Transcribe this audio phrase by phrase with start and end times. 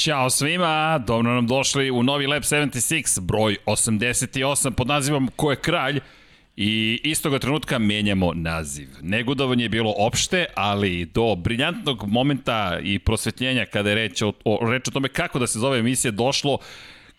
[0.00, 5.56] Ćao svima, dobro nam došli u novi Lab 76, broj 88 pod nazivom Ko je
[5.56, 6.00] kralj?
[6.56, 8.88] I istoga trenutka menjamo naziv.
[9.02, 14.70] Negodovanje je bilo opšte, ali do briljantnog momenta i prosvetljenja kada je reč o, o,
[14.70, 16.58] reč o tome kako da se zove emisija došlo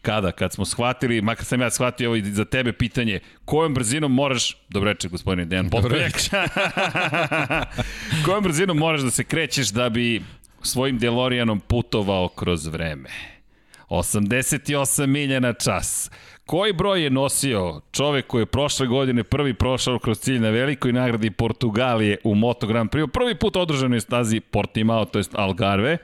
[0.02, 0.32] Kada?
[0.32, 4.58] Kad smo shvatili, makar sam ja shvatio ovo i za tebe pitanje, kojom brzinom moraš,
[4.70, 6.14] dobro reče gospodine Dejan Popoljak,
[8.26, 10.22] kojom brzinom moraš da se krećeš da bi
[10.64, 13.10] svojim Delorijanom putovao kroz vreme?
[13.90, 16.12] 88 milja na čas.
[16.46, 20.94] Koji broj je nosio čovek koji je prošle godine prvi prošao kroz cilj na velikoj
[20.94, 23.08] nagradi Portugalije u Moto Grand Prix?
[23.08, 25.98] Prvi put održanoj stazi Portimao, to jest Algarve.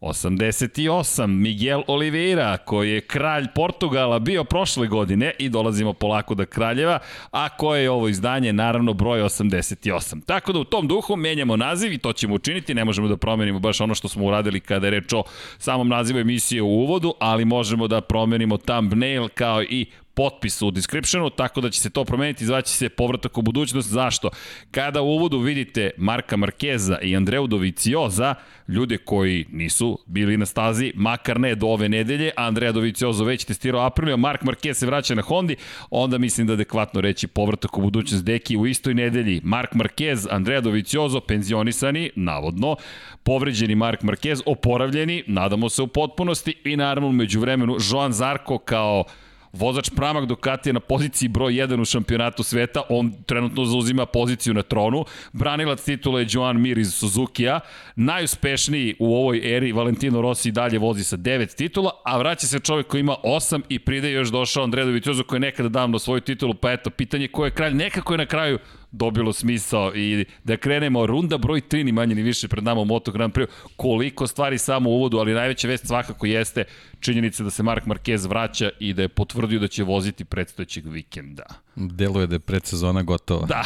[0.00, 6.98] 88, Miguel Oliveira, koji je kralj Portugala bio prošle godine i dolazimo polako do kraljeva,
[7.30, 10.24] a koje je ovo izdanje, naravno, broj 88.
[10.26, 13.58] Tako da u tom duhu menjamo naziv i to ćemo učiniti, ne možemo da promenimo
[13.58, 15.22] baš ono što smo uradili kada je reč o
[15.58, 21.30] samom nazivu emisije u uvodu, ali možemo da promenimo thumbnail kao i potpis u descriptionu,
[21.30, 23.88] tako da će se to promeniti, zvaće se povratak u budućnost.
[23.88, 24.30] Zašto?
[24.70, 28.34] Kada u uvodu vidite Marka Markeza i Andreu Dovicioza,
[28.68, 33.86] ljude koji nisu bili na stazi, makar ne do ove nedelje, Andrea Doviciozo već testirao
[33.86, 35.56] aprilio, Mark Marquez se vraća na Hondi,
[35.90, 39.40] onda mislim da adekvatno reći povratak u budućnost deki u istoj nedelji.
[39.44, 42.76] Mark Marquez, Andrea Doviciozo, penzionisani, navodno,
[43.22, 49.04] povređeni Mark Marquez, oporavljeni, nadamo se u potpunosti i naravno među vremenu Joan Zarko kao
[49.52, 54.54] Vozač Pramak Ducati je na poziciji broj 1 u šampionatu sveta, on trenutno zauzima poziciju
[54.54, 55.04] na tronu.
[55.32, 57.60] Branilac titula je Joan Mir iz Suzuki-a.
[57.96, 62.86] Najuspešniji u ovoj eri Valentino Rossi dalje vozi sa 9 titula, a vraća se čovjek
[62.86, 66.54] koji ima 8 i pride još došao Andrej Doviciozo koji je nekada davno svoju titulu,
[66.54, 68.58] pa eto, pitanje ko je kralj, nekako je na kraju
[68.92, 72.84] dobilo smisao i da krenemo runda broj 3 ni manje ni više pred nama u
[72.84, 73.46] Moto Grand Prix
[73.76, 76.64] koliko stvari samo u uvodu ali najveća vest svakako jeste
[77.00, 81.42] činjenica da se Mark Marquez vraća i da je potvrdio da će voziti predstojećeg vikenda.
[81.76, 83.46] Deluje da je predsezona gotova.
[83.46, 83.62] Da.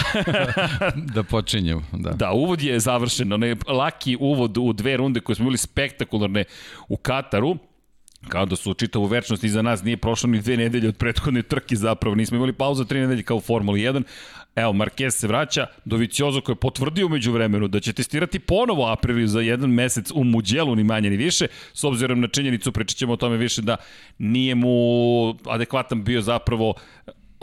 [1.14, 1.82] da počinjemo.
[1.92, 2.10] Da.
[2.10, 3.32] da, uvod je završen.
[3.32, 6.44] Onaj laki uvod u dve runde koje smo bili spektakularne
[6.88, 7.58] u Kataru
[8.28, 11.76] kao da su čitavu večnost iza nas, nije prošlo ni dve nedelje od prethodne trke
[11.76, 14.02] zapravo, nismo imali pauzu tri nedelje kao u Formuli 1,
[14.56, 19.26] Evo, Marquez se vraća, Doviciozo koji je potvrdio među vremenu da će testirati ponovo Apriliju
[19.26, 23.12] za jedan mesec u Muđelu, ni manje ni više, s obzirom na činjenicu, pričat ćemo
[23.12, 23.76] o tome više, da
[24.18, 24.70] nije mu
[25.46, 26.74] adekvatan bio zapravo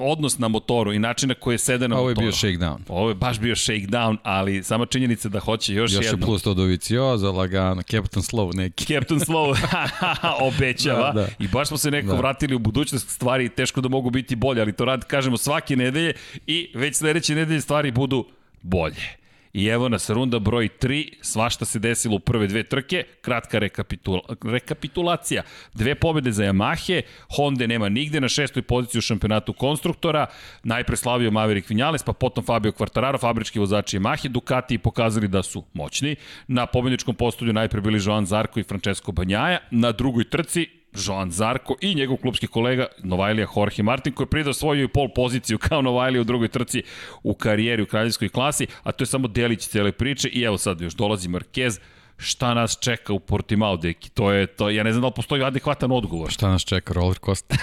[0.03, 2.01] odnos na motoru i način na koji je sede na motoru.
[2.01, 2.77] Ovo je bio shakedown.
[2.87, 6.17] Ovo je baš bio shakedown, ali sama činjenica da hoće još, još jedno.
[6.17, 8.85] Još je plus to Dovicioza, lagano, Captain Slow neki.
[8.85, 9.57] Captain Slow
[10.49, 11.27] obećava da, da.
[11.39, 12.15] i baš smo se neko da.
[12.15, 16.13] vratili u budućnost stvari, teško da mogu biti bolje, ali to rad kažemo svake nedelje
[16.47, 18.25] i već sledeće nedelje stvari budu
[18.61, 19.20] bolje.
[19.53, 24.21] I evo nas runda broj 3, svašta se desilo u prve dve trke, kratka rekapitula,
[24.43, 25.43] rekapitulacija.
[25.73, 27.01] Dve pobede za Yamahe,
[27.35, 30.27] Honda nema nigde na šestoj poziciji u šampionatu konstruktora,
[30.63, 35.63] najpre slavio Maverick Vinales, pa potom Fabio Quartararo, fabrički vozači Yamahe, Ducati pokazali da su
[35.73, 36.15] moćni.
[36.47, 41.75] Na pobedničkom postolju najpre bili Joan Zarko i Francesco Banjaja, na drugoj trci Joan Zarko
[41.81, 46.21] i njegov klubski kolega Novajlija Jorge Martin koji je pridao svoju pol poziciju kao Novajlija
[46.21, 46.83] u drugoj trci
[47.23, 50.81] u karijeri u kraljevskoj klasi, a to je samo delić cele priče i evo sad
[50.81, 51.79] još dolazi Marquez,
[52.17, 54.09] šta nas čeka u Portimao, deki?
[54.09, 56.31] To je to, ja ne znam da li postoji adekvatan odgovor.
[56.31, 57.57] Šta nas čeka, roller coaster?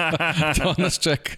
[0.62, 1.32] to nas čeka.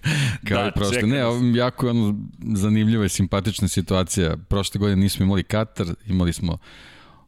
[0.48, 1.06] Kao da, prosto.
[1.06, 1.20] Ne,
[1.54, 2.14] jako je ono
[2.54, 4.36] zanimljiva i simpatična situacija.
[4.48, 6.58] Prošle godine nismo imali Katar, imali smo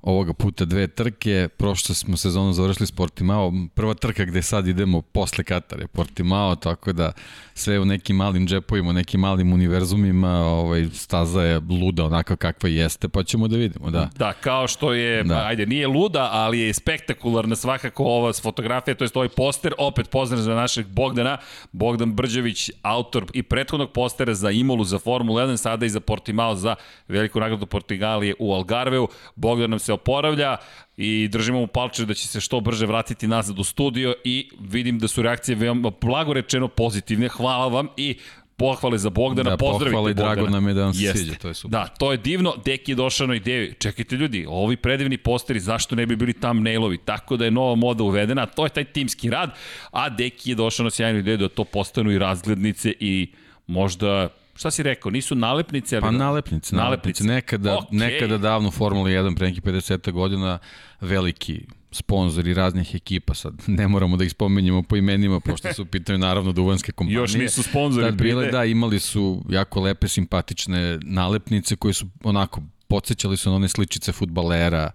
[0.03, 5.03] ovoga puta dve trke, prošle smo sezonu završili s Portimao, prva trka gde sad idemo
[5.03, 7.12] posle Katare, Portimao, tako da
[7.54, 12.68] sve u nekim malim džepovima, u nekim malim univerzumima, ovaj, staza je luda onako kakva
[12.68, 14.10] jeste, pa ćemo da vidimo, da.
[14.16, 15.47] Da, kao što je, da.
[15.47, 20.41] ajde, nije luda, ali je spektakularna svakako ova fotografija, to je ovaj poster, opet pozdrav
[20.41, 21.39] za našeg Bogdana,
[21.72, 26.54] Bogdan Brđević, autor i prethodnog postera za Imolu, za Formulu 1, sada i za Portimao,
[26.54, 26.74] za
[27.09, 29.09] veliku nagradu Portugalije u Algarveu.
[29.36, 30.56] Bogdan nam se oporavlja
[30.96, 34.98] i držimo mu palče da će se što brže vratiti nazad u studio i vidim
[34.98, 37.28] da su reakcije veoma blago rečeno pozitivne.
[37.28, 38.16] Hvala vam i
[38.58, 40.34] pohvale za Bogdana, da, pozdravite pohvale, Bogdana.
[40.34, 41.18] drago nam je da vam se Jeste.
[41.18, 41.70] sviđa, to je super.
[41.70, 45.96] Da, to je divno, Deki je došao na ideju, čekajte ljudi, ovi predivni posteri, zašto
[45.96, 49.54] ne bi bili thumbnailovi, tako da je nova moda uvedena, to je taj timski rad,
[49.90, 53.30] a Deki je došao na sjajnu ideju da to postanu i razglednice i
[53.66, 54.28] možda
[54.59, 56.03] šta si rekao, nisu nalepnice, ali...
[56.03, 57.25] Pa nalepnice, nalepnice.
[57.25, 57.87] Nekada, okay.
[57.91, 60.59] nekada davno Formula 1, pre nekih 50 godina,
[61.01, 61.60] veliki
[61.93, 66.53] sponzori raznih ekipa, sad ne moramo da ih spomenjemo po imenima, pošto su pitaju naravno
[66.53, 67.21] duvanske kompanije.
[67.21, 68.05] Još nisu sponzori.
[68.05, 73.57] Da, bile, da, imali su jako lepe, simpatične nalepnice koje su onako, podsjećali su na
[73.57, 74.91] one sličice futbalera,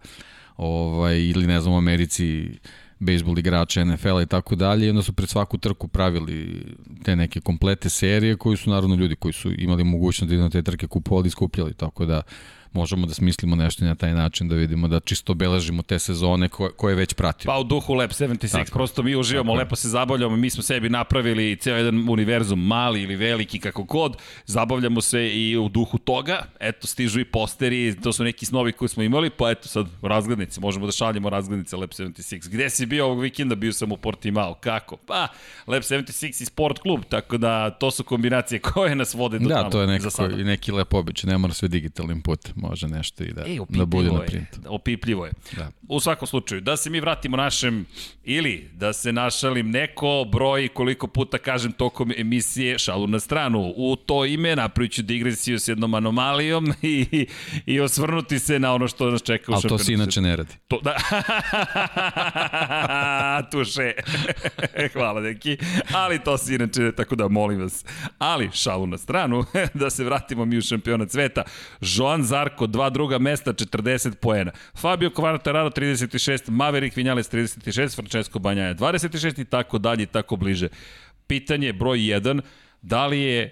[0.57, 2.49] ovaj, ili ne znam, u Americi
[3.03, 6.65] bejsbol igrača NFL i tako dalje i onda su pred svaku trku pravili
[7.03, 10.49] te neke komplete serije koji su naravno ljudi koji su imali mogućnost da idu na
[10.49, 12.21] te trke kupovali i skupljali, tako da
[12.73, 16.71] možemo da smislimo nešto na taj način da vidimo da čisto beležimo te sezone koje,
[16.71, 17.53] koje već pratimo.
[17.53, 18.71] Pa u duhu Lab 76, Tako.
[18.71, 19.59] prosto mi uživamo, Tako.
[19.59, 24.17] lepo se zabavljamo, mi smo sebi napravili ceo jedan univerzum, mali ili veliki, kako god,
[24.45, 28.89] zabavljamo se i u duhu toga, eto, stižu i posteri, to su neki snovi koji
[28.89, 32.49] smo imali, pa eto sad razglednice, možemo da šaljemo razglednice Lab 76.
[32.49, 33.55] Gde si bio ovog vikenda?
[33.55, 34.53] Bio sam u Portimao.
[34.53, 34.97] Kako?
[34.97, 35.27] Pa,
[35.67, 39.55] Lab 76 i sport klub, tako da to su kombinacije koje nas vode do da,
[39.55, 39.63] tamo.
[39.63, 43.33] Da, to je nekako, neki lep običaj, ne mora sve digitalnim putem može nešto i
[43.33, 44.59] da, e, da bude na printu.
[44.63, 45.31] Je, opipljivo je.
[45.57, 45.71] Da.
[45.87, 47.85] U svakom slučaju, da se mi vratimo našem,
[48.23, 53.73] ili da se našalim neko broj koliko puta kažem tokom emisije šalu na stranu.
[53.75, 57.27] U to ime napraviću digresiju s jednom anomalijom i,
[57.65, 59.73] i osvrnuti se na ono što nas čeka u šampionatu.
[59.73, 60.53] Ali to se inače ne radi.
[60.67, 60.95] To, da.
[63.51, 63.93] Tuše.
[64.93, 65.57] Hvala, neki.
[65.93, 67.85] Ali to se inače, tako da molim vas.
[68.17, 71.43] Ali, šalu na stranu, da se vratimo mi u šampionat sveta.
[71.81, 74.51] Joan Zarko Zarko, dva druga mesta, 40 poena.
[74.75, 80.69] Fabio Quartararo 36, Maverick Vinales 36, Francesco Banjaja 26 i tako dalje tako bliže.
[81.27, 82.41] Pitanje broj 1,
[82.81, 83.51] da li je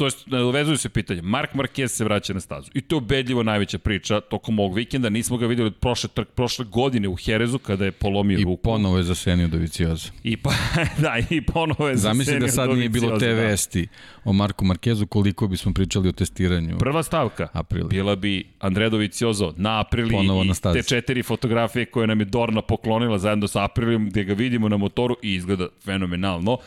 [0.00, 2.70] to je, uvezuju se pitanje, Mark Marquez se vraća na stazu.
[2.74, 5.08] I to je ubedljivo najveća priča tokom ovog vikenda.
[5.08, 8.60] Nismo ga videli od prošle, trk, prošle godine u Herezu kada je polomio I ruku.
[8.60, 10.10] I ponovo je zasenio do vicioza.
[10.22, 10.50] I, pa,
[11.02, 13.34] da, i ponovo je Zamisli zasenio da sad nije bilo te da.
[13.34, 13.88] vesti
[14.24, 16.78] o Marku Markezu, koliko bismo pričali o testiranju.
[16.78, 17.88] Prva stavka aprili.
[17.88, 22.62] bila bi Andredo Viciozo na aprili ponovo na te četiri fotografije koje nam je Dorna
[22.62, 26.58] poklonila zajedno sa aprilijom gde ga vidimo na motoru i izgleda fenomenalno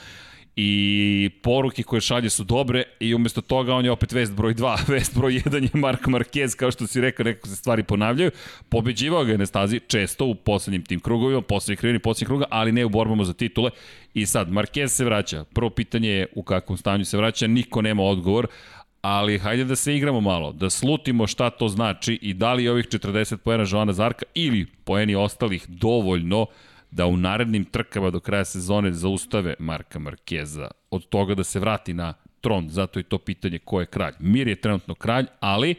[0.56, 4.78] i poruke koje šalje su dobre i umesto toga on je opet vest broj 2,
[4.94, 8.32] vest broj 1 je Mark Marquez, kao što si rekao, nekako se stvari ponavljaju,
[8.70, 12.72] pobeđivao ga je na stazi često u poslednjim tim krugovima, poslednjih krivini, poslednjih kruga, ali
[12.72, 13.70] ne u borbama za titule.
[14.14, 18.04] I sad Marquez se vraća, prvo pitanje je u kakvom stanju se vraća, niko nema
[18.04, 18.48] odgovor,
[19.02, 22.86] ali hajde da se igramo malo, da slutimo šta to znači i da li ovih
[22.86, 26.46] 40 poena Joana Zarka ili poeni ostalih dovoljno
[26.96, 31.94] da u narednim trkama do kraja sezone zaustave Marka Markeza od toga da se vrati
[31.94, 34.14] na tron, zato je to pitanje ko je kralj.
[34.20, 35.76] Mir je trenutno kralj, ali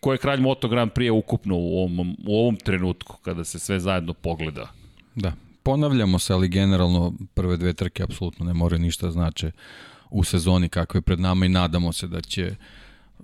[0.00, 3.80] ko je kralj Moto Grand Prix ukupno u ovom, u ovom trenutku kada se sve
[3.80, 4.68] zajedno pogleda?
[5.14, 5.32] Da,
[5.62, 9.52] ponavljamo se, ali generalno prve dve trke apsolutno ne more ništa znače
[10.10, 12.56] u sezoni kakve je pred nama i nadamo se da će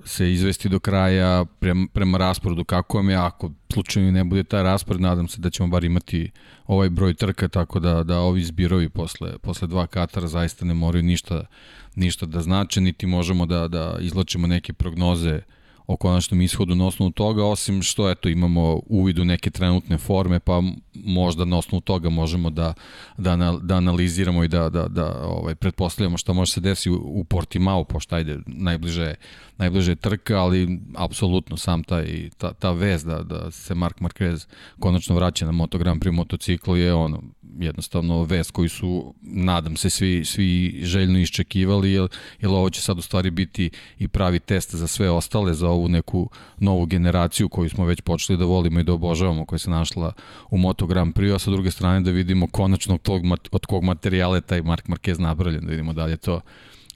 [0.05, 4.63] se izvesti do kraja prema, prema rasporedu kako vam je, ako slučajno ne bude taj
[4.63, 6.31] raspored, nadam se da ćemo bar imati
[6.67, 11.03] ovaj broj trka, tako da, da ovi zbirovi posle, posle dva Katara zaista ne moraju
[11.03, 11.47] ništa,
[11.95, 15.43] ništa da znače, niti možemo da, da izlačimo neke prognoze uh,
[15.87, 20.63] o konačnom ishodu na osnovu toga, osim što eto imamo uvidu neke trenutne forme, pa
[20.95, 22.75] možda na osnovu toga možemo da,
[23.19, 27.25] da, da analiziramo i da, da, da ovaj, pretpostavljamo šta može se desiti u, u
[27.25, 29.15] Portimao, pošto ajde, najbliže,
[29.57, 34.47] najbliže trka, ali apsolutno sam taj, ta, ta vez da, da se Mark Marquez
[34.79, 37.23] konačno vraća na Moto Grand Prix motocikl je ono,
[37.59, 42.09] jednostavno vest koju su, nadam se, svi, svi željno iščekivali, jer,
[42.41, 45.89] jer ovo će sad u stvari biti i pravi test za sve ostale, za ovu
[45.89, 50.13] neku novu generaciju koju smo već počeli da volimo i da obožavamo, koja se našla
[50.51, 54.37] u Moto Grand Prix, a sa druge strane da vidimo konačno tog, od kog materijala
[54.37, 56.41] je taj Mark Marquez napravljen, da vidimo da li je to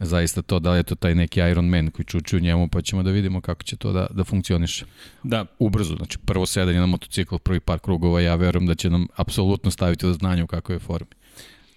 [0.00, 2.82] zaista to, da li je to taj neki Iron Man koji čuči u njemu, pa
[2.82, 4.85] ćemo da vidimo kako će to da, da funkcioniše.
[5.23, 5.44] Da.
[5.58, 9.70] Ubrzo, znači prvo sedanje na motocikl, prvi par krugova, ja verujem da će nam apsolutno
[9.70, 11.11] staviti do znanja u kakvoj je formi.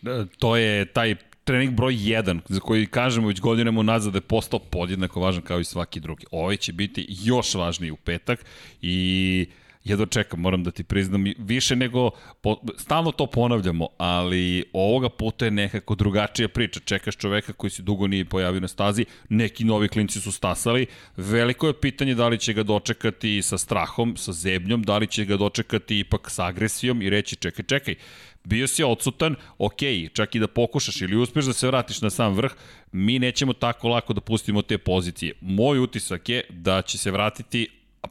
[0.01, 1.15] Da, to je taj
[1.51, 5.59] trening broj 1, za koji kažemo već godinama nazad da je postao podjednako važan kao
[5.59, 6.25] i svaki drugi.
[6.31, 8.45] Ovaj će biti još važniji u petak
[8.81, 9.47] i
[9.83, 12.09] jedva čekam, moram da ti priznam, više nego,
[12.41, 16.79] po, stalno to ponavljamo, ali ovoga puta je nekako drugačija priča.
[16.79, 20.85] Čekaš čoveka koji se dugo nije pojavio na stazi, neki novi klinci su stasali,
[21.17, 25.25] veliko je pitanje da li će ga dočekati sa strahom, sa zebnjom, da li će
[25.25, 27.95] ga dočekati ipak sa agresijom i reći čekaj, čekaj,
[28.43, 29.79] bio si odsutan, ok,
[30.13, 32.51] čak i da pokušaš ili uspeš da se vratiš na sam vrh,
[32.91, 35.33] mi nećemo tako lako da pustimo te pozicije.
[35.41, 37.67] Moj utisak je da će se vratiti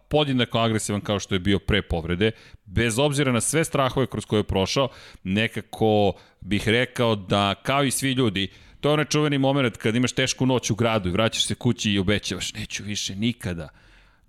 [0.09, 2.31] podjednako agresivan kao što je bio pre povrede,
[2.65, 4.89] bez obzira na sve strahove kroz koje je prošao,
[5.25, 8.49] nekako bih rekao da kao i svi ljudi,
[8.81, 11.93] to je onaj čuveni moment kad imaš tešku noć u gradu i vraćaš se kući
[11.93, 13.69] i obećavaš, neću više nikada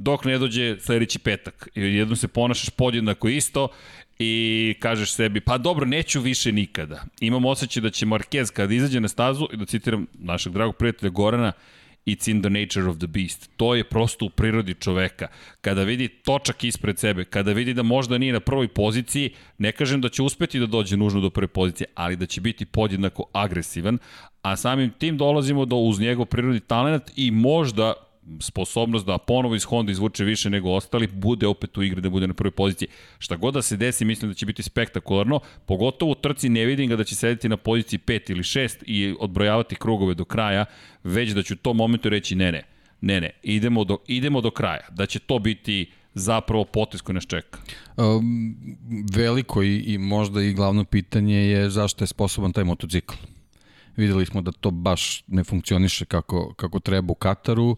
[0.01, 1.69] dok ne dođe sledeći petak.
[1.75, 3.67] I jednom se ponašaš podjednako isto
[4.19, 7.03] i kažeš sebi, pa dobro, neću više nikada.
[7.19, 11.09] Imam osjećaj da će Marquez kada izađe na stazu, i da citiram našeg dragog prijatelja
[11.09, 11.51] Gorana,
[12.05, 13.49] It's in the nature of the beast.
[13.57, 15.27] To je prosto u prirodi čoveka.
[15.61, 20.01] Kada vidi točak ispred sebe, kada vidi da možda nije na prvoj poziciji, ne kažem
[20.01, 23.97] da će uspeti da dođe nužno do prve pozicije, ali da će biti podjednako agresivan,
[24.41, 27.93] a samim tim dolazimo do uz njegov prirodni talent i možda
[28.39, 32.27] sposobnost da ponovo iz Honda izvuče više nego ostali, bude opet u igri da bude
[32.27, 32.87] na prvoj poziciji.
[33.19, 36.89] Šta god da se desi, mislim da će biti spektakularno, pogotovo u trci ne vidim
[36.89, 40.65] ga da će sedeti na poziciji 5 ili 6 i odbrojavati krugove do kraja,
[41.03, 42.63] već da ću u tom momentu reći ne, ne,
[43.01, 47.27] ne, ne, idemo do, idemo do kraja, da će to biti zapravo potis koji nas
[47.27, 47.59] čeka?
[47.97, 48.55] Um,
[49.13, 53.15] veliko i, i možda i glavno pitanje je zašto je sposoban taj motocikl.
[53.95, 57.69] Videli smo da to baš ne funkcioniše kako, kako treba u Kataru.
[57.69, 57.77] Uh,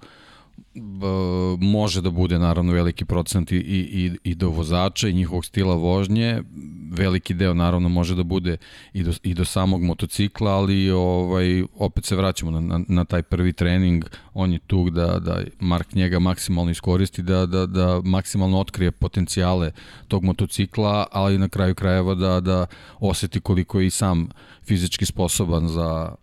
[1.59, 6.43] može da bude naravno veliki procent i, i, i do vozača i njihovog stila vožnje,
[6.91, 8.57] veliki deo naravno može da bude
[8.93, 13.23] i do, i do samog motocikla, ali ovaj, opet se vraćamo na, na, na taj
[13.23, 18.59] prvi trening, on je tu da, da Mark njega maksimalno iskoristi, da, da, da maksimalno
[18.59, 19.71] otkrije potencijale
[20.07, 22.65] tog motocikla, ali na kraju krajeva da, da
[22.99, 24.29] oseti koliko je i sam
[24.65, 26.15] fizički sposoban za,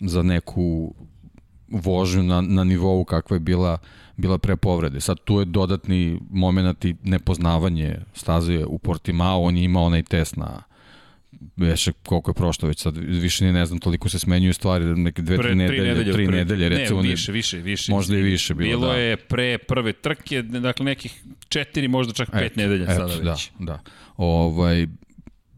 [0.00, 0.94] za neku
[1.68, 3.78] vožnju na, na nivou kakva je bila,
[4.16, 5.00] bila pre povrede.
[5.00, 10.36] Sad tu je dodatni moment i nepoznavanje staze u Portimao, on je imao onaj test
[10.36, 10.62] na
[11.56, 15.36] veše koliko je prošlo već sad više ne znam toliko se smenjuju stvari neke dve
[15.36, 18.22] pre, tri nedelje tri nedelje, tri pre, nedelje recimo ne, više više više možda i
[18.22, 18.98] više bilo bilo da.
[18.98, 23.24] je pre prve trke dakle nekih četiri možda čak pet et, nedelja et, sada već
[23.24, 23.80] da da
[24.16, 24.86] ovaj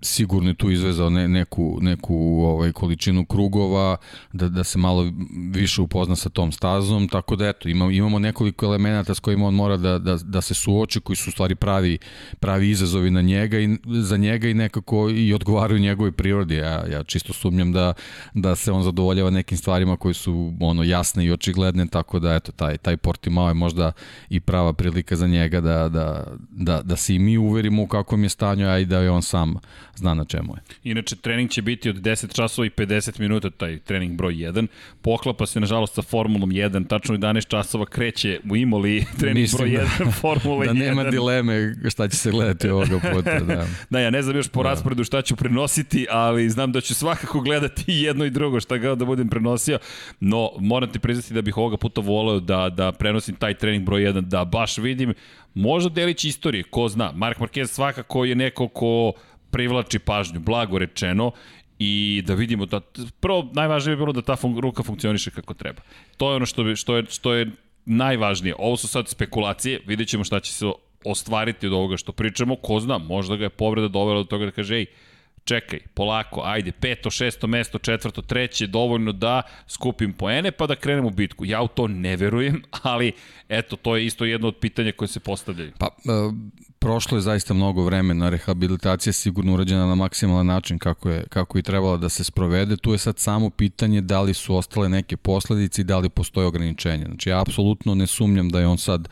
[0.03, 2.15] sigurno je tu izvezao ne, neku, neku
[2.45, 3.97] ovaj, količinu krugova,
[4.33, 5.13] da, da se malo
[5.53, 9.55] više upozna sa tom stazom, tako da eto, ima, imamo nekoliko elemenata s kojima on
[9.55, 11.99] mora da, da, da se suoči, koji su u stvari pravi,
[12.41, 16.55] pravi izazovi na njega i za njega i nekako i odgovaraju njegovoj prirodi.
[16.55, 17.93] Ja, ja čisto sumnjam da,
[18.35, 22.53] da se on zadovoljava nekim stvarima koji su ono jasne i očigledne, tako da eto,
[22.53, 23.93] taj, taj Portimao je možda
[24.29, 28.23] i prava prilika za njega da, da, da, da se i mi uverimo u kakvom
[28.23, 29.55] je stanju, a i da je on sam
[29.99, 30.91] zna na čemu je.
[30.91, 34.67] Inače, trening će biti od 10 časova i 50 minuta, taj trening broj 1.
[35.03, 36.89] Poklapa se, nažalost, sa Formulom 1.
[36.89, 40.67] Tačno 11 časova kreće u Imoli trening Mislim broj 1 da, Formula 1.
[40.67, 43.41] Da nema dileme šta će se gledati ovoga puta.
[43.41, 44.69] Da, da ja ne znam još po da.
[44.69, 48.95] rasporedu šta ću prenositi, ali znam da ću svakako gledati jedno i drugo šta ga
[48.95, 49.79] da budem prenosio.
[50.21, 54.01] No, moram ti priznati da bih ovoga puta voleo da, da prenosim taj trening broj
[54.01, 55.15] 1, da baš vidim
[55.59, 57.13] Možda delić istorije, ko zna.
[57.13, 59.13] Mark Marquez svakako je neko ko
[59.51, 61.33] privlači pažnju, blago rečeno,
[61.79, 62.81] i da vidimo da
[63.21, 65.83] prvo najvažnije bi bilo da ta fun ruka funkcioniše kako treba.
[66.17, 67.51] To je ono što bi, što je što je
[67.85, 68.55] najvažnije.
[68.59, 70.67] Ovo su sad spekulacije, videćemo šta će se
[71.05, 74.51] ostvariti od ovoga što pričamo, ko zna, možda ga je povreda dovela do toga da
[74.51, 74.87] kaže ej,
[75.45, 81.09] čekaj, polako, ajde, peto, šesto mesto, četvrto, treće, dovoljno da skupim poene pa da krenemo
[81.09, 81.45] u bitku.
[81.45, 83.13] Ja u to ne verujem, ali
[83.49, 85.73] eto, to je isto jedno od pitanja koje se postavljaju.
[85.79, 86.35] Pa, uh,
[86.79, 91.59] prošlo je zaista mnogo vremena, rehabilitacija je sigurno urađena na maksimalan način kako je, kako
[91.59, 92.77] je trebala da se sprovede.
[92.77, 96.47] Tu je sad samo pitanje da li su ostale neke posledice i da li postoje
[96.47, 97.05] ograničenje.
[97.05, 99.09] Znači, ja apsolutno ne sumnjam da je on sad,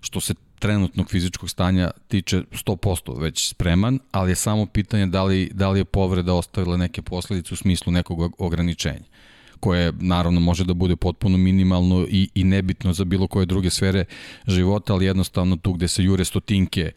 [0.00, 5.50] što se trenutnog fizičkog stanja tiče 100% već spreman, ali je samo pitanje da li,
[5.54, 9.09] da li je povreda ostavila neke posledice u smislu nekog ograničenja
[9.60, 14.04] koje naravno može da bude potpuno minimalno i, i nebitno za bilo koje druge sfere
[14.46, 16.92] života, ali jednostavno tu gde se jure stotinke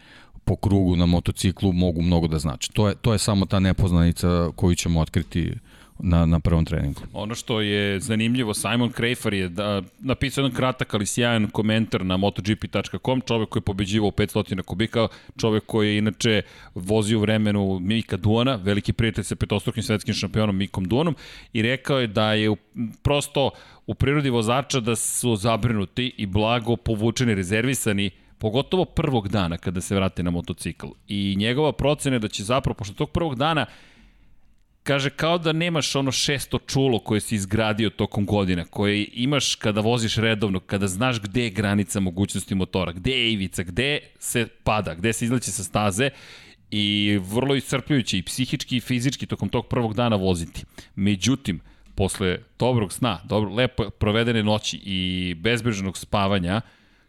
[0.46, 2.72] po krugu na motociklu mogu mnogo da znači.
[2.74, 5.54] To je, to je samo ta nepoznanica koju ćemo otkriti
[6.00, 7.02] na, na prvom treningu.
[7.14, 12.18] Ono što je zanimljivo, Simon Krejfar je da, napisao jedan kratak ali sjajan komentar na
[12.18, 15.08] motogp.com, čovek koji je pobeđivao 500 kubika,
[15.38, 16.42] čovek koji je inače
[16.76, 21.16] vozio vremenu Mika Duona, veliki prijatelj sa petostrukim svetskim šampionom Mikom Duonom
[21.54, 22.56] i rekao je da je
[23.02, 23.50] prosto
[23.88, 29.96] u prirodi vozača da su zabrinuti i blago povučeni, rezervisani pogotovo prvog dana kada se
[29.96, 30.88] vrate na motocikl.
[31.08, 33.66] I njegova procena je da će zapravo, pošto tog prvog dana
[34.84, 39.82] kaže kao da nemaš ono šesto čulo koje si izgradio tokom godina, koje imaš kada
[39.82, 44.94] voziš redovno, kada znaš gde je granica mogućnosti motora, gde je ivica, gde se pada,
[44.96, 46.10] gde se izleće sa staze
[46.72, 50.64] i vrlo iscrpljujuće i psihički i fizički tokom tog prvog dana voziti.
[50.96, 51.60] Međutim,
[51.96, 56.62] posle dobrog sna, dobro, lepo provedene noći i bezbrižnog spavanja,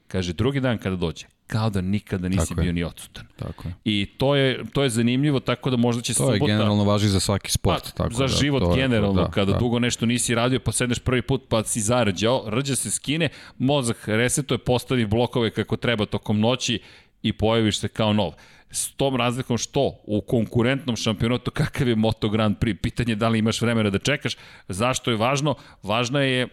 [0.09, 2.73] kaže drugi dan kada dođe, kao da nikada nisi tako bio je.
[2.73, 3.27] ni odsutan.
[3.37, 3.75] Tako je.
[3.85, 6.39] I to je, to je zanimljivo, tako da možda će to subota...
[6.39, 7.85] To je generalno važi za svaki sport.
[7.85, 9.59] Pa, tako za da, život to generalno, da, kada da.
[9.59, 14.09] dugo nešto nisi radio, pa sedneš prvi put, pa si zarađao, rđa se skine, mozak
[14.09, 16.81] resetuje, postavi blokove kako treba tokom noći
[17.23, 18.33] i pojaviš se kao nov.
[18.71, 23.29] S tom razlikom što u konkurentnom šampionatu kakav je Moto Grand Prix, pitanje je da
[23.29, 24.37] li imaš vremena da čekaš,
[24.69, 25.55] zašto je važno?
[25.83, 26.49] Važna je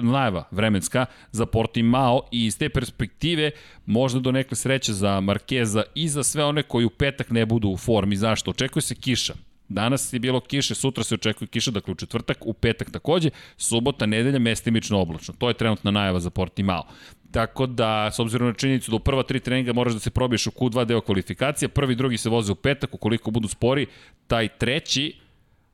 [0.00, 3.50] najava vremenska za Portimao i iz te perspektive
[3.86, 7.68] možda do nekle sreće za Markeza i za sve one koji u petak ne budu
[7.68, 8.16] u formi.
[8.16, 8.50] Zašto?
[8.50, 9.34] Očekuje se kiša.
[9.68, 14.06] Danas je bilo kiše, sutra se očekuje kiša, dakle u četvrtak, u petak takođe, subota,
[14.06, 15.34] nedelja, mestimično oblačno.
[15.38, 16.86] To je trenutna najava za Portimao.
[17.30, 20.46] Tako da, s obzirom na činjenicu da u prva tri treninga moraš da se probiješ
[20.46, 23.86] u Q2 deo kvalifikacija, prvi i drugi se voze u petak, ukoliko budu spori,
[24.26, 25.14] taj treći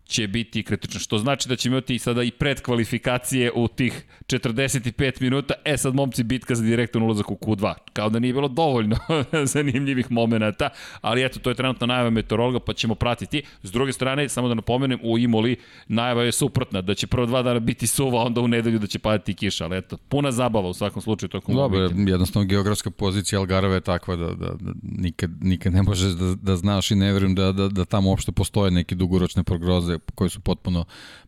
[0.06, 5.54] će biti kritično, što znači da će imati sada i predkvalifikacije u tih 45 minuta.
[5.64, 7.74] E sad, momci, bitka za direktan ulazak u Q2.
[7.92, 8.96] Kao da nije bilo dovoljno
[9.54, 10.70] zanimljivih momenta,
[11.00, 13.42] ali eto, to je trenutno najava meteorologa, pa ćemo pratiti.
[13.62, 15.56] S druge strane, samo da napomenem, u Imoli
[15.88, 18.98] najava je suprotna, da će prvo dva dana biti suva, onda u nedelju da će
[18.98, 21.28] padati kiša, ali eto, puna zabava u svakom slučaju.
[21.28, 26.12] Tokom Dobro, jednostavno geografska pozicija Algarve je takva da, da, da nikad, nikad ne možeš
[26.12, 29.93] da, da znaš i ne verujem da, da, da tamo uopšte postoje neke dugoročne progroze
[30.14, 30.84] koje su potpuno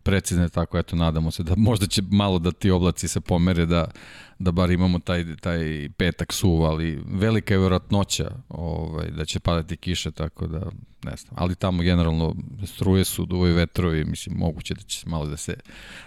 [0.06, 3.90] precizne, tako eto nadamo se da možda će malo da ti oblaci se pomere da
[4.38, 9.76] da bar imamo taj, taj petak suv, ali velika je vjerojatnoća ovaj, da će padati
[9.76, 10.70] kiše, tako da
[11.04, 11.34] ne znam.
[11.36, 12.34] Ali tamo generalno
[12.64, 15.56] struje su, duvaju vetrovi, mislim, moguće da će malo da se,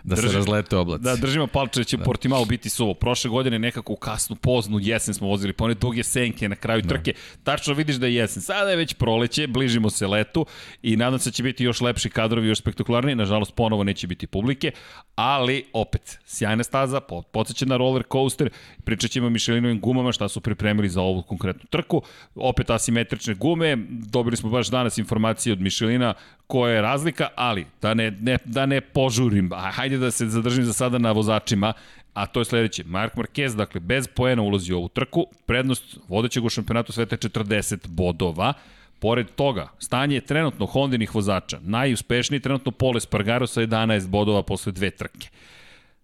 [0.04, 1.04] da Drži, se razlete oblaci.
[1.04, 2.04] Da, držimo palče da će da.
[2.04, 2.94] Portimao biti suvo.
[2.94, 6.82] Prošle godine nekako u kasnu, poznu jesen smo vozili, pa one duge senke na kraju
[6.82, 6.88] da.
[6.88, 7.14] trke.
[7.44, 8.42] Tačno vidiš da je jesen.
[8.42, 10.46] Sada je već proleće, bližimo se letu
[10.84, 13.16] i nadam se da će biti još lepši kadrovi, još spektakularniji.
[13.16, 14.72] Nažalost, ponovo neće biti publike,
[15.16, 18.50] ali opet, sjajna staza, podsjeća na roller coaster,
[18.84, 22.02] pričat ćemo o Michelinovim gumama, šta su pripremili za ovu konkretnu trku,
[22.36, 26.14] opet asimetrične gume, dobili smo baš danas informacije od Michelina
[26.48, 30.74] koja je razlika, ali da ne, ne, da ne požurim, hajde da se zadržim za
[30.74, 31.74] sada na vozačima,
[32.14, 32.84] a to je sledeće.
[32.84, 37.20] Mark Marquez, dakle, bez poena ulazi u ovu trku, prednost vodećeg u šampionatu sveta je
[37.20, 38.54] 40 bodova,
[39.00, 41.60] Pored toga, stanje je trenutno Hondinih vozača.
[41.62, 45.30] Najuspešniji trenutno Pole Spargaro sa 11 bodova posle dve trke.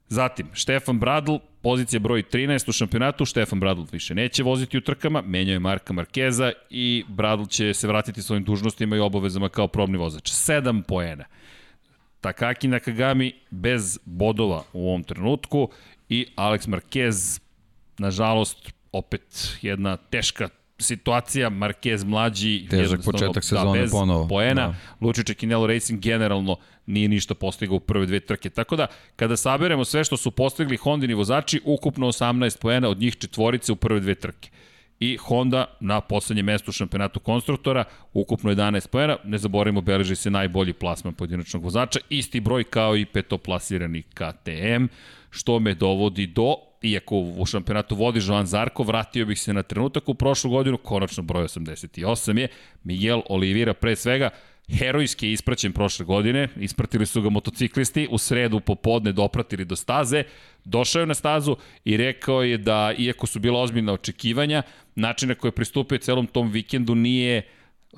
[0.08, 5.21] Zatim, Štefan Bradl, pozicija broj 13 u šampionatu, Štefan Bradl više neće voziti u trkama,
[5.21, 9.97] menjao je Marka Markeza i Bradl će se vratiti svojim dužnostima i obavezama kao probni
[9.97, 10.31] vozač.
[10.31, 11.25] 7 poena.
[12.21, 15.69] Takaki Nakagami bez bodova u ovom trenutku
[16.10, 17.41] i Alex Marquez,
[17.97, 24.28] nažalost, opet jedna teška situacija, Marquez mlađi, težak početak sezone da, bez ponovo.
[24.28, 24.76] poena, da.
[25.02, 28.50] Lučić Kinelo Racing generalno nije ništa postigao u prve dve trke.
[28.50, 33.16] Tako da, kada saberemo sve što su postigli Hondini vozači, ukupno 18 poena, od njih
[33.16, 34.50] četvorice u prve dve trke.
[35.00, 37.84] I Honda na poslednjem mestu u šampionatu konstruktora,
[38.14, 43.06] ukupno 11 poena, ne zaboravimo, beleži se najbolji plasman pojedinačnog vozača, isti broj kao i
[43.06, 44.86] petoplasirani KTM,
[45.30, 50.10] što me dovodi do iako u šampionatu vodi Joan Zarko, vratio bih se na trenutak
[50.10, 52.48] u prošlu godinu, konačno broj 88 je.
[52.84, 54.30] Miguel Oliveira pre svega,
[54.69, 60.24] herojski je ispraćen prošle godine, ispratili su ga motociklisti, u sredu popodne dopratili do staze,
[60.63, 64.63] došao je na stazu i rekao je da, iako su bila ozbiljna očekivanja,
[64.95, 67.41] način na koji je pristupio celom tom vikendu nije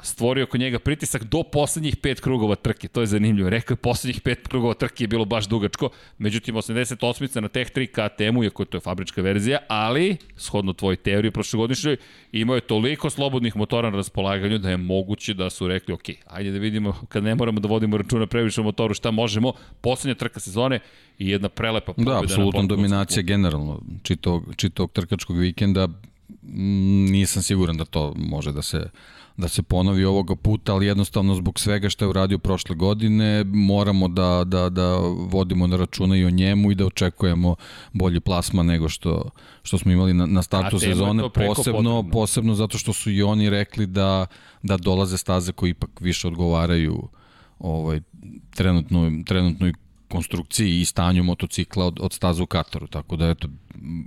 [0.01, 2.87] stvorio oko njega pritisak do poslednjih pet krugova trke.
[2.87, 3.49] To je zanimljivo.
[3.49, 5.89] Rekao je poslednjih pet krugova trke je bilo baš dugačko.
[6.17, 11.31] Međutim, 88 na Tech 3 KTM-u, iako to je fabrička verzija, ali, shodno tvoj teoriji
[11.31, 11.97] prošlogodišnjoj,
[12.31, 16.51] imao je toliko slobodnih motora na raspolaganju da je moguće da su rekli, ok, ajde
[16.51, 19.53] da vidimo, kad ne moramo da vodimo računa previše o motoru, šta možemo.
[19.81, 20.79] Poslednja trka sezone
[21.19, 22.11] i jedna prelepa pobjeda.
[22.11, 25.87] Da, apsolutno dominacija generalno čitog, čitog trkačkog vikenda.
[27.11, 28.89] Nisam siguran da to može da se
[29.37, 34.07] da se ponovi ovoga puta, ali jednostavno zbog svega što je uradio prošle godine moramo
[34.07, 37.55] da, da, da vodimo na računa i o njemu i da očekujemo
[37.93, 39.29] bolji plasma nego što,
[39.63, 43.85] što smo imali na, na startu sezone, posebno, posebno zato što su i oni rekli
[43.85, 44.25] da,
[44.63, 47.07] da dolaze staze koji ipak više odgovaraju
[47.59, 48.01] ovaj,
[48.55, 49.73] trenutno, trenutnoj
[50.07, 53.47] konstrukciji i stanju motocikla od, od staza u Kataru, tako da eto,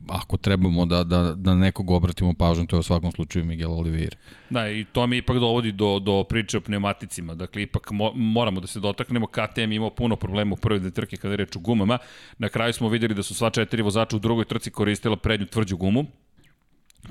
[0.09, 4.17] ako trebamo da, da, da nekog obratimo pažnju, to je u svakom slučaju Miguel Oliveira.
[4.51, 7.35] Da, i to mi ipak dovodi do, do priče o pneumaticima.
[7.35, 9.27] Dakle, ipak mo, moramo da se dotaknemo.
[9.27, 11.99] KTM imao puno problema u prvoj dve trke kada je reč o gumama.
[12.39, 15.77] Na kraju smo videli da su sva četiri vozača u drugoj trci koristila prednju tvrđu
[15.77, 16.07] gumu,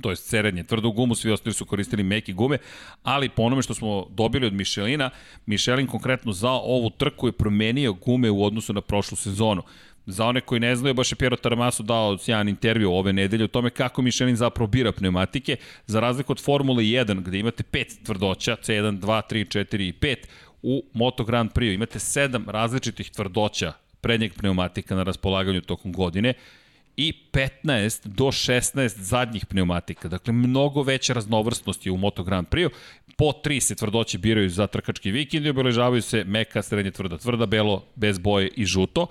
[0.02, 2.58] to je serednje tvrdu gumu, svi ostali su koristili meki gume,
[3.04, 5.10] ali po onome što smo dobili od Michelina,
[5.46, 9.64] Michelin konkretno za ovu trku je promenio gume u odnosu na prošlu sezonu.
[10.06, 13.48] Za one koji ne znaju, baš je Piero Taramasu dao sjajan intervju ove nedelje o
[13.48, 18.56] tome kako Michelin zapravo bira pneumatike, za razliku od Formule 1, gde imate pet tvrdoća,
[18.56, 20.16] C1, 2, 3, 4 i 5,
[20.62, 26.34] u Moto Grand Prix imate sedam različitih tvrdoća prednjeg pneumatika na raspolaganju tokom godine
[27.00, 30.08] i 15 do 16 zadnjih pneumatika.
[30.08, 32.70] Dakle, mnogo veća raznovrsnost je u Moto Grand Prix.
[33.18, 37.46] Po tri se tvrdoće biraju za trkački vikend i obeležavaju se meka, srednje tvrda, tvrda,
[37.46, 39.08] belo, bez boje i žuto.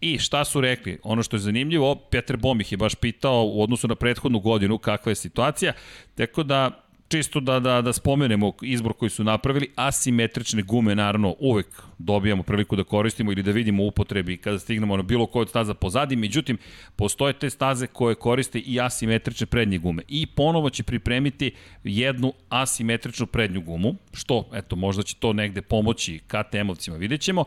[0.00, 0.98] I šta su rekli?
[1.02, 4.78] Ono što je zanimljivo, Petar Bom ih je baš pitao u odnosu na prethodnu godinu
[4.78, 5.72] kakva je situacija,
[6.14, 6.83] tako da
[7.14, 11.66] čisto da, da, da spomenemo izbor koji su napravili, asimetrične gume naravno uvek
[11.98, 15.74] dobijamo priliku da koristimo ili da vidimo u upotrebi kada stignemo na bilo koju staza
[15.74, 16.58] pozadi, međutim
[16.96, 21.52] postoje te staze koje koriste i asimetrične prednje gume i ponovo će pripremiti
[21.84, 27.44] jednu asimetričnu prednju gumu, što eto možda će to negde pomoći KTM-ovcima, vidjet ćemo.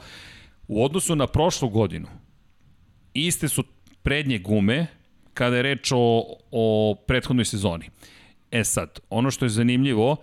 [0.68, 2.08] U odnosu na prošlu godinu,
[3.14, 3.64] iste su
[4.04, 4.88] prednje gume
[5.34, 7.90] kada je reč o, o prethodnoj sezoni.
[8.60, 10.16] E sad, ono što je zanimljivo,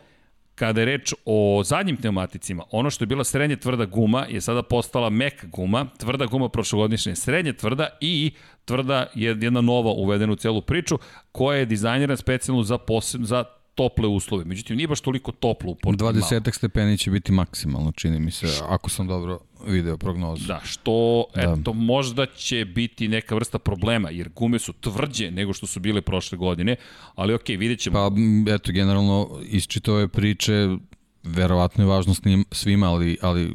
[0.55, 4.63] kada je reč o zadnjim pneumaticima, ono što je bila srednje tvrda guma je sada
[4.63, 8.33] postala meka guma, tvrda guma prošlogodišnja srednje tvrda i
[8.65, 10.99] tvrda je jedna nova uvedena u celu priču
[11.33, 13.45] koja je dizajnirana specijalno za, posebno, za
[13.75, 14.45] tople uslove.
[14.45, 16.13] Međutim, nije baš toliko toplo u Portimao.
[16.13, 20.47] 20 stepeni će biti maksimalno, čini mi se, ako sam dobro video prognozu.
[20.47, 21.41] Da, što, da.
[21.43, 26.01] eto, možda će biti neka vrsta problema, jer gume su tvrđe nego što su bile
[26.01, 26.77] prošle godine,
[27.15, 27.95] ali okej, okay, vidjet ćemo.
[28.47, 30.69] Pa, eto, generalno, isčito ove priče,
[31.23, 32.15] verovatno je važno
[32.53, 33.55] svima, ali, ali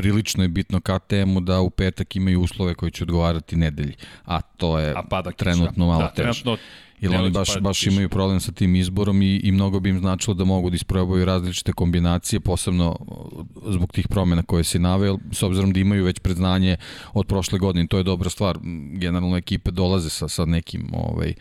[0.00, 4.78] prilično je bitno KTM-u da u petak imaju uslove koji će odgovarati nedelji, a to
[4.78, 6.42] je a pada trenutno malo da, teže.
[6.42, 6.56] Trenutno
[7.00, 10.34] Ili oni baš, baš imaju problem sa tim izborom i, i mnogo bi im značilo
[10.34, 12.98] da mogu da isprobaju različite kombinacije, posebno
[13.66, 16.76] zbog tih promena koje si naveo, s obzirom da imaju već predznanje
[17.12, 17.86] od prošle godine.
[17.86, 18.58] To je dobra stvar.
[18.92, 21.34] Generalno ekipe dolaze sa, sa nekim ovaj,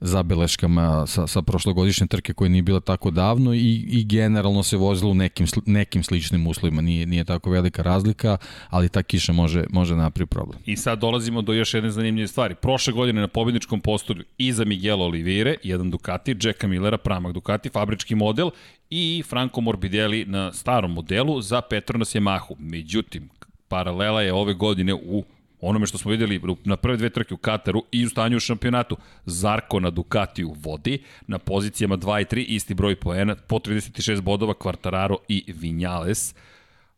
[0.00, 5.10] zabeleškama sa, sa prošlogodišnje trke koje nije bila tako davno i, i generalno se vozilo
[5.10, 8.36] u nekim, nekim sličnim uslovima, nije, nije tako velika razlika,
[8.70, 10.58] ali ta kiša može, može napraviti problem.
[10.66, 12.54] I sad dolazimo do još jedne zanimljive stvari.
[12.54, 18.14] Prošle godine na pobedničkom postolju iza Miguel Olivire, jedan Ducati, Jacka Millera, pramak Ducati, fabrički
[18.14, 18.50] model
[18.90, 22.54] i Franco Morbidelli na starom modelu za Petronas Yamahu.
[22.58, 23.28] Međutim,
[23.68, 25.24] paralela je ove godine u
[25.60, 28.96] onome što smo videli na prve dve trke u Kataru i u stanju u šampionatu.
[29.26, 34.54] Zarko na Ducatiju vodi, na pozicijama 2 i 3 isti broj poena, po 36 bodova
[34.54, 36.34] Quartararo i Vinales.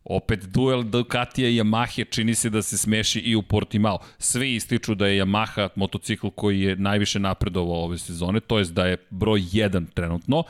[0.03, 3.99] Opet duel Ducatija i Yamahe čini se da se smeši i u Portimao.
[4.17, 8.85] Svi ističu da je Yamaha motocikl koji je najviše napredovao ove sezone, to jest da
[8.85, 10.43] je broj 1 trenutno.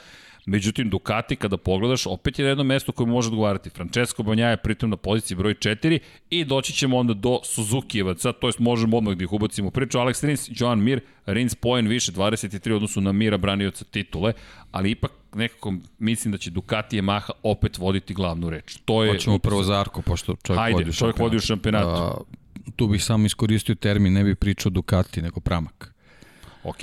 [0.52, 3.70] Međutim, Ducati, kada pogledaš, opet je na jednom mestu koje može odgovarati.
[3.70, 8.48] Francesco Banja je pritom na poziciji broj 4 i doći ćemo onda do Suzuki-evaca, to
[8.48, 9.98] jest možemo odmah da ih ubacimo u priču.
[9.98, 14.34] Alex Rins, Joan Mir, Rins poen više, 23 odnosu na Mira branioca titule,
[14.72, 18.78] ali ipak nekako mislim da će Ducati i Yamaha opet voditi glavnu reč.
[18.86, 19.12] To je...
[19.12, 21.18] Hoćemo prvo za Arko, pošto čovjek Hajde, vodi u šampionatu.
[21.18, 21.88] Čovjek vodi u šampionatu.
[21.90, 22.18] A,
[22.76, 25.94] tu bih samo iskoristio termin, ne bih pričao Ducati, nego Pramak.
[26.64, 26.78] Ok.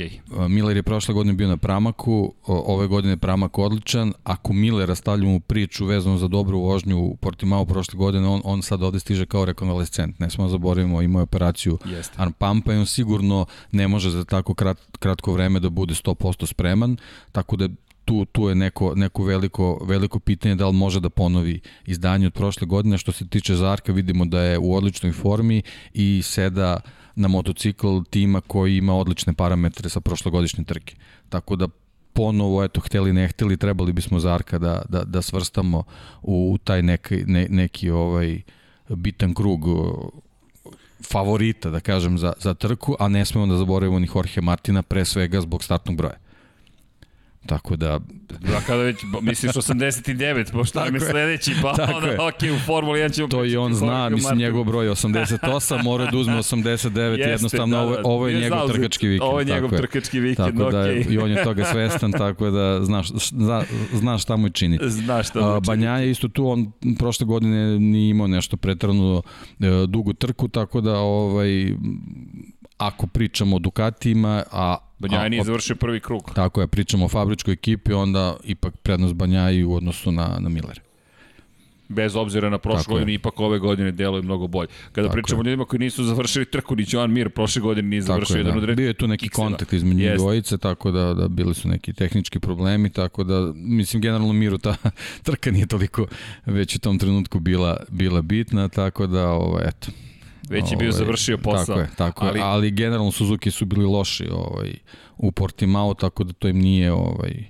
[0.48, 4.12] Miller je prošle godine bio na Pramaku, ove godine je Pramak odličan.
[4.24, 8.62] Ako Millera stavljamo u priču vezano za dobru vožnju u Portimao prošle godine, on, on
[8.62, 10.18] sad ovde stiže kao rekonvalescent.
[10.18, 12.14] Ne smo zaboravimo, imao je operaciju Jeste.
[12.16, 16.46] arm pumpa i on sigurno ne može za tako krat, kratko vreme da bude 100%
[16.46, 16.96] spreman,
[17.32, 17.68] tako da
[18.04, 22.32] tu, tu je neko, neko veliko, veliko pitanje da li može da ponovi izdanje od
[22.32, 22.98] prošle godine.
[22.98, 25.62] Što se tiče Zarka, vidimo da je u odličnoj formi
[25.94, 30.96] i seda uh, na motocikl tima koji ima odlične parametre sa prošlogodišnje trke.
[31.28, 31.68] Tako da
[32.12, 35.82] ponovo, eto, hteli ne hteli, trebali bismo Zarka da, da, da svrstamo
[36.22, 38.40] u taj neki, ne, neki ovaj
[38.88, 39.60] bitan krug
[41.10, 45.04] favorita, da kažem, za, za trku, a ne smemo da zaboravimo ni Jorge Martina, pre
[45.04, 46.18] svega zbog startnog broja.
[47.48, 48.00] Tako da...
[48.40, 52.20] Da, kada već, misliš 89, pošto nam je sledeći, pa onda, je.
[52.20, 53.28] ok, u Formuli 1 ćemo...
[53.28, 54.38] To i on zna, mislim, Martin.
[54.38, 58.68] njegov broj 88, mora da uzme 89, Jeste, jednostavno, da, da, ovo, ovo je njegov
[58.68, 59.28] trkački vikend.
[59.30, 63.08] Ovo je njegov trkački vikend, tako da, I on je toga svestan, tako da znaš,
[63.30, 64.90] zna, znaš šta mu je činiti.
[64.90, 69.22] Znaš šta mu je Banja je isto tu, on prošle godine nije imao nešto pretrano
[69.60, 71.72] e, dugu trku, tako da ovaj,
[72.78, 76.30] ako pričamo o Dukatima, a Banjaji nije završio prvi krug.
[76.34, 80.80] Tako je, pričamo o fabričkoj ekipi, onda ipak prednost Banjaji u odnosu na, na Millera
[81.88, 84.68] bez obzira na prošlu godinu, ipak ove godine deluje mnogo bolje.
[84.92, 88.02] Kada tako pričamo o ljudima koji nisu završili trku, ni Joan Mir prošle godine nije
[88.02, 88.70] završio jedan da.
[88.70, 89.48] od Bio je tu neki kikseva.
[89.48, 94.02] kontakt između njih dvojice, tako da, da bili su neki tehnički problemi, tako da, mislim,
[94.02, 94.76] generalno Miru ta
[95.26, 96.06] trka nije toliko
[96.46, 99.88] već u tom trenutku bila, bila bitna, tako da, ovo, eto,
[100.50, 101.64] Već je bio ovaj, završio posao.
[101.66, 102.38] Tako je, tako ali...
[102.38, 104.74] je, ali generalno Suzuki su bili loši ovaj,
[105.16, 107.44] u Portimao, tako da to im nije ovaj,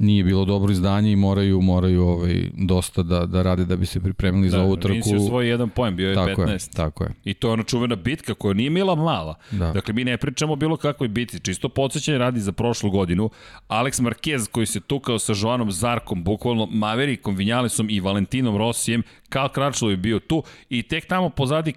[0.00, 4.00] nije bilo dobro izdanje i moraju moraju ovaj dosta da da rade da bi se
[4.00, 5.10] pripremili da, za ovu trku.
[5.12, 6.52] Da, svoj jedan poen, bio je tako 15.
[6.52, 7.10] Je, tako je.
[7.24, 9.34] I to je ona čuvena bitka koja nije mila mala.
[9.50, 9.72] Da.
[9.72, 13.30] Dakle, mi ne pričamo bilo kakvoj bitci, čisto podsjećanje radi za prošlu godinu.
[13.68, 19.48] Alex Marquez koji se tukao sa Joanom Zarkom, bukvalno Maverikom, Vinjalesom i Valentinom Rosijem, Karl
[19.48, 21.72] Kračlo je bio tu i tek tamo pozadi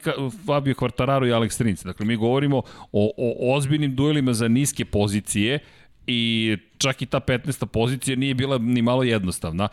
[0.45, 1.83] Fabio Quartararo i Alex Rins.
[1.83, 2.57] Dakle, mi govorimo
[2.91, 5.59] o, o ozbiljnim duelima za niske pozicije
[6.07, 7.65] i čak i ta 15.
[7.65, 9.67] pozicija nije bila ni malo jednostavna.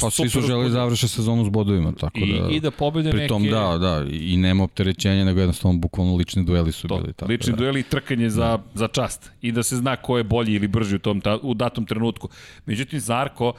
[0.00, 2.48] Pa svi su želi završe sezonu s bodovima, tako I, da...
[2.50, 3.34] I da pobede neke...
[3.50, 7.12] da, da, i nema opterećenja, nego jednostavno bukvalno lični dueli su to, bili.
[7.12, 7.56] Tako lični da.
[7.56, 8.62] dueli i trkanje za, da.
[8.74, 9.30] za čast.
[9.42, 12.28] I da se zna ko je bolji ili brži u, tom, ta, u datom trenutku.
[12.66, 13.52] Međutim, Zarko,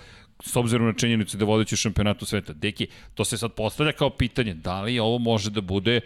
[0.44, 4.10] s obzirom na činjenicu da vodeći u šampionatu sveta, deki, to se sad postavlja kao
[4.10, 6.02] pitanje, da li ovo može da bude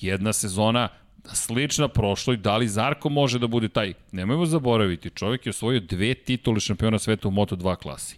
[0.00, 0.88] jedna sezona
[1.34, 3.94] slična prošloj, da li Zarko može da bude taj?
[4.12, 8.16] Nemojmo zaboraviti, čovjek je osvojio dve titule šampiona sveta u Moto2 klasi.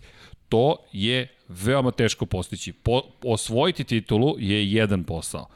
[0.49, 2.73] To je veoma teško postići.
[2.73, 5.47] Po, osvojiti titulu je jedan posao.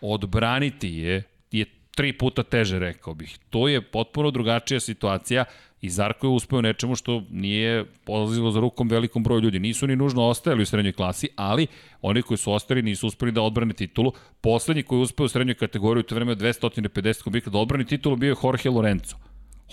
[0.00, 3.38] Odbraniti je, je tri puta teže, rekao bih.
[3.50, 5.44] To je potpuno drugačija situacija
[5.82, 9.58] I Zarko je uspeo nečemu što nije polazilo za rukom velikom broju ljudi.
[9.58, 11.66] Nisu ni nužno ostajali u srednjoj klasi, ali
[12.02, 14.12] oni koji su ostali nisu uspeli da odbrane titulu.
[14.40, 18.16] Poslednji koji je uspeo u srednjoj kategoriji u to vreme 250 kubika da odbrane titulu
[18.16, 19.16] bio je Jorge Lorenzo.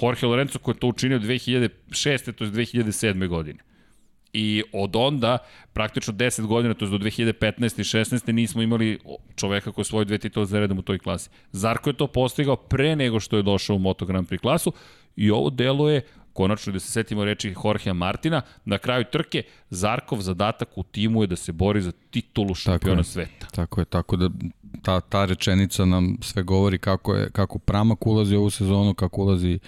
[0.01, 2.31] Jorge Lorenzo koji je to učinio 2006.
[2.31, 3.27] to je 2007.
[3.27, 3.59] godine.
[4.33, 5.37] I od onda,
[5.73, 7.79] praktično 10 godina, to je do 2015.
[7.79, 8.31] i 16.
[8.31, 8.99] nismo imali
[9.35, 11.29] čoveka koji je svoje dve titule za redom u toj klasi.
[11.51, 14.73] Zarko je to postigao pre nego što je došao u Moto Grand Prix klasu
[15.17, 16.01] i ovo delo je
[16.37, 21.27] konačno da se setimo reči Jorgea Martina, na kraju trke Zarkov zadatak u timu je
[21.27, 23.47] da se bori za titulu šampiona tako sveta.
[23.51, 24.29] Tako je, tako da
[24.81, 29.21] ta, ta rečenica nam sve govori kako, je, kako Pramak ulazi u ovu sezonu, kako
[29.21, 29.59] ulazi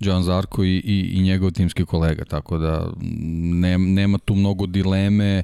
[0.00, 5.42] Joan Zarko i, i, i njegov timski kolega, tako da ne, nema tu mnogo dileme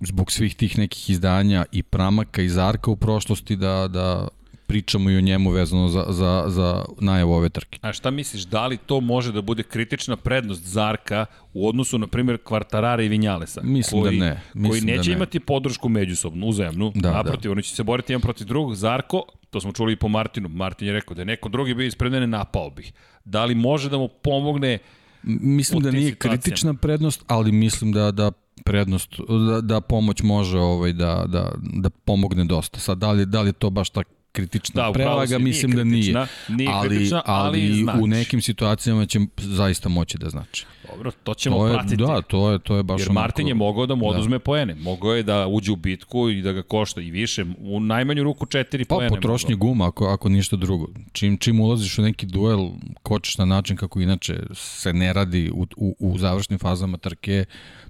[0.00, 4.28] zbog svih tih nekih izdanja i Pramaka i Zarka u prošlosti da, da
[4.70, 7.78] pričamo i o njemu vezano za, za, za najavu ove trke.
[7.82, 12.06] A šta misliš, da li to može da bude kritična prednost Zarka u odnosu, na
[12.06, 13.60] primjer, Kvartarara i Vinjalesa?
[13.64, 14.40] Mislim da koji, da ne.
[14.54, 15.16] Mislim koji neće da ne.
[15.16, 17.52] imati podršku međusobnu, uzajemnu, da, naprotiv, da.
[17.52, 18.74] oni će se boriti jedan protiv drugog.
[18.74, 21.86] Zarko, to smo čuli i po Martinu, Martin je rekao da je neko drugi bio
[21.86, 22.92] ispred mene, napao bih.
[23.24, 24.78] Da li može da mu pomogne
[25.22, 28.32] Mislim da nije kritična prednost, ali mislim da da
[28.64, 32.80] prednost da, da pomoć može ovaj da da da pomogne dosta.
[32.80, 36.26] Sad da li da li to baš tako kritična da, prevaga, mislim da nije.
[36.48, 37.98] Nije ali, kritična, ali, ali znači.
[38.02, 40.66] u nekim situacijama će zaista moći da znači.
[40.90, 41.96] Dobro, to ćemo to je, pratiti.
[41.96, 44.08] Da, to je, to je baš Jer Martin je mogao da mu da.
[44.08, 44.38] oduzme da.
[44.38, 44.74] poene.
[44.74, 47.44] Mogao je da uđe u bitku i da ga košta i više.
[47.58, 49.08] U najmanju ruku četiri pa, poene.
[49.08, 50.86] Pa potrošnje guma, ako, ako ništa drugo.
[51.12, 52.70] Čim, čim ulaziš u neki duel,
[53.02, 57.44] kočeš na način kako inače se ne radi u, u, u završnim fazama trke,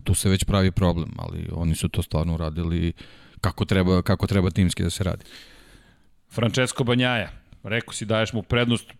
[0.04, 1.10] tu se već pravi problem.
[1.18, 2.92] Ali oni su to stvarno uradili
[3.40, 5.24] kako treba, kako treba timski da se radi.
[6.30, 7.30] Francesco Banjaja,
[7.62, 8.92] rekao si daješ mu prednost,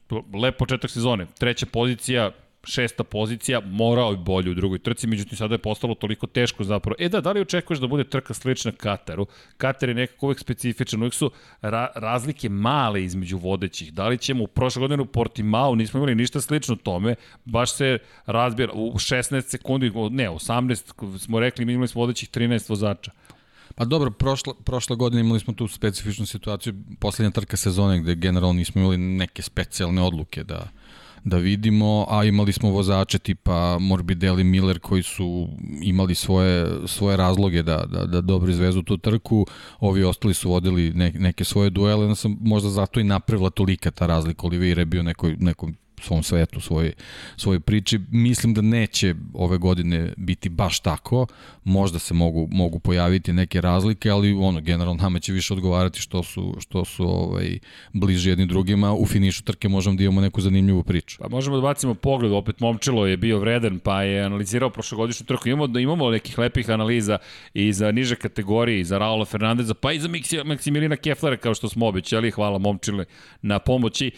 [0.43, 2.31] lep početak sezone, treća pozicija,
[2.65, 6.97] šesta pozicija, morao je bolje u drugoj trci, međutim sada je postalo toliko teško zapravo.
[6.99, 9.27] E da, da li očekuješ da bude trka slična Kataru?
[9.57, 11.31] Katar je nekako uvek specifičan, uvek su
[11.63, 13.93] ra razlike male između vodećih.
[13.95, 17.15] Da li ćemo u prošle godine u Portimao, nismo imali ništa slično tome,
[17.45, 22.71] baš se razbira u 16 sekundi, ne, 18 smo rekli, mi imali smo vodećih 13
[22.71, 23.11] vozača.
[23.75, 28.53] Pa dobro, prošla, prošla godina imali smo tu specifičnu situaciju, poslednja trka sezone gde generalno
[28.53, 30.69] nismo imali neke specijalne odluke da,
[31.25, 35.49] da vidimo, a imali smo vozače tipa Morbidelli Miller koji su
[35.83, 39.47] imali svoje, svoje razloge da, da, da dobro izvezu tu trku,
[39.81, 43.91] ovi ostali su vodili ne, neke svoje duele, da sam možda zato i napravila tolika
[43.91, 46.93] ta razlika, Oliveira je bio nekoj, nekoj svom svetu, svoj,
[47.37, 48.01] svoj priči.
[48.11, 51.27] Mislim da neće ove godine biti baš tako,
[51.65, 56.23] možda se mogu, mogu pojaviti neke razlike, ali ono, generalno nama će više odgovarati što
[56.23, 57.59] su, što su ovaj,
[57.93, 58.95] bliži jedni drugima.
[58.95, 61.19] U finišu trke možemo da imamo neku zanimljivu priču.
[61.19, 65.49] Pa možemo da bacimo pogled, opet Momčilo je bio vredan, pa je analizirao prošlogodišnju trku.
[65.49, 67.19] Imamo, imamo nekih lepih analiza
[67.55, 70.09] i za niže kategorije, i za Raula Fernandeza, pa i za
[70.45, 72.31] Maksimilina Keflera, kao što smo obećali.
[72.31, 73.05] Hvala Momčile
[73.43, 74.11] na pomoći.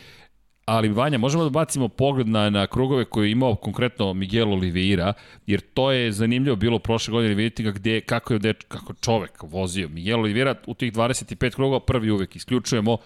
[0.65, 5.13] Ali Vanja, možemo da bacimo pogled na, na krugove koje je imao konkretno Miguel Oliveira,
[5.47, 9.43] jer to je zanimljivo bilo prošle godine, vidite ga gde, kako je deč, kako čovek
[9.43, 9.89] vozio.
[9.89, 12.99] Miguel Oliveira u tih 25 krugova prvi uvek isključujemo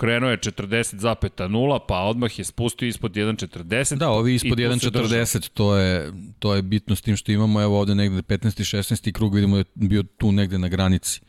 [0.00, 3.96] krenuo je 40,0, pa odmah je spustio ispod 1,40.
[3.96, 7.94] Da, ovi ispod 1,40, to je, to je bitno s tim što imamo, evo ovde
[7.94, 8.60] negde 15.
[8.60, 9.12] i 16.
[9.12, 11.20] krug, vidimo da je bio tu negde na granici.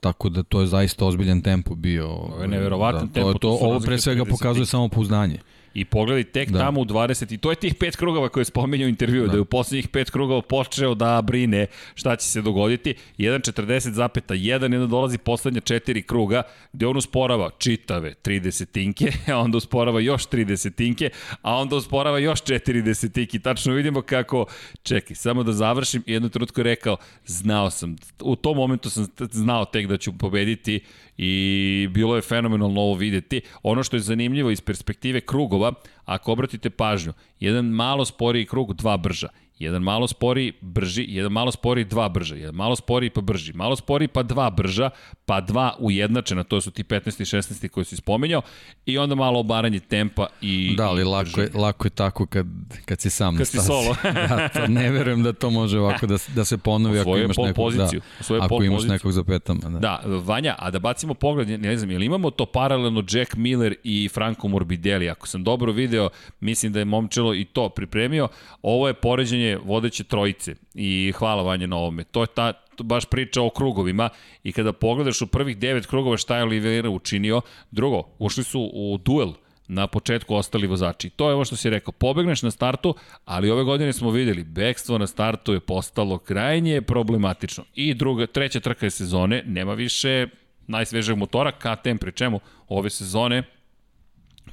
[0.00, 2.08] Tako da to je zaista ozbiljan tempo bio.
[2.08, 3.32] Ovo je neverovatan da, tempo.
[3.32, 5.38] To, to, ovo pre svega pokazuje samo pouzdanje.
[5.74, 6.58] I pogledaj tek da.
[6.58, 9.28] tamo u 20, i to je tih pet krugova koje je spomenuo u intervju, da.
[9.28, 12.94] da je u poslednjih pet krugova počeo da brine šta će se dogoditi.
[13.18, 19.56] 1.40 1 onda dolazi poslednja četiri kruga, gde on usporava čitave 30 tinke, a onda
[19.56, 21.10] usporava još 30 tinke,
[21.42, 23.38] a onda usporava još 4 desetinke.
[23.38, 24.46] Tačno vidimo kako,
[24.82, 29.64] čekaj, samo da završim, jednu trenutku je rekao, znao sam, u tom momentu sam znao
[29.64, 30.80] tek da ću pobediti
[31.18, 33.40] i bilo je fenomenalno ovo videti.
[33.62, 35.72] Ono što je zanimljivo iz perspektive krugova,
[36.04, 39.28] ako obratite pažnju, jedan malo sporiji krug, dva brža.
[39.60, 43.76] Jedan malo spori, brži, jedan malo spori, dva brža, jedan malo spori pa brži, malo
[43.76, 44.90] spori pa dva brža,
[45.24, 47.20] pa dva ujednačena, to su ti 15.
[47.20, 47.68] i 16.
[47.68, 48.42] koji si spominjao,
[48.86, 52.46] i onda malo obaranje tempa i Da, ali lako je, lako je tako kad,
[52.84, 53.66] kad si sam kad na stazi.
[53.66, 53.96] solo.
[54.28, 57.54] da, to ne verujem da to može ovako da, da se ponovi ako imaš nekog,
[57.54, 58.92] poziciju, da, ako imaš poziciju.
[58.92, 59.60] nekog za petama.
[59.60, 59.78] Da.
[59.78, 64.08] da, Vanja, a da bacimo pogled, ne znam, ili imamo to paralelno Jack Miller i
[64.08, 66.08] Franco Morbidelli, ako sam dobro video,
[66.40, 68.28] mislim da je Momčelo i to pripremio,
[68.62, 72.04] ovo je poređenje vodeće trojice i hvala Vanja na ovome.
[72.04, 74.08] To je ta baš priča o krugovima
[74.44, 78.98] i kada pogledaš u prvih devet krugova šta je Oliveira učinio, drugo, ušli su u
[78.98, 79.32] duel
[79.68, 81.10] na početku ostali vozači.
[81.10, 84.98] To je ovo što si rekao, pobegneš na startu, ali ove godine smo videli, bekstvo
[84.98, 87.64] na startu je postalo krajnje problematično.
[87.74, 90.26] I druga, treća trka je sezone, nema više
[90.66, 93.42] najsvežeg motora, KTM, pri čemu ove sezone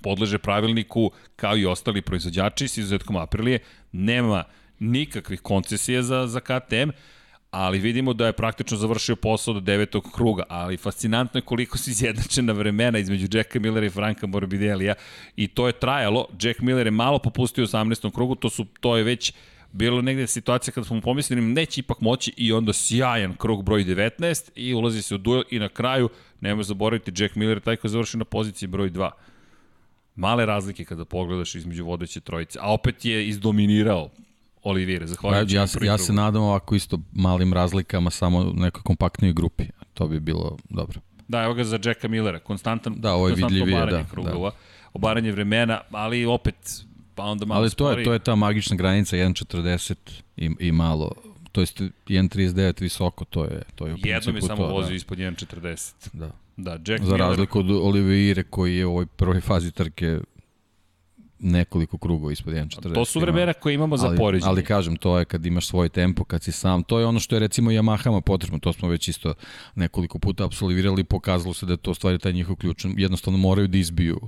[0.01, 3.59] podleže pravilniku kao i ostali proizvođači s izuzetkom Aprilije,
[3.91, 4.43] nema
[4.79, 6.89] nikakvih koncesija za, za KTM,
[7.51, 11.89] ali vidimo da je praktično završio posao do devetog kruga, ali fascinantno je koliko su
[11.89, 14.93] izjednačena vremena između Jacka Millera i Franka Morbidelija
[15.35, 18.13] i to je trajalo, Jack Miller je malo popustio u 18.
[18.13, 19.33] krugu, to, su, to je već
[19.71, 23.83] bilo negde situacija kada smo mu pomislili neće ipak moći i onda sjajan krug broj
[23.83, 26.09] 19 i ulazi se u duel i na kraju
[26.41, 29.11] nemoj zaboraviti Jack Miller taj koji je završio na poziciji broj 2
[30.15, 34.09] male razlike kada pogledaš između vodeće trojice, a opet je izdominirao
[34.69, 35.55] Olivire, zahvaljujući.
[35.55, 39.65] Ja, ja, ja se nadam ovako isto malim razlikama, samo u nekoj kompaktnoj grupi.
[39.93, 40.99] To bi bilo dobro.
[41.27, 44.55] Da, evo ga za Jacka Millera, konstantan, da, ovo je vidljivije, da, krugova, da.
[44.93, 46.55] obaranje vremena, ali opet,
[47.15, 48.01] pa onda malo Ali to spori.
[48.01, 49.95] je, to je ta magična granica 1.40
[50.37, 51.11] i, i malo,
[51.51, 54.95] to jest 1.39 visoko, to je, to je u Jednom je samo vozio da.
[54.95, 55.93] ispod 1.40.
[56.13, 56.31] Da.
[56.57, 57.19] Da, Jack Za Miller...
[57.19, 60.19] razliku od Oliveire koji je u ovoj prvoj fazi trke
[61.39, 62.93] nekoliko krugova ispod 1.40.
[62.93, 64.49] To su vremena koje imamo za poređenje.
[64.49, 67.35] Ali kažem, to je kad imaš svoj tempo, kad si sam, to je ono što
[67.35, 69.33] je recimo Yamahama potrebno, to smo već isto
[69.75, 73.77] nekoliko puta absolvirali, pokazalo se da je to stvari taj njihov ključ, jednostavno moraju da
[73.77, 74.19] izbiju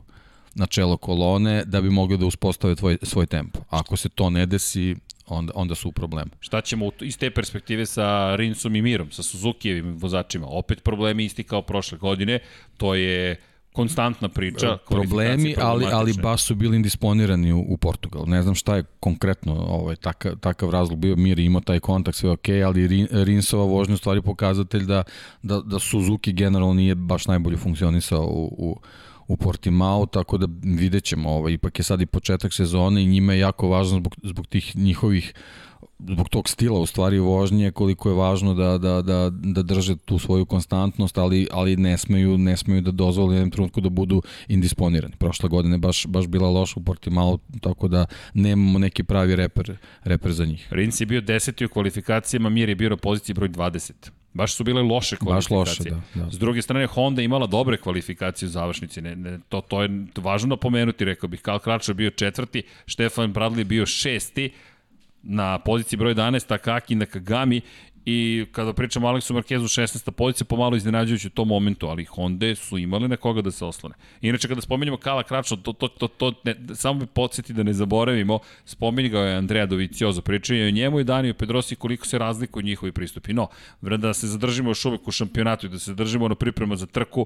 [0.56, 3.60] na čelo kolone da bi mogli da uspostave tvoj, svoj tempo.
[3.70, 4.96] Ako se to ne desi,
[5.28, 6.32] onda, onda su u problemu.
[6.40, 10.48] Šta ćemo iz te perspektive sa Rinsom i Mirom, sa Suzukijevim vozačima?
[10.50, 12.40] Opet problemi isti kao prošle godine,
[12.78, 13.36] to je
[13.74, 14.68] konstantna priča.
[14.68, 18.24] E, problemi, ali, ali baš su bili indisponirani u, u Portugal.
[18.28, 21.16] Ne znam šta je konkretno ovaj, takav, takav razlog bio.
[21.16, 25.04] Mir imao taj kontakt, sve ok, ali Rinsova vožnja u stvari pokazatelj da,
[25.44, 28.80] da, da Suzuki generalno nije baš najbolje funkcionisao u, u,
[29.28, 31.30] u Portimao, tako da vidjet ćemo.
[31.30, 34.76] Ovaj, ipak je sad i početak sezone i njima je jako važno zbog, zbog tih
[34.76, 35.34] njihovih
[36.08, 40.20] zbog tog stila u stvari vožnje koliko je važno da, da, da, da drže tu
[40.20, 45.16] svoju konstantnost, ali, ali ne smeju, ne smeju da dozvoli jednom trenutku da budu indisponirani.
[45.18, 50.32] Prošle godine baš, baš bila loša u Portimao, tako da nemamo neki pravi reper, reper
[50.32, 50.68] za njih.
[50.72, 53.92] Rins je bio deseti u kvalifikacijama, Mir je bio poziciji broj 20.
[54.34, 55.58] Baš su bile loše kvalifikacije.
[55.58, 56.32] Baš loše, da, da.
[56.32, 59.02] S druge strane, Honda imala dobre kvalifikacije u završnici.
[59.02, 61.42] Ne, ne, to, to je važno napomenuti, rekao bih.
[61.42, 64.52] Karl Kračar bio četvrti, Stefan Bradley bio šesti,
[65.24, 67.62] na poziciji broj 11 Takaki Nakagami
[68.06, 70.12] i kada pričamo o Aleksu Markezu 16.
[70.12, 73.96] pozicija pomalo iznenađujući u tom momentu, ali Honda su imali na koga da se oslone.
[74.22, 77.74] Inače kada spomenjamo Kala Kračno, to, to, to, to ne, samo bi podsjeti da ne
[77.74, 82.64] zaboravimo, spominjao je Andrea Doviciozo, pričao je o njemu i Daniju Pedrosi koliko se razlikuju
[82.64, 83.34] njihovi pristupi.
[83.34, 83.48] No,
[83.82, 87.26] da se zadržimo još uvek u šampionatu i da se zadržimo na priprema za trku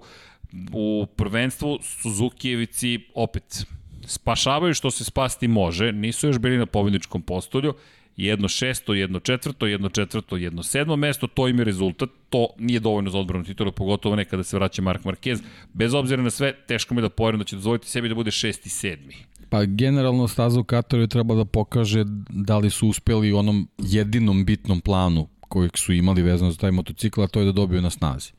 [0.74, 3.66] u prvenstvu Suzukijevici opet
[4.06, 7.74] spašavaju što se spasti može, nisu još bili na pobedničkom postolju,
[8.18, 12.80] jedno šesto, jedno četvrto, jedno četvrto, jedno sedmo mesto, to im je rezultat, to nije
[12.80, 15.42] dovoljno za odbranu titula, pogotovo ne kada se vraća Mark Marquez.
[15.74, 18.70] Bez obzira na sve, teško mi da poverujem da će dozvoliti sebi da bude šesti
[18.70, 19.16] sedmi.
[19.50, 24.46] Pa generalno staza u Kataru treba da pokaže da li su uspeli u onom jedinom
[24.46, 27.90] bitnom planu kojeg su imali vezano za taj motocikl, a to je da dobiju na
[27.90, 28.32] snazi.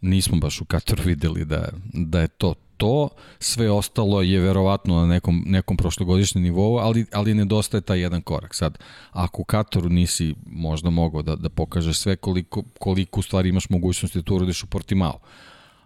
[0.00, 3.08] Nismo baš u Kataru videli da, da je to to,
[3.38, 8.54] sve ostalo je verovatno na nekom, nekom prošlogodišnjem nivou, ali, ali nedostaje taj jedan korak.
[8.54, 8.78] Sad,
[9.10, 13.68] ako u Kataru nisi možda mogao da, da pokažeš sve koliko, koliko u stvari imaš
[13.68, 15.18] mogućnosti da tu urodiš u Portimao,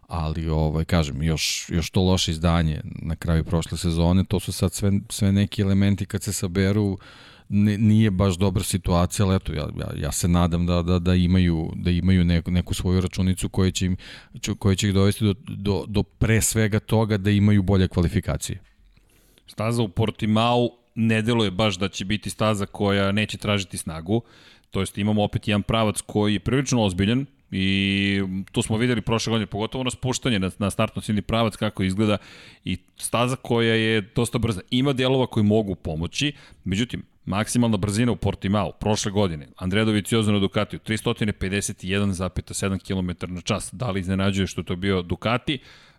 [0.09, 4.73] ali ovaj kažem još još to loše izdanje na kraju prošle sezone to su sad
[4.73, 6.99] sve sve neki elementi kad se saberu
[7.55, 11.15] ne, nije baš dobra situacija, ali eto, ja, ja, ja se nadam da, da, da
[11.15, 13.97] imaju, da imaju neku, neku svoju računicu koja će, im,
[14.59, 18.61] koja će ih dovesti do, do, do pre svega toga da imaju bolje kvalifikacije.
[19.47, 24.23] Staza u Portimao ne deluje baš da će biti staza koja neće tražiti snagu,
[24.71, 27.27] to jest imamo opet jedan pravac koji je prilično ozbiljan,
[27.57, 31.83] I to smo videli prošle godine, pogotovo na spuštanje na, na startno ciljni pravac kako
[31.83, 32.17] izgleda
[32.65, 34.61] i staza koja je dosta brza.
[34.71, 36.33] Ima delova koji mogu pomoći,
[36.65, 43.71] međutim, maksimalna brzina u Portimao prošle godine, Andrea Doviciozo na Ducatiju, 351,7 km na čas.
[43.73, 45.59] Da li iznenađuje što to bio Ducati?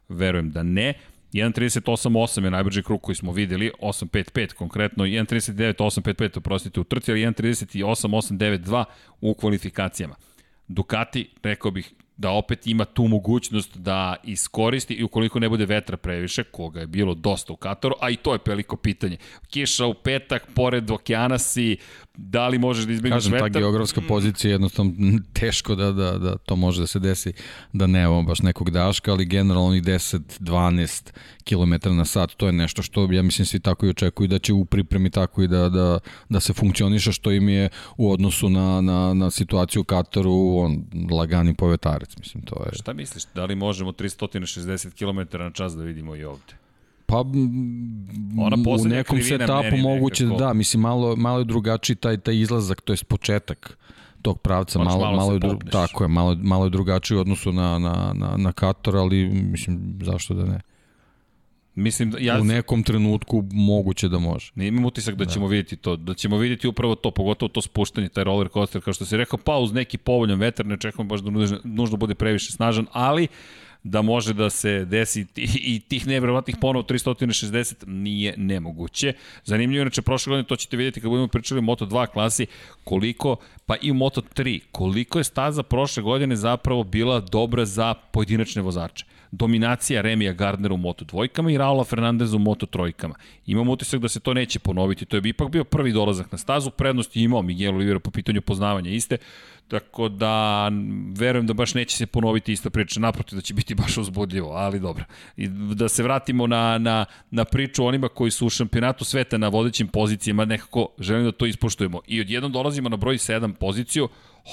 [0.09, 0.93] Verujem da ne.
[1.34, 8.84] 1.38.8 je najbrži krug koji smo videli, 8.55 konkretno, 1.39.855 oprostite u trci, ali 1.38.892
[9.21, 10.15] u kvalifikacijama.
[10.67, 15.97] Ducati, rekao bih, da opet ima tu mogućnost da iskoristi i ukoliko ne bude vetra
[15.97, 19.18] previše, koga je bilo dosta u Kataru, a i to je veliko pitanje.
[19.47, 21.78] Kiša u petak, pored okeana si,
[22.18, 23.39] da li možeš da izbjegneš vetar?
[23.39, 24.07] Kažem, ta geografska mm.
[24.07, 24.93] pozicija je jednostavno
[25.34, 27.34] teško da, da, da to može da se desi,
[27.74, 31.11] da ne baš nekog daška, ali generalno onih 10-12
[31.49, 34.53] km na sat, to je nešto što ja mislim svi tako i očekuju da će
[34.53, 35.99] u pripremi tako i da, da,
[36.30, 40.84] da se funkcioniše što im je u odnosu na, na, na situaciju u Kataru, on
[41.11, 42.76] lagani povetarac, mislim, to je...
[42.76, 46.64] Šta misliš, da li možemo 360 km na čas da vidimo i ovde?
[47.05, 47.19] Pa
[48.37, 52.81] Ona u nekom setapu moguće da, da, mislim malo malo je drugačiji taj taj izlazak,
[52.81, 53.77] to je početak
[54.21, 57.51] tog pravca malo malo, malo je dru, tako je, malo malo je drugačiji u odnosu
[57.51, 60.61] na na na na Kator, ali mislim zašto da ne.
[61.75, 64.51] Mislim da ja u nekom trenutku moguće da može.
[64.55, 67.61] Ne imam utisak da, da ćemo videti to, da ćemo videti upravo to, pogotovo to
[67.61, 71.07] spuštanje, taj roller coaster, kao što si rekao, pa uz neki povoljan vetar, ne čekamo
[71.07, 73.29] baš da nužno, nužno bude previše snažan, ali uh,
[73.86, 79.13] da može da se desi i tih nevjerovatnih ponova 360 nije nemoguće.
[79.43, 82.45] Zanimljivo, inače, prošle godine to ćete vidjeti kad budemo pričali o Moto2 klasi,
[82.83, 88.61] koliko, pa i u Moto3, koliko je staza prošle godine zapravo bila dobra za pojedinačne
[88.61, 89.05] vozače
[89.38, 93.15] dominacija Remija Gardnera u Moto dvojkama i Raula Fernandeza u Moto trojkama.
[93.45, 96.71] Imam utisak da se to neće ponoviti, to je ipak bio prvi dolazak na stazu,
[96.71, 99.17] prednost je imao Miguel Oliveira po pitanju poznavanja iste,
[99.67, 100.71] Tako da
[101.17, 104.79] verujem da baš neće se ponoviti ista priča, naprotiv da će biti baš uzbudljivo, ali
[104.79, 105.05] dobro.
[105.38, 109.47] I da se vratimo na, na, na priču onima koji su u šampionatu sveta na
[109.47, 112.01] vodećim pozicijama, nekako želim da to ispoštujemo.
[112.07, 114.09] I odjednom dolazimo na broj 7 poziciju,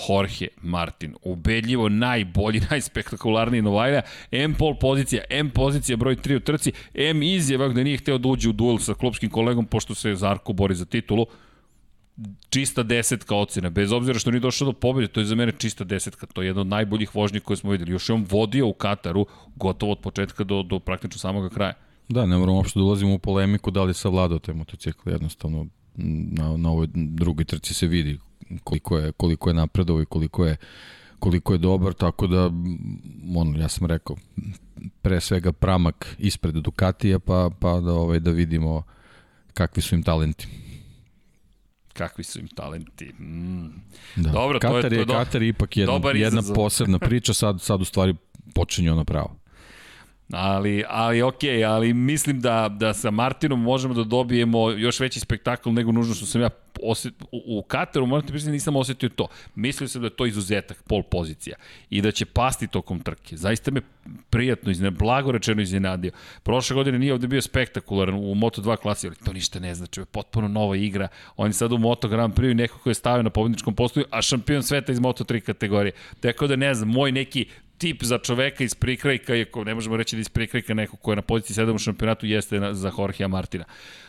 [0.09, 1.15] Jorge Martin.
[1.23, 4.03] Ubedljivo najbolji, najspektakularniji Novajlja.
[4.31, 8.29] M pol pozicija, M pozicija broj 3 u trci, M izjeva gde nije hteo da
[8.29, 11.27] uđe u duel sa klubskim kolegom pošto se Zarko bori za titulu
[12.51, 15.85] čista desetka ocena, bez obzira što nije došao do pobjede, to je za mene čista
[15.85, 17.93] desetka, to je jedna od najboljih vožnji koje smo videli.
[17.93, 19.27] Još je on vodio u Kataru
[19.57, 21.73] gotovo od početka do, do praktično samog kraja.
[22.09, 26.57] Da, ne moramo uopšte da ulazimo u polemiku da li savladao te motocikle, jednostavno na,
[26.57, 28.19] na ovoj drugoj trci se vidi
[28.65, 30.57] koliko je, koliko je napredovo i koliko je
[31.19, 32.51] koliko je dobar, tako da
[33.37, 34.17] on, ja sam rekao,
[35.03, 38.83] pre svega pramak ispred Ducatija, pa, pa da, ovaj, da vidimo
[39.55, 40.49] kakvi su im talenti
[41.93, 43.13] kakvi su im talenti.
[43.13, 43.67] Mm.
[44.17, 44.31] Da.
[44.31, 47.81] Dobro, Katar to je, to je, Katar je ipak jedna, jedna posebna priča, sad, sad
[47.81, 48.15] u stvari
[48.55, 49.37] počinje ono pravo.
[50.33, 55.71] Ali, ali ok, ali mislim da, da sa Martinom možemo da dobijemo još veći spektakl
[55.71, 56.49] nego nužno što sam ja
[56.83, 59.29] osjet, u, u Kataru, morate priznati, nisam osetio to.
[59.55, 61.57] Mislio sam da je to izuzetak, pol pozicija
[61.91, 63.37] i da će pasti tokom trke.
[63.37, 63.81] Zaista me
[64.31, 66.13] prijatno, izne, blago rečeno iznenadio.
[66.43, 70.05] Prošle godine nije ovde bio spektakularan u Moto2 klasi, ali to ništa ne znači, je
[70.05, 71.09] potpuno nova igra.
[71.37, 74.63] Oni sad u Moto Grand Prix neko ko je stavio na pobedničkom postoju, a šampion
[74.63, 75.93] sveta iz Moto3 kategorije.
[76.21, 77.47] Tako da ne znam, moj neki
[77.83, 81.17] tip za čoveka iz prikrajka, iako ne možemo reći da iz prikrajka neko ko je
[81.17, 83.65] na poziciji 7 u šampionatu, jeste na, za Jorgea Martina.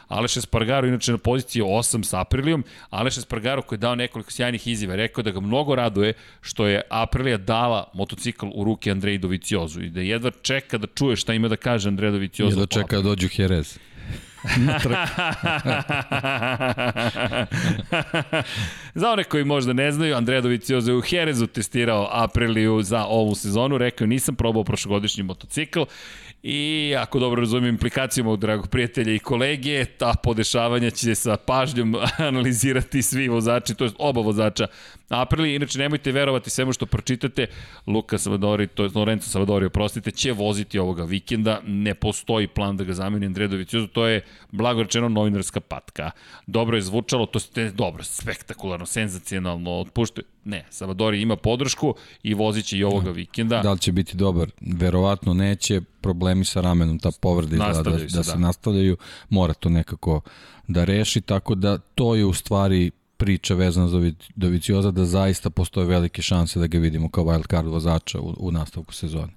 [0.08, 4.68] Aleš Espargaro inače na poziciji 8 sa Aprilijom, Aleš Espargaro koji je dao nekoliko sjajnih
[4.68, 9.82] izjava, rekao da ga mnogo raduje što je Aprilija dala motocikl u ruke Andrej Doviciozu
[9.82, 12.52] i da jedva čeka da čuje šta ima da kaže Andrej Doviciozu.
[12.52, 13.78] Jedva čeka da dođu Jerez.
[18.96, 23.36] za one koji možda ne znaju, Andreja Doviciozo je u Herezu testirao Apriliju za ovu
[23.36, 25.82] sezonu, rekao nisam probao prošlogodišnji motocikl.
[26.44, 31.96] I ako dobro razumijem implikacijama u dragog prijatelja i kolege, ta podešavanja će sa pažnjom
[32.28, 34.68] analizirati svi vozači, to je oba vozača
[35.10, 37.48] Aprili, inače nemojte verovati svemu što pročitate,
[37.88, 42.84] Luka Savadori, to je Lorenzo Savadori, oprostite, će voziti ovoga vikenda, ne postoji plan da
[42.84, 46.12] ga zameni Andredović, to je blago rečeno novinarska patka.
[46.48, 50.26] Dobro je zvučalo, to je dobro, spektakularno, senzacionalno, otpuštuje.
[50.46, 53.62] Ne, Savadori ima podršku i vozit će i ovoga vikenda.
[53.62, 54.52] Da li će biti dobar?
[54.62, 58.40] Verovatno neće, problemi sa ramenom, ta povreda da, da, da se da.
[58.40, 58.98] nastavljaju,
[59.30, 60.22] mora to nekako
[60.68, 65.88] da reši, tako da to je u stvari priča vezana za Dovicioza da zaista postoje
[65.88, 69.34] velike šanse da ga vidimo kao wild card vozača u, u nastavku sezone.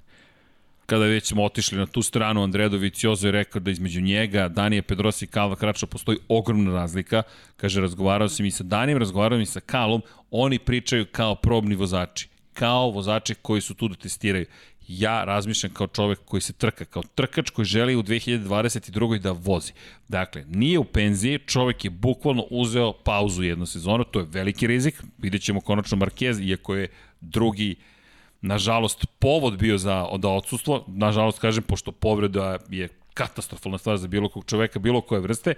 [0.86, 4.82] Kada već smo otišli na tu stranu, Andrea Doviciozo je rekao da između njega, Danije
[4.82, 7.22] Pedrosa i Kalva Krača postoji ogromna razlika.
[7.56, 12.28] Kaže, razgovarao sam i sa Danijem, razgovarao i sa Kalom, oni pričaju kao probni vozači
[12.56, 14.46] kao vozači koji su tu da testiraju
[14.88, 19.18] ja razmišljam kao čovek koji se trka, kao trkač koji želi u 2022.
[19.18, 19.72] da vozi.
[20.08, 25.02] Dakle, nije u penziji, čovek je bukvalno uzeo pauzu jednu sezonu, to je veliki rizik,
[25.18, 26.88] vidjet ćemo konačno Marquez, iako je
[27.20, 27.76] drugi
[28.40, 34.28] nažalost, povod bio za da odsustvo, nažalost, kažem, pošto povreda je katastrofalna stvar za bilo
[34.28, 35.54] kog čoveka, bilo koje vrste,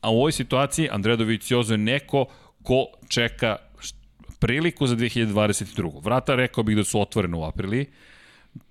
[0.00, 2.26] a u ovoj situaciji Andrea Dovizioso je neko
[2.62, 3.56] ko čeka
[4.38, 6.04] priliku za 2022.
[6.04, 7.86] Vrata rekao bih da su otvorene u apriliji,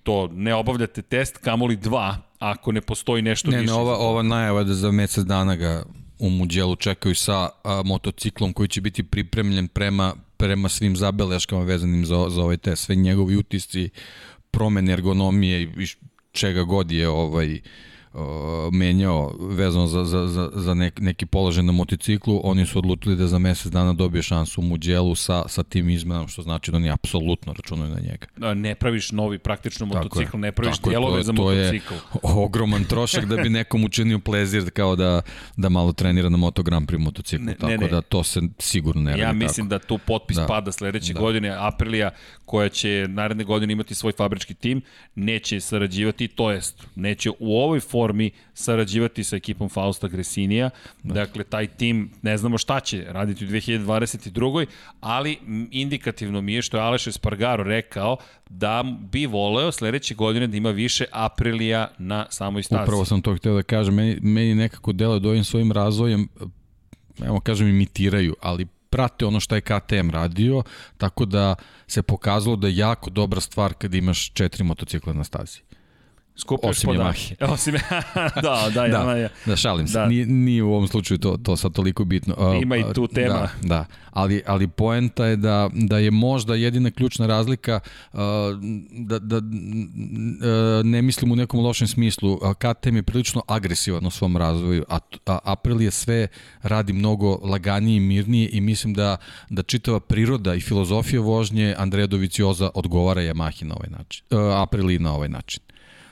[0.03, 3.73] to ne obavljate test, kamoli dva, ako ne postoji nešto ne, više.
[3.73, 5.83] Ne, ova, ova najava da za mesec dana ga
[6.19, 12.05] u Muđelu čekaju sa a, motociklom koji će biti pripremljen prema, prema svim zabeleškama vezanim
[12.05, 12.83] za, za ovaj test.
[12.83, 13.89] Sve njegovi utisci,
[14.51, 15.87] promene ergonomije i
[16.31, 17.59] čega god je ovaj,
[18.13, 18.21] uh,
[18.73, 23.27] menjao vezano za, za, za, za nek, neki položaj na motociklu, oni su odlučili da
[23.27, 26.91] za mesec dana dobije šansu u Muđelu sa, sa tim izmenom, što znači da oni
[26.91, 28.27] apsolutno računaju na njega.
[28.37, 31.93] Da, ne praviš novi praktično motocikl, ne praviš dijelove za motocikl.
[32.21, 35.21] To je ogroman trošak da bi nekom učinio plezir kao da,
[35.57, 37.87] da malo trenira na Moto Grand Prix motociklu, ne, tako ne, ne.
[37.87, 39.79] da to se sigurno ne radi Ja mislim tako.
[39.79, 40.47] da tu potpis da.
[40.47, 41.19] pada sledeće da.
[41.19, 42.11] godine, Aprilija
[42.45, 44.81] koja će naredne godine imati svoj fabrički tim,
[45.15, 47.98] neće sarađivati, to jest neće u ovoj formi
[48.53, 50.69] sarađivati sa ekipom Fausta Gresinija.
[51.03, 51.13] Da.
[51.13, 54.65] Dakle, taj tim ne znamo šta će raditi u 2022.
[55.01, 55.37] Ali
[55.71, 58.17] indikativno mi je što je Aleš Espargaro rekao
[58.49, 62.83] da bi voleo sledeće godine da ima više Aprilija na samoj stazi.
[62.83, 63.95] Upravo sam to hteo da kažem.
[63.95, 66.27] Meni, meni nekako delo da ovim svojim razvojem
[67.25, 70.63] evo kažem imitiraju, ali prate ono što je KTM radio,
[70.97, 71.55] tako da
[71.87, 75.59] se pokazalo da je jako dobra stvar kad imaš četiri motocikla na stazi.
[76.39, 77.35] Skupio Osim Yamahe.
[77.53, 77.73] Osim,
[78.43, 79.29] da, da, da, ja.
[79.45, 79.99] da, šalim se.
[79.99, 80.05] Da.
[80.05, 82.35] Nije, nije u ovom slučaju to, to sad toliko bitno.
[82.61, 83.33] Ima i tu tema.
[83.33, 83.85] Da, da.
[84.11, 87.79] Ali, ali poenta je da, da je možda jedina ključna razlika
[88.91, 89.41] da, da
[90.83, 92.39] ne mislim u nekom lošem smislu.
[92.57, 96.27] KTM je prilično agresivan u svom razvoju, a, a Aprilia sve
[96.61, 99.17] radi mnogo laganije i mirnije i mislim da,
[99.49, 104.25] da čitava priroda i filozofija vožnje Andreja Dovicioza odgovara Yamahi na ovaj način.
[104.53, 105.68] Aprilia na ovaj način.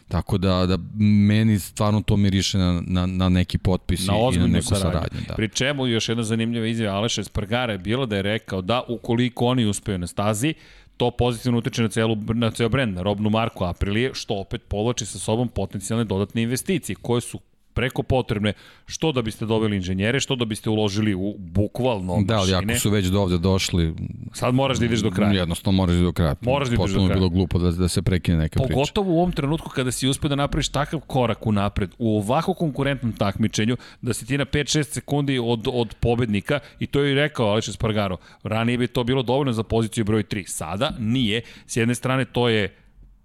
[0.08, 4.48] Tako da, da meni stvarno to miriše na, na, na neki potpis na i na
[4.48, 4.92] neku saradnju.
[4.92, 5.34] saradnju da.
[5.36, 9.46] Pri čemu još jedna zanimljiva izjava Aleša Spargara je bila da je rekao da ukoliko
[9.46, 10.54] oni uspeju na stazi,
[10.98, 15.06] to pozitivno utiče na, celu, na ceo brend, na robnu marku Aprilije, što opet povlači
[15.06, 17.40] sa sobom potencijalne dodatne investicije, koje su
[17.78, 18.54] preko potrebne,
[18.86, 22.90] što da biste dobili inženjere, što da biste uložili u bukvalno da, ali ako su
[22.90, 23.94] već do ovde došli...
[24.34, 25.34] Sad moraš da ideš do kraja.
[25.34, 26.36] Jednostavno moraš da do kraja.
[26.42, 27.14] Moraš da ideš do kraja.
[27.14, 28.94] bilo glupo da, da se prekine neka Pogotovo priča.
[28.94, 32.54] Pogotovo u ovom trenutku kada si uspio da napraviš takav korak u napred, u ovako
[32.54, 37.16] konkurentnom takmičenju, da si ti na 5-6 sekundi od, od pobednika, i to je i
[37.16, 40.48] rekao Aleš Spargaro, ranije bi to bilo dovoljno za poziciju broj 3.
[40.48, 41.42] Sada nije.
[41.66, 42.76] S jedne strane to je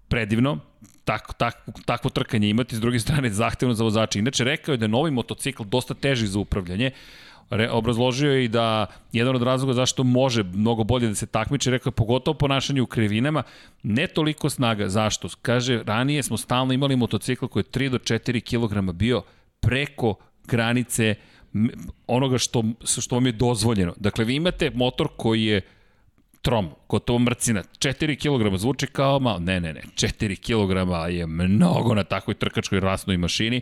[0.07, 0.59] predivno,
[1.05, 4.19] tak, tak, takvo trkanje imati, s druge strane zahtevno za vozača.
[4.19, 6.91] Inače, rekao je da je novi motocikl dosta teži za upravljanje,
[7.49, 11.71] Re, obrazložio je i da jedan od razloga zašto može mnogo bolje da se takmiče,
[11.71, 13.43] rekao je pogotovo ponašanje u krivinama,
[13.83, 14.89] ne toliko snaga.
[14.89, 15.29] Zašto?
[15.41, 19.21] Kaže, ranije smo stalno imali motocikl koji je 3 do 4 kg bio
[19.59, 20.15] preko
[20.47, 21.15] granice
[22.07, 22.63] onoga što,
[23.01, 23.93] što vam je dozvoljeno.
[23.97, 25.61] Dakle, vi imate motor koji je
[26.43, 31.95] trom, gotovo mrcina, 4 kg zvuči kao malo, ne, ne, ne, 4 kg je mnogo
[31.95, 33.61] na takvoj trkačkoj rasnoj mašini.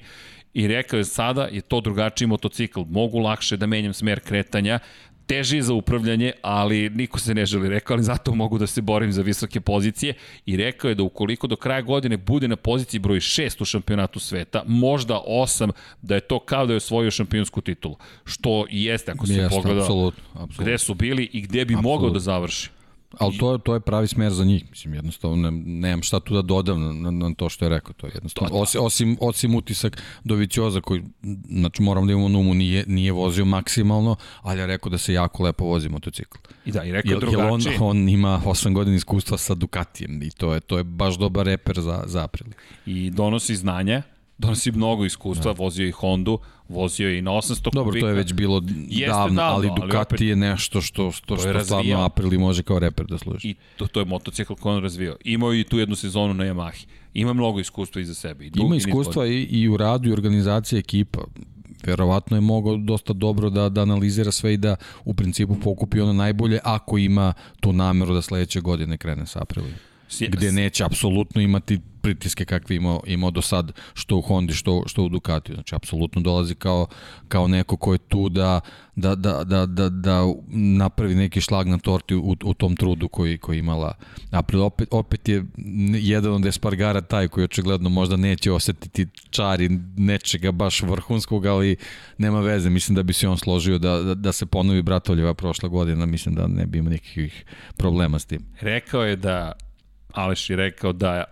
[0.53, 4.79] I rekao je sada je to drugačiji motocikl, mogu lakše da menjam smer kretanja,
[5.25, 9.11] teži za upravljanje, ali niko se ne želi rekao, ali zato mogu da se borim
[9.11, 10.13] za visoke pozicije
[10.45, 14.19] i rekao je da ukoliko do kraja godine bude na poziciji broj 6 u šampionatu
[14.19, 17.95] sveta, možda 8, da je to kao da je osvojio šampionsku titulu.
[18.25, 20.63] Što i jeste, ako se jeste, pogleda absolutno, absolutno.
[20.63, 21.89] gde su bili i gde bi absolutno.
[21.89, 22.69] mogao da završi.
[23.17, 26.41] Ali to, to je pravi smer za njih, mislim, jednostavno ne, nemam šta tu da
[26.41, 30.01] dodam na, na, to što je rekao, to je jednostavno, to, osim, osim, osim utisak
[30.23, 31.03] Dovicioza koji,
[31.49, 35.13] znači moram da imamo na umu, nije, nije vozio maksimalno, ali je rekao da se
[35.13, 36.37] jako lepo vozi motocikl.
[36.65, 37.77] I da, i rekao jer, drugačije.
[37.79, 41.45] on, on ima 8 godina iskustva sa Ducatijem i to je, to je baš dobar
[41.45, 42.47] reper za, za april.
[42.85, 44.01] I donosi znanje,
[44.41, 45.63] donosi mnogo iskustva, da.
[45.63, 46.39] vozio i Hondu,
[46.69, 47.71] vozio je i na 800 kubika.
[47.71, 51.37] Dobro, to je već bilo davno, davno ali Ducati ali opet, je nešto što, što,
[51.37, 53.49] što, što slavno Aprili može kao reper da služi.
[53.49, 55.17] I to, to je motocikl koji on razvio.
[55.23, 56.85] Imao i tu jednu sezonu na Yamahi.
[57.13, 58.45] Ima mnogo iskustva iza sebe.
[58.45, 61.19] I Ima iskustva i, i u radu i organizaciji ekipa
[61.83, 64.75] verovatno je mogao dosta dobro da, da analizira sve i da
[65.05, 69.73] u principu pokupi ono najbolje ako ima tu nameru da sledeće godine krene sa Aprilijom
[70.19, 75.03] gde neće apsolutno imati pritiske kakve imao, imao do sad, što u Hondi, što, što
[75.03, 75.55] u Ducatiju.
[75.55, 76.87] Znači, apsolutno dolazi kao,
[77.27, 78.59] kao neko ko je tu da,
[78.95, 80.21] da, da, da, da, da
[80.53, 83.93] napravi neki šlag na torti u, u tom trudu koji, koji imala
[84.31, 84.61] April.
[84.61, 85.45] Opet, opet je
[85.93, 91.75] jedan od Espargara taj koji očigledno možda neće osetiti čari nečega baš vrhunskog, ali
[92.17, 92.69] nema veze.
[92.69, 96.05] Mislim da bi se on složio da, da, da se ponovi Bratoljeva prošla godina.
[96.05, 97.45] Mislim da ne bi imao nekih
[97.77, 98.41] problema s tim.
[98.61, 99.53] Rekao je da
[100.13, 101.23] Aleš je rekao da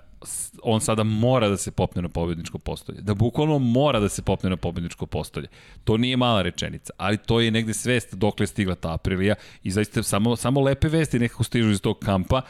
[0.64, 3.02] on sada mora da se popne na pobedničko postolje.
[3.02, 5.48] Da bukvalno mora da se popne na pobedničko postolje.
[5.84, 10.04] To nije mala rečenica, ali to je negde svest dokle stigla ta Aprilija i zaista
[10.04, 12.42] samo, samo lepe vesti nekako stižu iz tog kampa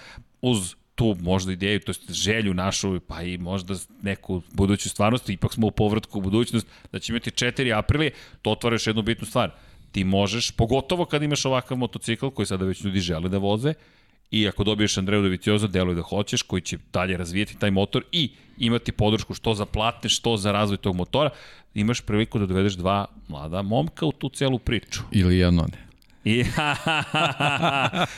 [0.42, 5.54] uz tu možda ideju, to je želju našu, pa i možda neku buduću stvarnost, ipak
[5.54, 8.12] smo u povratku u budućnost, da će imati 4 aprilije,
[8.42, 9.52] to otvara još jednu bitnu stvar.
[9.92, 13.74] Ti možeš, pogotovo kad imaš ovakav motocikl koji sada već ljudi žele da voze,
[14.32, 18.30] i ako dobiješ Andreju Dovicioza, deluje da hoćeš, koji će dalje razvijeti taj motor i
[18.58, 21.30] imati podršku što za platne, što za razvoj tog motora,
[21.74, 25.02] imaš priliku da dovedeš dva mlada momka u tu celu priču.
[25.12, 25.90] Ili jedno ne.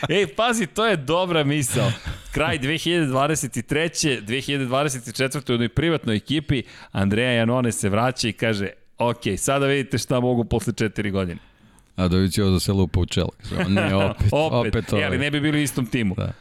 [0.10, 1.92] Ej, pazi, to je dobra misao.
[2.32, 4.26] Kraj 2023.
[4.26, 5.50] 2024.
[5.50, 10.44] u jednoj privatnoj ekipi Andreja Janone se vraća i kaže ok, sada vidite šta mogu
[10.44, 11.51] posle četiri godine.
[11.96, 13.30] A Dović je ovo za selo upao u čelo.
[13.70, 15.06] Ne, opet, opet, opet ovaj.
[15.06, 16.16] ali ne bi bili u istom timu.
[16.16, 16.32] Da.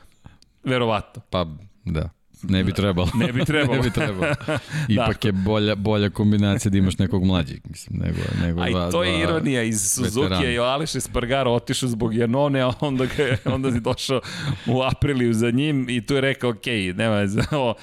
[0.64, 1.22] Verovatno.
[1.30, 1.46] Pa,
[1.84, 2.10] da.
[2.42, 3.08] Ne bi trebalo.
[3.14, 3.76] Ne bi trebalo.
[3.82, 4.34] ne bi trebalo.
[4.88, 5.28] Ipak da.
[5.28, 9.20] je bolja, bolja kombinacija da imaš nekog mlađeg, mislim, nego, nego Aj, dva, to je
[9.20, 14.20] ironija iz Suzuki i Aleš Espargaro otišao zbog Janone, a onda, ga, onda je došao
[14.66, 17.74] u Apriliju za njim i tu je rekao, ok, nema za ovo,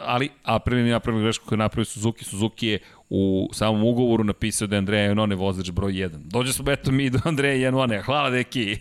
[0.00, 2.24] ali Apriliju nije napravio grešku koju je napravio Suzuki.
[2.24, 2.78] Suzuki je
[3.10, 6.10] u samom ugovoru napisao da je Andreja Janone vozač broj 1.
[6.24, 8.02] Dođe smo eto mi do Andreja Janone.
[8.02, 8.76] Hvala deki.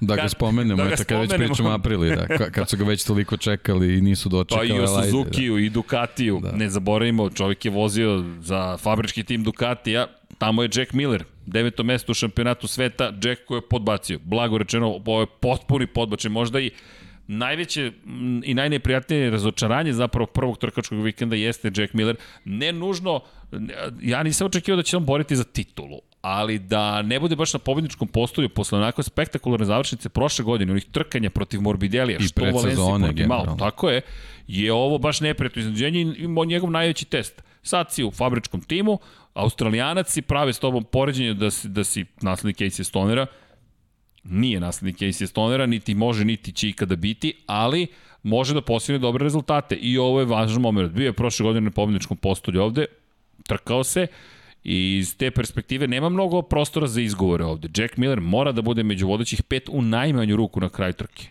[0.00, 3.04] Da ga spomenemo, da ga eto kad već pričamo aprili, da, kad su ga već
[3.04, 4.68] toliko čekali i nisu dočekali.
[4.68, 5.60] Pa i o Suzukiju da.
[5.60, 6.40] i Ducatiju.
[6.42, 6.52] Da.
[6.52, 10.06] Ne zaboravimo, čovjek je vozio za fabrički tim Ducatija,
[10.38, 14.18] tamo je Jack Miller, deveto mesto u šampionatu sveta, Jack koji je podbacio.
[14.24, 16.70] Blago rečeno, ovo je potpuni podbačaj, možda i
[17.32, 17.92] najveće
[18.44, 22.16] i najneprijatnije razočaranje zapravo prvog trkačkog vikenda jeste Jack Miller.
[22.44, 23.20] Ne nužno,
[24.00, 27.58] ja nisam očekivao da će on boriti za titulu, ali da ne bude baš na
[27.58, 33.26] pobedničkom postolju posle onako spektakularne završnice prošle godine, onih trkanja protiv Morbidelija, I što Valencija
[33.26, 34.00] malo, tako je,
[34.46, 37.42] je ovo baš neprijatno iznenađenje i njegov najveći test.
[37.62, 38.98] Sad si u fabričkom timu,
[39.34, 43.26] Australijanac si prave s tobom poređenje da si, da si naslednik Casey Stonera,
[44.24, 47.86] nije naslednik Casey Stonera, niti može, niti će ikada biti, ali
[48.22, 50.92] može da postigne dobre rezultate i ovo je važan moment.
[50.92, 52.86] Bio je prošle godine na pobedničkom postolju ovde,
[53.46, 54.06] trkao se,
[54.64, 57.68] I iz te perspektive nema mnogo prostora za izgovore ovde.
[57.76, 61.24] Jack Miller mora da bude među vodećih pet u najmanju ruku na kraju trke.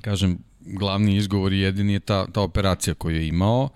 [0.00, 3.62] Kažem, glavni izgovor jedini je ta, ta operacija koju je imao.
[3.64, 3.70] Uh,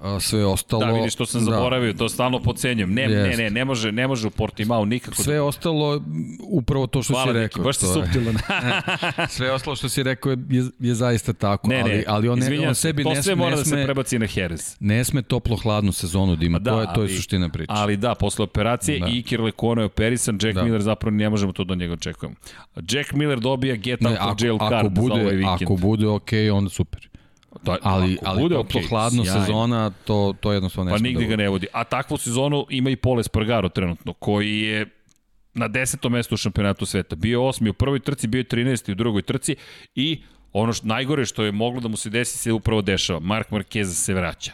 [0.00, 0.86] a sve ostalo...
[0.86, 1.50] Da, vidiš što sam da.
[1.50, 2.94] zaboravio, to stalno pocenjujem.
[2.94, 5.22] Ne, ne, ne, ne može, ne može u Portimao nikako.
[5.22, 5.42] Sve da...
[5.42, 6.00] ostalo,
[6.40, 7.64] upravo to što Hvala, si rekao.
[7.64, 8.36] baš si suptilan.
[9.36, 12.68] sve ostalo što si rekao je, je, je zaista tako, ne, ali, ali on, ne,
[12.68, 14.76] on sebi to ne, sve mora ne sme, da se prebaci na Jerez.
[14.80, 17.72] Ne sme toplo-hladnu sezonu da ima, da, to, je, to je suština priče.
[17.72, 19.06] Ali da, posle operacije da.
[19.06, 20.64] Iker Lekono je operisan, Jack da.
[20.64, 22.36] Miller zapravo ne možemo to do njega očekujemo.
[22.90, 25.62] Jack Miller dobija get out of jail card bude, za ovaj vikend.
[25.62, 27.08] Ako bude ok, onda super.
[27.62, 29.40] Da, ali, ali bude toplo okay, hladno sjajno.
[29.40, 31.66] sezona, to, to jednostavno ne Pa nigde da ga ne vodi.
[31.72, 34.86] A takvu sezonu ima i Pole Spargaro trenutno, koji je
[35.54, 37.16] na desetom mestu u šampionatu sveta.
[37.16, 38.92] Bio osmi u prvoj trci, bio je 13.
[38.92, 39.56] u drugoj trci
[39.94, 43.20] i ono što, najgore što je moglo da mu se desi se upravo dešava.
[43.20, 44.52] Mark Marquez se vraća.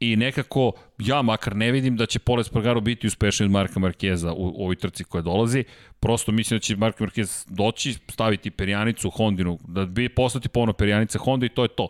[0.00, 4.32] I nekako, ja makar ne vidim da će Pole Spargaro biti uspešniji od Marka Markeza
[4.32, 5.64] u, u ovoj trci koja dolazi.
[6.00, 11.18] Prosto mislim da će Mark Marquez doći, staviti perjanicu Hondinu, da bi poslati ponovno perjanica
[11.18, 11.88] Honda i to je to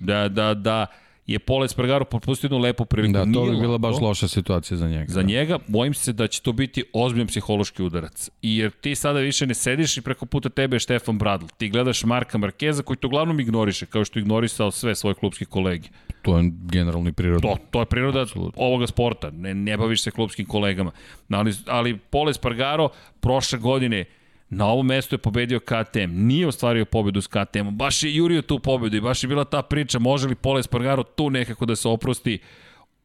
[0.00, 0.86] da, da, da
[1.28, 3.12] je Pole Espargaro propustio jednu lepu priliku.
[3.12, 5.12] Da, to bi bila baš loša situacija za njega.
[5.12, 5.26] Za da.
[5.26, 8.30] njega, bojim se da će to biti ozbiljan psihološki udarac.
[8.42, 11.46] I jer ti sada više ne sediš i preko puta tebe je Štefan Bradl.
[11.58, 15.88] Ti gledaš Marka Markeza koji to uglavnom ignoriše, kao što ignorisao sve svoje klubske kolege.
[16.22, 17.48] To je generalni priroda.
[17.48, 18.62] To, to je priroda Absolutno.
[18.62, 19.30] ovoga sporta.
[19.30, 20.90] Ne, ne baviš se klubskim kolegama.
[21.30, 22.88] Ali, ali Pole Espargaro
[23.20, 24.04] prošle godine
[24.50, 28.58] Na ovom mestu je pobedio KTM, nije ostvario pobedu s KTM-om, baš je jurio tu
[28.58, 31.88] pobedu i baš je bila ta priča, može li Pole Espargaro tu nekako da se
[31.88, 32.38] oprosti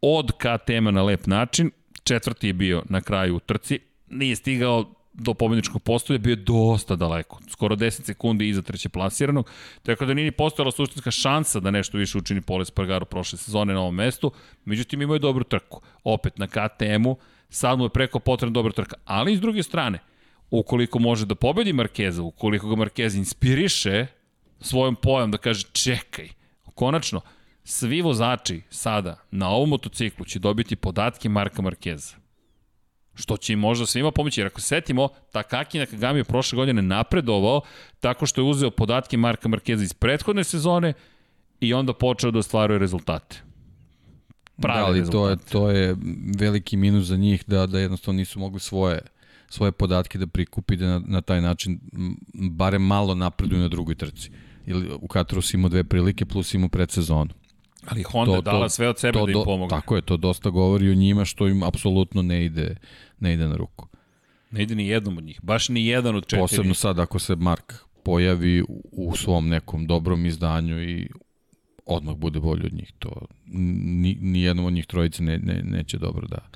[0.02, 1.72] od KTM-a na lep način,
[2.04, 3.80] četvrti je bio na kraju u trci,
[4.10, 9.50] nije stigao do pobedničkog postoja, bio je dosta daleko, skoro 10 sekundi iza treće plasiranog,
[9.84, 13.74] tako da nije ni postojala suštinska šansa da nešto više učini Pole Espargaro prošle sezone
[13.74, 14.32] na ovom mestu,
[14.66, 17.18] međutim imao je dobru trku, opet na KTM-u,
[17.50, 20.00] sad mu je preko potrebna dobra trka, ali s druge strane,
[20.50, 24.08] ukoliko može da pobedi Markeza, ukoliko ga Markeza inspiriše
[24.60, 26.30] svojom pojom da kaže čekaj,
[26.76, 27.22] konačno,
[27.64, 32.16] svi vozači sada na ovom motociklu će dobiti podatke Marka Markeza.
[33.16, 36.82] Što će im možda svima pomoći, jer ako se setimo, Takaki Nakagami je prošle godine
[36.82, 37.62] napredovao
[38.00, 40.94] tako što je uzeo podatke Marka Markeza iz prethodne sezone
[41.60, 43.42] i onda počeo da ostvaruje rezultate.
[44.62, 45.46] Prave da, ali rezultate.
[45.52, 45.96] to je, to je
[46.38, 49.02] veliki minus za njih da, da jednostavno nisu mogli svoje
[49.54, 51.80] svoje podatke da prikupi da na, na taj način
[52.34, 54.32] barem malo napreduju na drugoj trci.
[54.66, 57.30] Ili u Kataru si imao dve prilike plus imao predsezonu.
[57.86, 59.70] Ali Honda to, dala sve od sebe to, da im pomogne.
[59.70, 62.76] Tako je, to dosta govori o njima što im apsolutno ne ide,
[63.20, 63.88] ne ide na ruku.
[64.52, 66.42] Ne ide ni jednom od njih, baš ni jedan od četiri.
[66.42, 67.74] Posebno sad ako se Mark
[68.04, 71.10] pojavi u, u svom nekom dobrom izdanju i
[71.86, 72.94] odmah bude bolji od njih.
[73.00, 73.12] To
[73.46, 76.50] ni, ni jednom od njih trojice ne, ne, neće dobro da,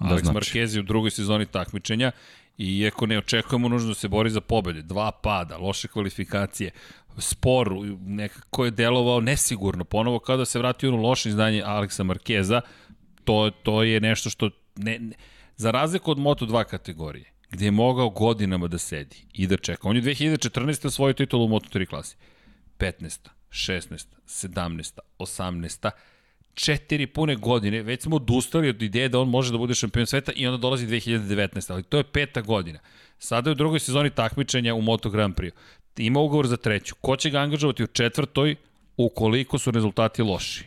[0.00, 0.38] da Alex znači.
[0.38, 2.12] Marquez u drugoj sezoni takmičenja
[2.58, 6.70] i iako ne očekujemo nužno da se bori za pobede, dva pada, loše kvalifikacije,
[7.18, 7.70] spor,
[8.00, 12.60] nekako je delovao nesigurno, ponovo kao da se vratio u loše izdanje Aleksa Markeza,
[13.24, 15.16] to, to je nešto što, ne, ne,
[15.56, 19.88] za razliku od Moto2 kategorije, gde je mogao godinama da sedi i da čeka.
[19.88, 20.86] On je 2014.
[20.86, 22.16] osvojio titulu u Moto3 klasi.
[22.78, 23.28] 15.
[23.50, 24.06] 16.
[24.26, 24.98] 17.
[25.18, 25.90] 18
[26.58, 30.32] četiri pune godine, već smo odustali od ideje da on može da bude šampion sveta
[30.36, 31.72] i onda dolazi 2019.
[31.72, 32.78] Ali to je peta godina.
[33.18, 35.52] Sada je u drugoj sezoni takmičenja u Moto Grand Prix.
[35.96, 36.94] Ima ugovor za treću.
[37.00, 38.56] Ko će ga angažovati u četvrtoj
[38.96, 40.64] ukoliko su rezultati loši?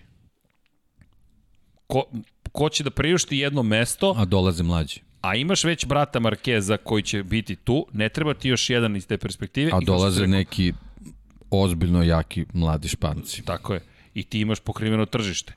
[1.88, 2.04] Ko,
[2.52, 4.16] ko će da priušti jedno mesto?
[4.18, 5.02] A dolaze mlađi.
[5.22, 9.08] A imaš već brata Markeza koji će biti tu, ne treba ti još jedan iz
[9.08, 9.72] te perspektive.
[9.74, 10.74] A dolaze neki
[11.50, 13.46] ozbiljno jaki mladi španci.
[13.46, 13.82] Tako je.
[14.14, 15.54] I ti imaš pokriveno tržište.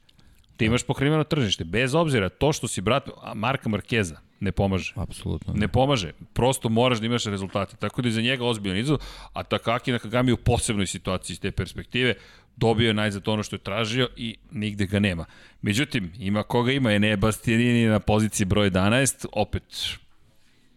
[0.56, 4.92] Ti imaš pokriveno tržište, bez obzira to što si brat Marka Markeza ne pomaže.
[4.96, 5.54] Apsolutno.
[5.54, 5.60] Ne.
[5.60, 6.12] ne pomaže.
[6.32, 7.76] Prosto moraš da imaš rezultate.
[7.76, 8.98] Tako da je za njega ozbiljan izazov,
[9.32, 12.14] a Takaki Nakagami u posebnoj situaciji iz te perspektive
[12.56, 15.24] dobio je najzad ono što je tražio i nigde ga nema.
[15.62, 19.98] Međutim, ima koga ima, je ne Bastianini na poziciji broj 11, opet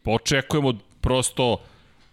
[0.06, 1.58] očekujemo prosto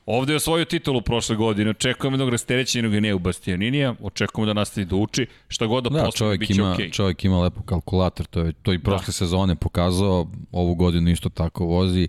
[0.06, 4.84] Ovde je osvojio titulu prošle godine, očekujemo jednog rasterećenog ne u Bastianinija, očekujemo da nastavi
[4.84, 6.92] da uči, šta god da, da postane, bit će ima, okay.
[6.92, 9.12] Čovjek ima lepo kalkulator, to je to i prošle da.
[9.12, 12.08] sezone pokazao, ovu godinu isto tako vozi,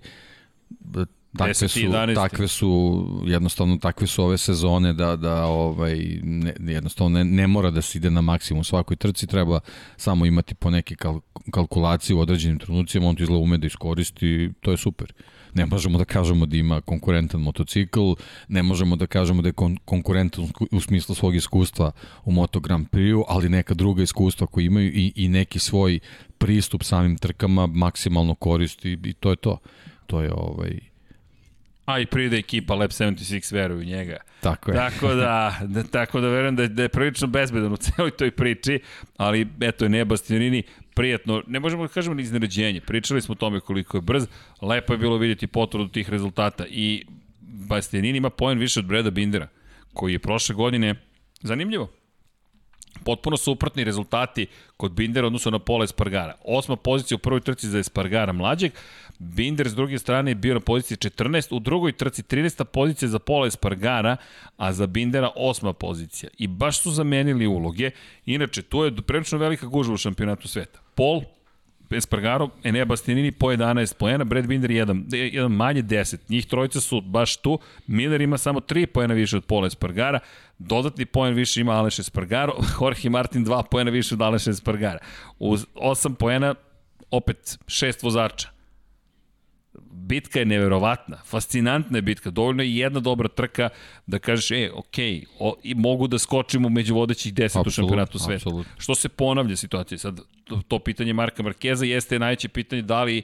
[1.37, 2.15] takve 10, su 11.
[2.15, 7.71] takve su jednostavno takve su ove sezone da da ovaj ne, jednostavno ne, ne mora
[7.71, 8.63] da se ide na maksimum.
[8.63, 9.59] Svakoj trci treba
[9.97, 11.19] samo imati po neke kal,
[11.51, 14.49] kalkulacije u određenim trenucima on to izgleda ume da iskoristi.
[14.61, 15.13] To je super
[15.55, 18.13] ne možemo da kažemo da ima konkurentan motocikl,
[18.47, 21.91] ne možemo da kažemo da je kon konkurentan u smislu svog iskustva
[22.25, 25.99] u Moto Grand Prix, ali neka druga iskustva koji imaju i, i neki svoj
[26.37, 29.57] pristup samim trkama maksimalno koristi i to je to.
[30.07, 30.79] To je ovaj
[31.85, 34.17] A i pride ekipa Lab 76 veruju u njega.
[34.41, 34.77] Tako je.
[34.77, 38.31] Tako da, da, tako da verujem da je, da je prilično bezbedan u celoj toj
[38.31, 38.79] priči,
[39.17, 40.63] ali eto, ne Bastianini,
[40.95, 44.27] prijatno, ne možemo da kažemo ni iznenađenje, pričali smo o tome koliko je brz,
[44.61, 46.65] lepo je bilo vidjeti potvrdu tih rezultata.
[46.69, 47.05] I
[47.41, 49.47] Bastianini ima poen više od Breda Bindera,
[49.93, 50.95] koji je prošle godine,
[51.41, 51.91] zanimljivo,
[53.03, 56.35] potpuno suprotni rezultati kod Bindera odnosno na pola Espargara.
[56.43, 58.71] Osma pozicija u prvoj trci za Espargara mlađeg,
[59.19, 62.63] Binder s druge strane je bio na poziciji 14, u drugoj trci 13.
[62.63, 64.17] pozicija za Pola Espargara,
[64.57, 65.73] a za Bindera 8.
[65.73, 66.29] pozicija.
[66.37, 67.91] I baš su zamenili uloge.
[68.25, 70.79] Inače, tu je prilično velika gužva u šampionatu sveta.
[70.95, 71.21] Pol,
[71.91, 76.17] Espargaro, Enea Bastianini po 11 poena, Brad Binder jedan, jedan manje 10.
[76.29, 77.59] Njih trojica su baš tu.
[77.87, 80.19] Miller ima samo 3 poena više od Pola Espargara.
[80.59, 82.53] Dodatni poen više ima Aleš Espargaro.
[82.81, 84.99] Jorge Martin 2 poena više od Aleš Espargara.
[85.39, 86.55] Uz 8 poena
[87.11, 88.54] opet šest vozača
[90.05, 93.69] bitka je neverovatna, fascinantna je bitka, dovoljno je jedna dobra trka
[94.07, 94.97] da kažeš, e, ok,
[95.39, 98.35] o, i mogu da skočimo među vodećih 10 absolut, u šampionatu sveta.
[98.35, 98.67] Absolut.
[98.77, 99.97] Što se ponavlja situacija?
[99.97, 103.21] Sad, to, to pitanje Marka Markeza jeste najveće pitanje da li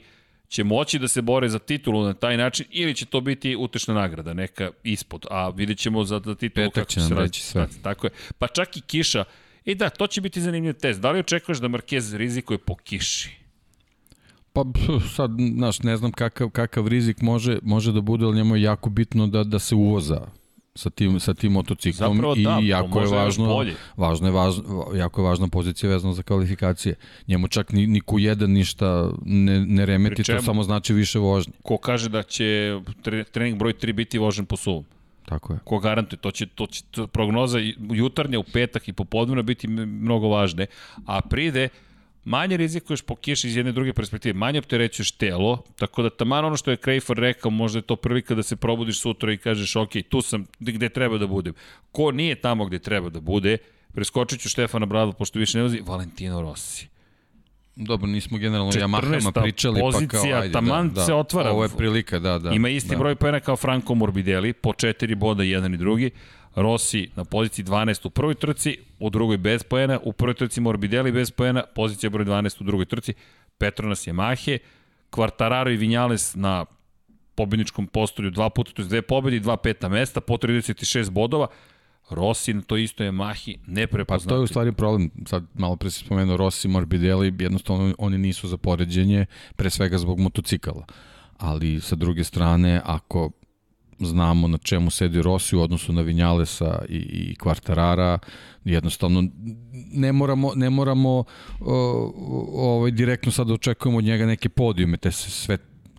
[0.48, 3.94] će moći da se bore za titulu na taj način ili će to biti utešna
[3.94, 7.68] nagrada, neka ispod, a vidjet ćemo za, za titulu Petak kako će nam reći sve.
[7.82, 8.10] Tako je.
[8.38, 9.24] Pa čak i kiša,
[9.64, 11.00] i da, to će biti zanimljiv test.
[11.00, 13.41] Da li očekuješ da Marquez rizikuje po kiši?
[14.52, 14.64] Pa
[15.16, 18.90] sad, znaš, ne znam kakav, kakav rizik može, može da bude, ali njemu je jako
[18.90, 20.26] bitno da, da se uvoza
[20.74, 23.64] sa tim, sa tim motociklom Zapravo, i da, jako je važno,
[23.96, 26.94] važno je važno, jako je važna pozicija vezana za kvalifikacije.
[27.28, 31.52] Njemu čak ni, ni Q1 ništa ne, ne remeti, to samo znači više vožnje.
[31.62, 32.80] Ko kaže da će
[33.32, 34.84] trening broj 3 biti vožen po suvom?
[35.24, 35.58] Tako je.
[35.64, 37.58] Ko garantuje, to će, to će to, prognoza
[37.90, 40.66] jutarnja u petak i popodnevno biti mnogo važne,
[41.06, 41.68] a pride
[42.24, 46.56] manje rizikuješ po kiši iz jedne druge perspektive, manje opterećuješ telo, tako da taman ono
[46.56, 49.90] što je Krejfor rekao, možda je to prilika da se probudiš sutra i kažeš, ok,
[50.08, 51.54] tu sam gde treba da budem.
[51.92, 53.58] Ko nije tamo gde treba da bude,
[53.94, 56.92] preskočit ću Štefana Bradla, pošto više ne vozi, Valentino Rossi.
[57.76, 61.50] Dobro, nismo generalno Yamahama pričali, pa kao, ajde, taman da, da, se otvara.
[61.50, 62.50] Ovo je prilika, da, da.
[62.50, 62.98] Ima isti da.
[62.98, 66.10] broj pojena kao Franco Morbidelli, po četiri boda jedan i drugi.
[66.54, 71.12] Rossi na poziciji 12 u prvoj trci, u drugoj bez poena, u prvoj trci Morbidelli
[71.12, 73.14] bez poena, pozicija broj 12 u drugoj trci,
[73.58, 74.58] Petronas Yamahe,
[75.10, 76.64] Quartararo i Vinales na
[77.34, 81.46] pobedničkom postolju dva puta, to je dve pobedi, dva peta mesta, po 36 bodova,
[82.10, 84.28] Rossi na to isto je Mahi neprepoznatljiv.
[84.28, 88.18] Pa to je u stvari problem, sad malo pre si spomenuo Rossi, Morbidelli, jednostavno oni
[88.18, 89.26] nisu za poređenje,
[89.56, 90.84] pre svega zbog motocikala.
[91.38, 93.30] Ali sa druge strane, ako
[94.06, 98.18] znamo na čemu sedi Rossi u odnosu na Vinjalesa i, i Kvartarara,
[98.64, 99.24] jednostavno
[99.92, 101.24] ne moramo, ne moramo
[101.60, 102.12] o,
[102.54, 105.58] ovaj, direktno sad da očekujemo od njega neke podijume, te se sve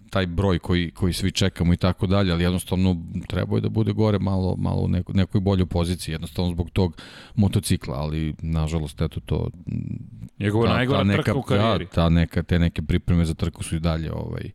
[0.10, 2.98] taj broj koji, koji svi čekamo i tako dalje, ali jednostavno
[3.28, 7.02] trebao je da bude gore malo, malo u neko, nekoj boljoj poziciji, jednostavno zbog tog
[7.36, 9.50] motocikla, ali nažalost eto to
[10.40, 11.86] Njegova najgora neka, trka u karijeri.
[11.86, 14.52] Da, ta neka, te neke pripreme za trku su i dalje ovaj,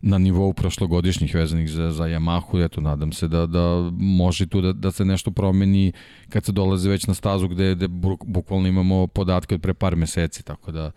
[0.00, 4.72] na nivou prošlogodišnjih vezanih za, za Yamahu, eto, nadam se da, da može tu da,
[4.72, 5.92] da se nešto promeni
[6.28, 7.88] kad se dolaze već na stazu gde, gde
[8.24, 10.90] bukvalno imamo podatke od pre par meseci, tako da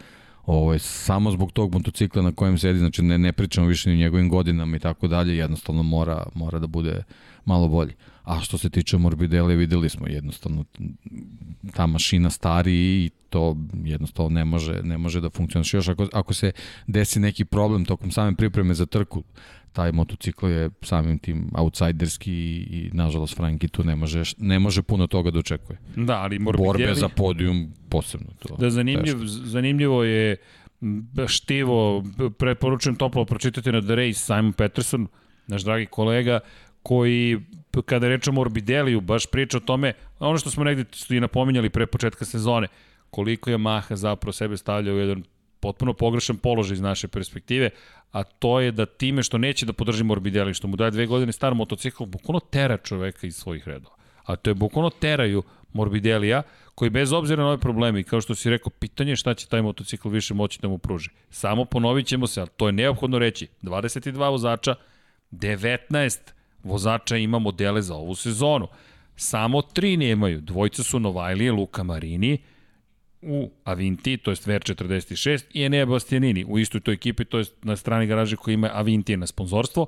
[0.45, 3.99] ovaj, samo zbog tog motocikla na kojem sedi, znači ne, ne pričamo više ni o
[3.99, 7.03] njegovim godinama i tako dalje, jednostavno mora, mora da bude
[7.45, 7.93] malo bolji.
[8.23, 10.65] A što se tiče Morbidelli, videli smo jednostavno
[11.73, 15.77] ta mašina stari i to jednostavno ne može, ne može da funkcioniše.
[15.77, 16.51] Još ako, ako se
[16.87, 19.23] desi neki problem tokom same pripreme za trku,
[19.73, 24.81] taj motocikl je samim tim outsiderski i, i nažalost Franki tu ne može, ne može
[24.81, 25.79] puno toga da očekuje.
[25.95, 26.67] Da, ali Morbidelli...
[26.67, 28.27] Borbe za podijum posebno.
[28.39, 30.37] To da, zanimljiv, zanimljivo je
[31.27, 32.03] štivo,
[32.37, 35.07] preporučujem toplo pročitati na The Race Simon Peterson,
[35.47, 36.39] naš dragi kolega,
[36.83, 37.39] koji
[37.85, 42.25] kada rečemo Morbideliju baš priča o tome, ono što smo negde i napominjali pre početka
[42.25, 42.67] sezone,
[43.09, 45.23] koliko je Maha zapravo sebe stavlja u jedan
[45.59, 47.69] potpuno pogrešan položaj iz naše perspektive,
[48.11, 51.31] a to je da time što neće da podrži Morbidelli, što mu daje dve godine
[51.31, 53.95] star motocikl, bukvalno tera čoveka iz svojih redova.
[54.25, 56.43] A to je bukvalno teraju Morbidelija,
[56.75, 59.47] koji bez obzira na ove probleme, i kao što si rekao, pitanje je šta će
[59.47, 61.09] taj motocikl više moći da mu pruži.
[61.29, 64.75] Samo ponovit ćemo se, ali to je neophodno reći, 22 vozača,
[65.31, 66.19] 19
[66.63, 68.67] vozača ima modele za ovu sezonu.
[69.15, 70.41] Samo tri nemaju.
[70.41, 72.37] Dvojca su Novajli i Luka Marini
[73.21, 77.75] u Avinti, to je VR46 i Enea Bastianini u istoj toj ekipi, to je na
[77.75, 79.87] strani garaže koji ima Avinti na sponzorstvo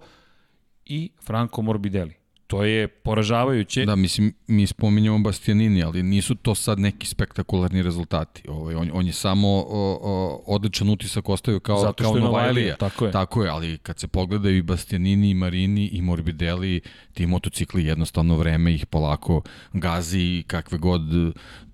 [0.86, 2.23] i Franco Morbidelli.
[2.48, 3.86] To je poražavajuće.
[3.86, 8.44] Da, mislim, mi spominjamo Bastianini, ali nisu to sad neki spektakularni rezultati.
[8.48, 12.76] Ovaj, on, on je samo o, o, odličan utisak ostavio kao, Zato kao Novajlija.
[12.76, 13.12] Tako je.
[13.12, 16.82] Tako je, ali kad se pogledaju i Bastianini, i Marini, i Morbidelli,
[17.14, 19.42] ti motocikli jednostavno vreme ih polako
[19.74, 21.02] gazi kakve god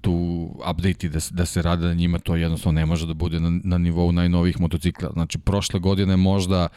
[0.01, 3.59] tu update da, da se rade na njima, to jednostavno ne može da bude na,
[3.63, 5.09] na nivou najnovijih motocikla.
[5.13, 6.67] Znači, prošle godine možda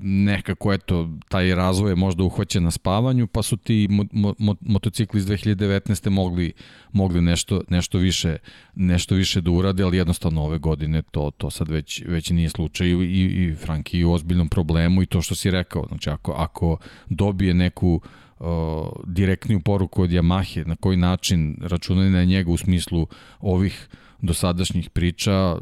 [0.00, 4.04] nekako eto taj razvoj je možda uhvaćen na spavanju pa su ti mo,
[4.38, 6.10] mo, motocikli iz 2019.
[6.10, 6.52] mogli
[6.92, 8.36] mogli nešto nešto više
[8.74, 12.88] nešto više da urade ali jednostavno ove godine to to sad već već nije slučaj
[12.88, 16.76] i i Franki u ozbiljnom problemu i to što si rekao znači ako ako
[17.08, 18.00] dobije neku
[19.06, 23.06] direktniju poruku od Yamahe na koji način računaju na njega u smislu
[23.40, 23.88] ovih
[24.20, 25.58] dosadašnjih priča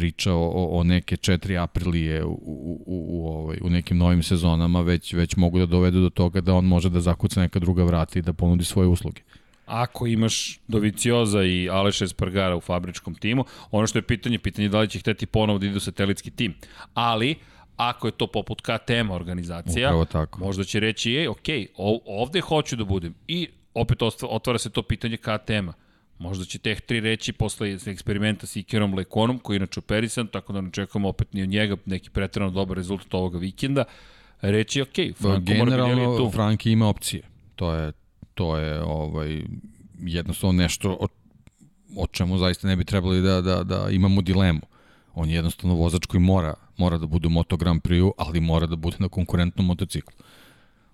[0.00, 4.80] priča o, o neke 4 aprilije u, u, u, u, ovaj, u nekim novim sezonama
[4.80, 8.18] već, već mogu da dovedu do toga da on može da zakuca neka druga vrata
[8.18, 9.20] i da ponudi svoje usluge.
[9.66, 14.68] Ako imaš Dovicioza i Aleša Espargara u fabričkom timu, ono što je pitanje, pitanje je
[14.68, 16.54] da li će hteti ponovo da idu satelitski tim.
[16.94, 17.36] Ali,
[17.76, 20.40] Ako je to poput KTM organizacija, tako.
[20.40, 21.48] možda će reći, ej, ok,
[22.06, 23.14] ovde hoću da budem.
[23.28, 25.72] I opet otvara se to pitanje KTM-a.
[26.20, 30.52] Možda će teh tri reći posle eksperimenta s Ikerom Lekonom, koji je inače operisan, tako
[30.52, 33.84] da ne čekamo opet ni od njega neki pretredno dobar rezultat ovoga vikenda.
[34.40, 36.30] Reći, ok, Franko Generalno, tu.
[36.30, 37.22] Franki ima opcije.
[37.56, 37.92] To je,
[38.34, 39.42] to je ovaj,
[39.98, 41.06] jednostavno nešto o,
[41.96, 44.60] o čemu zaista ne bi trebali da, da, da imamo dilemu.
[45.14, 48.66] On je jednostavno vozač koji mora, mora da bude u Moto Grand Prix, ali mora
[48.66, 50.14] da bude na konkurentnom motociklu.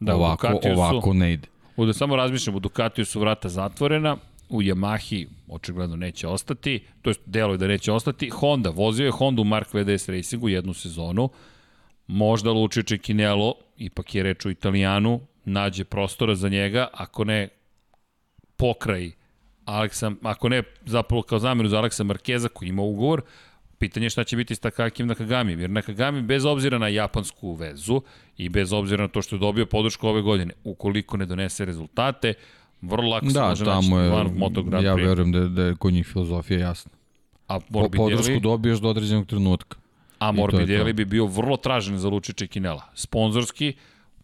[0.01, 1.49] Da, ovako, ovako su, ne ide.
[1.77, 4.17] Da samo razmišljam, u Ducatiju su vrata zatvorena,
[4.49, 8.29] u Yamahi očigledno neće ostati, to je delo je da neće ostati.
[8.29, 11.29] Honda, vozio je Honda u Mark VDS Racingu jednu sezonu,
[12.07, 17.49] možda Lucio Cecchinello, ipak je reč o Italijanu, nađe prostora za njega, ako ne
[18.57, 19.11] pokraj
[19.65, 23.23] Aleksa, ako ne zapravo kao zamenu za Aleksa Markeza koji ima ugovor,
[23.79, 28.03] pitanje je šta će biti s Takakim Nakagami, jer Nakagami bez obzira na japansku vezu
[28.37, 32.35] i bez obzira na to što je dobio podršku ove godine, ukoliko ne donese rezultate,
[32.83, 35.75] vrlo lako da, se može naći je, van Moto Grand Ja verujem da, da je
[35.75, 36.93] kod njih filozofija jasna.
[37.49, 37.91] A Morbidelli...
[37.91, 39.79] Po, podršku dobiješ do određenog trenutka.
[40.19, 42.83] A Morbidelli bi bio vrlo tražen za Luči Čekinela.
[42.95, 43.73] Sponzorski,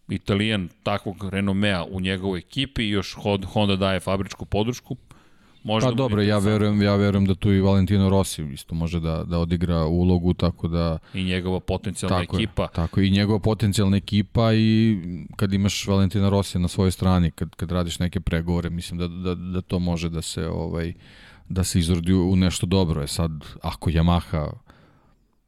[0.09, 3.15] Italijan takvog renomea u njegovoj ekipi i još
[3.53, 4.95] Honda daje fabričku podršku,
[5.63, 9.23] Možda pa dobro, ja verujem, ja verujem da tu i Valentino Rossi isto može da,
[9.23, 10.97] da odigra ulogu, tako da...
[11.13, 12.63] I njegova potencijalna tako ekipa.
[12.63, 14.97] Je, tako, i njegova potencijalna ekipa i
[15.35, 19.35] kad imaš Valentina Rossi na svojoj strani, kad, kad radiš neke pregovore, mislim da, da,
[19.35, 20.93] da to može da se ovaj
[21.49, 23.01] da se izrodi u nešto dobro.
[23.01, 24.51] Je sad, ako Yamaha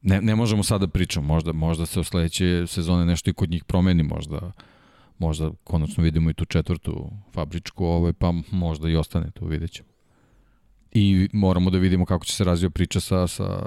[0.02, 3.50] ne, ne možemo sad da pričamo, možda, možda se u sledeće sezone nešto i kod
[3.50, 4.52] njih promeni, možda
[5.18, 9.95] možda konačno vidimo i tu četvrtu fabričku, ovaj, pa možda i ostane tu, vidjet ćemo
[10.92, 13.62] i moramo da vidimo kako će se razvija priča sa, sa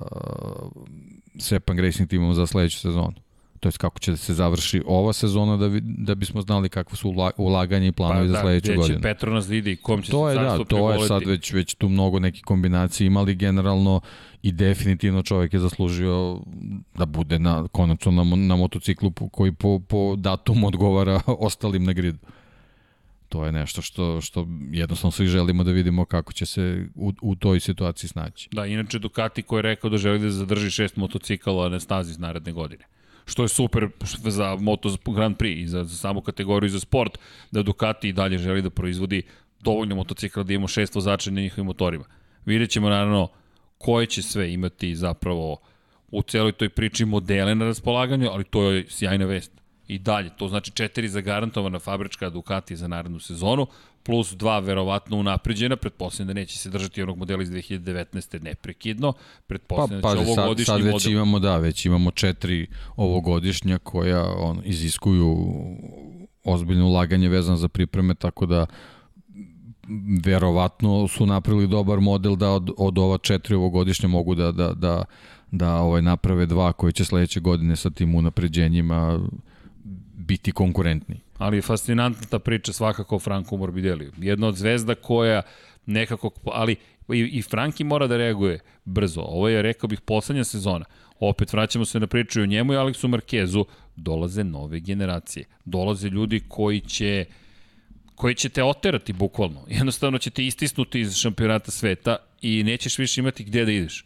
[1.40, 3.14] Sepang Racing timom za sledeću sezonu.
[3.60, 6.98] To je kako će da se završi ova sezona da, bi, da bismo znali kakve
[6.98, 9.00] su ulaganje i planovi pa, za sledeću godinu.
[9.00, 11.90] Da, Petronas vidi kom će to se je, da, to je sad već, već tu
[11.90, 14.02] mnogo nekih kombinacija imali generalno
[14.42, 16.40] i definitivno čovjek je zaslužio
[16.96, 22.18] da bude na, konačno na, na motociklu koji po, po datumu odgovara ostalim na gridu
[23.30, 27.36] to je nešto što, što jednostavno svi želimo da vidimo kako će se u, u
[27.36, 28.50] toj situaciji snaći.
[28.52, 32.52] Da, inače Ducati koji je rekao da želi da zadrži šest motocikala na stazi naredne
[32.52, 32.86] godine
[33.30, 33.88] što je super
[34.26, 37.20] za Moto Grand Prix i za, za samu kategoriju za sport,
[37.52, 39.22] da Ducati i dalje želi da proizvodi
[39.60, 42.06] dovoljno motocikla da imamo šest vozača na njihovim motorima.
[42.46, 43.28] Vidjet ćemo naravno
[43.78, 45.58] koje će sve imati zapravo
[46.12, 49.52] u celoj toj priči modele na raspolaganju, ali to je sjajna vest
[49.90, 50.30] i dalje.
[50.38, 53.68] To znači četiri zagarantovana fabrička Ducati za narednu sezonu,
[54.04, 58.44] plus dva verovatno unapređena, pretpostavljam da neće se držati onog modela iz 2019.
[58.44, 59.14] neprekidno,
[59.48, 61.12] pretpostavljam pa, da će ovogodišnji sad, sad već model...
[61.12, 65.38] imamo, da, već imamo četiri ovogodišnja koja on, iziskuju
[66.44, 68.66] ozbiljno ulaganje vezano za pripreme, tako da
[70.26, 75.04] verovatno su napravili dobar model da od, od ova četiri ovogodišnja mogu da, da, da,
[75.52, 79.20] da ovaj naprave dva koji će sledeće godine sa tim unapređenjima
[80.30, 81.20] biti konkurentni.
[81.38, 84.12] Ali je fascinantna ta priča svakako o Franku Morbideliju.
[84.18, 85.42] Jedna od zvezda koja
[85.86, 86.76] nekako, ali
[87.10, 89.22] i, i Franki mora da reaguje brzo.
[89.22, 90.86] Ovo je, rekao bih, poslednja sezona.
[91.20, 93.66] Opet vraćamo se na priču o njemu i Aleksu Markezu.
[93.96, 95.46] Dolaze nove generacije.
[95.66, 97.26] Dolaze ljudi koji će
[98.16, 99.66] koji će te oterati bukvalno.
[99.68, 104.06] Jednostavno će te istisnuti iz šampionata sveta i nećeš više imati gde da ideš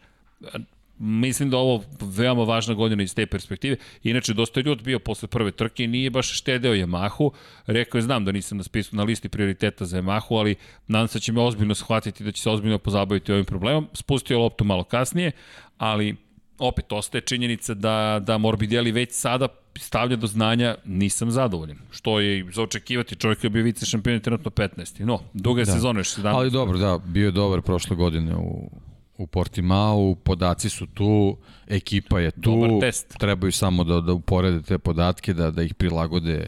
[0.98, 3.76] mislim da ovo veoma važna godina iz te perspektive.
[4.02, 7.30] Inače, dosta ljud bio posle prve trke i nije baš štedeo Yamahu.
[7.66, 10.54] Rekao je, znam da nisam na spisu na listi prioriteta za Yamahu, ali
[10.86, 13.88] nadam se da će me ozbiljno shvatiti da će se ozbiljno pozabaviti ovim problemom.
[13.92, 15.32] Spustio loptu malo kasnije,
[15.78, 16.16] ali
[16.58, 21.78] opet ostaje činjenica da, da Morbidelli već sada stavlja do znanja nisam zadovoljan.
[21.90, 25.04] Što je za očekivati čovjek je bio vice šampion trenutno 15.
[25.04, 25.72] No, duga je da.
[25.72, 26.34] sezona još 17.
[26.34, 28.70] Ali dobro, da, bio je dobar prošle godine u
[29.18, 31.36] u Portimao, podaci su tu,
[31.68, 32.80] ekipa je tu,
[33.18, 36.46] trebaju samo da, da uporede te podatke, da, da ih prilagode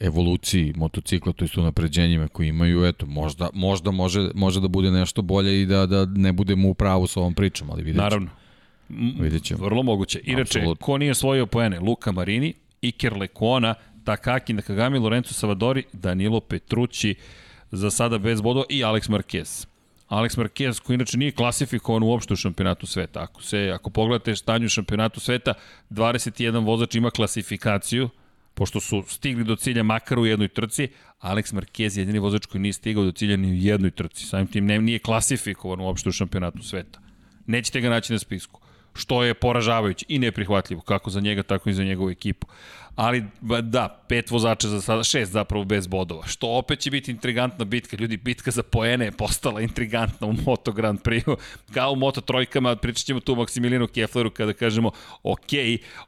[0.00, 5.22] evoluciji motocikla, to jest unapređenjima koji imaju, eto, možda, možda može, može da bude nešto
[5.22, 8.04] bolje i da, da ne budemo u pravu sa ovom pričom, ali vidjet ćemo.
[8.04, 8.30] Naravno.
[9.20, 9.64] Vidjet ćemo.
[9.64, 10.20] Vrlo moguće.
[10.24, 10.78] Inače, Absolut.
[10.82, 11.80] ko nije osvojio poene?
[11.80, 17.14] Luka Marini, Iker Lekona, Takaki Nakagami, Lorenzo Savadori, Danilo Petrucci,
[17.70, 19.66] za sada bez bodova i Alex Marquez.
[20.08, 23.22] Alex Marquez, koji inače nije klasifikovan uopšte u šampionatu sveta.
[23.22, 25.54] Ako, se, ako pogledate stanju u šampionatu sveta,
[25.90, 28.08] 21 vozač ima klasifikaciju,
[28.54, 30.88] pošto su stigli do cilja makar u jednoj trci,
[31.20, 34.26] Alex Marquez je jedini vozač koji nije stigao do cilja ni u jednoj trci.
[34.26, 37.00] Samim tim ne, nije klasifikovan uopšte u šampionatu sveta.
[37.46, 38.60] Nećete ga naći na spisku.
[38.94, 42.46] Što je poražavajuće i neprihvatljivo, kako za njega, tako i za njegovu ekipu.
[42.96, 43.24] Ali,
[43.62, 47.96] da, pet vozača za sada, šest zapravo bez bodova, što opet će biti intrigantna bitka.
[47.96, 51.36] Ljudi, bitka za poene je postala intrigantna u Moto Grand Prix,
[51.74, 54.90] kao u Moto Trojkama, pričat ćemo tu o Maksimilinu Kefleru kada kažemo,
[55.22, 55.50] ok,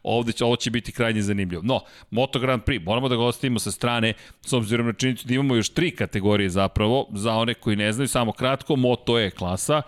[0.02, 1.62] ovde će, ovo će biti krajnje zanimljivo.
[1.62, 1.80] No,
[2.10, 4.12] Moto Grand Prix, moramo da ga ostavimo sa strane,
[4.42, 8.08] s obzirom na činjenicu da imamo još tri kategorije zapravo, za one koji ne znaju,
[8.08, 9.82] samo kratko, Moto E klasa,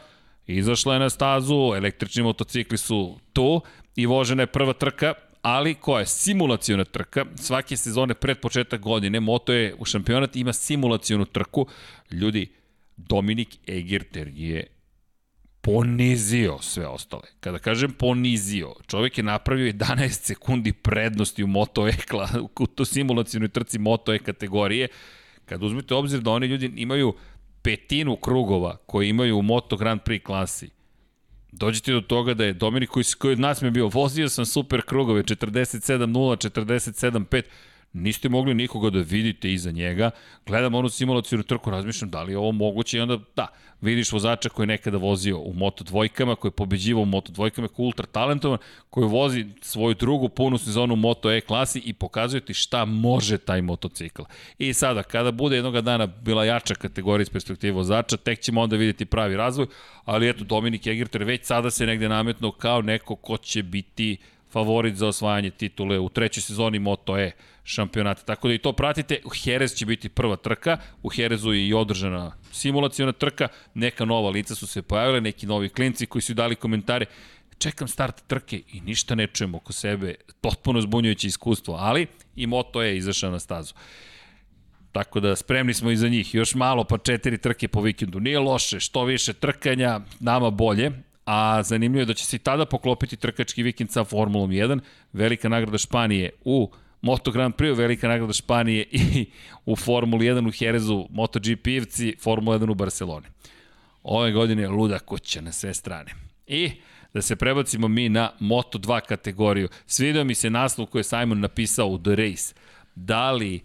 [0.49, 3.61] Izašla je na stazu, električni motocikli su tu
[3.97, 9.21] i vožena je prva trka, ali koja je simulacijona trka, svake sezone pred početak godine,
[9.21, 11.67] Moto je u šampionat ima simulacijonu trku.
[12.11, 12.53] Ljudi,
[12.97, 14.67] Dominik Egerter je
[15.61, 17.23] ponizio sve ostale.
[17.41, 21.93] Kada kažem ponizio, čovjek je napravio 11 sekundi prednosti u Moto E,
[22.61, 24.89] u to simulacijonoj trci Moto E kategorije.
[25.45, 27.15] Kad uzmete obzir da oni ljudi imaju
[27.63, 30.71] petinu krugova koje imaju u Moto Grand Prix klasi,
[31.53, 34.47] dođete do toga da je Dominik koji, koji od nas mi je bio, vozio sam
[34.47, 36.07] super krugove, 47-0,
[36.51, 37.43] 47-5,
[38.03, 40.11] niste mogli nikoga da vidite iza njega,
[40.47, 43.49] gledam onu simulacijnu trku, razmišljam da li je ovo moguće i onda da,
[43.81, 47.69] vidiš vozača koji je nekada vozio u Moto dvojkama, koji je pobeđivao u Moto dvojkama,
[47.69, 48.59] koji je ultra talentovan,
[48.91, 53.39] koji vozi svoju drugu punu sezonu u Moto E klasi i pokazuje ti šta može
[53.39, 54.23] taj motocikl.
[54.59, 58.77] I sada, kada bude jednog dana bila jača kategorija iz perspektive vozača, tek ćemo onda
[58.77, 59.67] videti pravi razvoj,
[60.05, 64.17] ali eto, Dominik Egerter već sada se negde nametno kao neko ko će biti
[64.53, 67.33] favorit za osvajanje titule u trećoj sezoni Moto E
[67.65, 68.23] šampionata.
[68.23, 69.21] Tako da i to pratite.
[69.25, 70.79] U Jerez će biti prva trka.
[71.03, 73.49] U Jerezu je i održana simulacijona trka.
[73.75, 77.07] Neka nova lica su se pojavile, neki novi klinci koji su dali komentare.
[77.59, 80.15] Čekam start trke i ništa ne čujem oko sebe.
[80.41, 83.75] Potpuno zbunjujuće iskustvo, ali i Moto je izašao na stazu.
[84.93, 86.35] Tako da spremni smo i za njih.
[86.35, 88.21] Još malo pa četiri trke po vikendu.
[88.21, 90.93] Nije loše, što više trkanja, nama bolje
[91.31, 94.81] a zanimljivo je da će se i tada poklopiti trkački vikend sa Formulom 1,
[95.13, 96.71] velika nagrada Španije u
[97.03, 99.27] Moto Grand Prix, velika nagrada Španije i
[99.67, 103.27] u Formuli 1 u Jerezu, MotoGP-evci, Formula 1 u Barceloni.
[104.03, 106.15] Ove godine je luda kuća na sve strane.
[106.47, 106.71] I
[107.15, 109.69] da se prebacimo mi na Moto2 kategoriju.
[109.87, 112.55] Svidio mi se naslov koji je Simon napisao u The Race.
[112.95, 113.61] Da li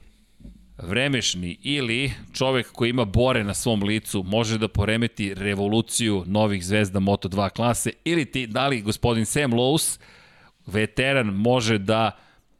[0.78, 7.00] vremešni ili čovek koji ima bore na svom licu može da poremeti revoluciju novih zvezda
[7.00, 10.00] Moto2 klase ili ti, da li gospodin Sam Lowe's,
[10.66, 12.12] veteran, može da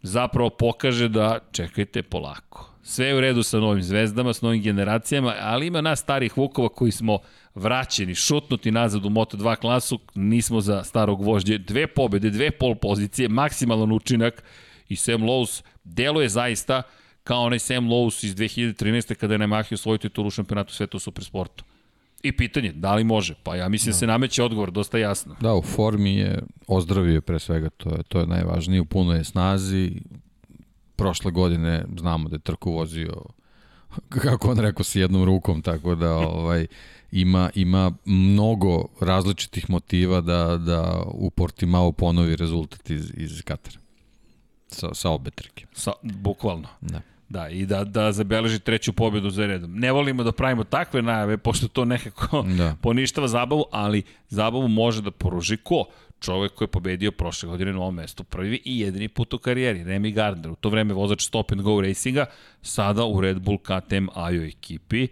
[0.02, 2.70] zapravo pokaže da čekajte polako.
[2.84, 6.70] Sve je u redu sa novim zvezdama, s novim generacijama, ali ima nas starih vukova
[6.70, 7.20] koji smo
[7.56, 11.58] vraćeni, šutnuti nazad u Moto2 klasu, nismo za starog vožđe.
[11.58, 14.44] Dve pobede, dve pol pozicije, maksimalan učinak
[14.90, 16.82] i Sam Lowe's deluje zaista
[17.24, 19.16] kao onaj Sam Lowe's iz 2013.
[19.16, 21.64] kada je namahio svoju titulu u šampionatu sveta u supersportu.
[22.24, 23.36] I pitanje, da li može?
[23.44, 25.36] Pa ja mislim da, se nameće odgovor, dosta jasno.
[25.42, 29.24] Da, u formi je, ozdravio pre svega, to je, to je najvažnije, u punoj je
[29.24, 29.92] snazi.
[30.96, 33.14] Prošle godine znamo da je trku vozio,
[34.24, 36.68] kako on rekao, sa jednom rukom, tako da ovaj,
[37.12, 43.78] ima, ima mnogo različitih motiva da, da u Portimao ponovi rezultat iz, iz Katara.
[44.68, 45.66] Sa, sa obe trke.
[45.74, 46.68] Sa, bukvalno.
[46.82, 47.02] Da.
[47.34, 49.74] Da, i da, da zabeleži treću pobedu za redom.
[49.76, 52.76] Ne volimo da pravimo takve najave, pošto to nekako da.
[52.84, 55.86] poništava zabavu, ali zabavu može da poruži ko?
[56.20, 59.84] Čovek koji je pobedio prošle godine na ovom mestu prvi i jedini put u karijeri,
[59.84, 60.52] Remy Gardner.
[60.52, 62.26] U to vreme vozač Stop and Go Racinga,
[62.62, 65.08] sada u Red Bull KTM AJO ekipi.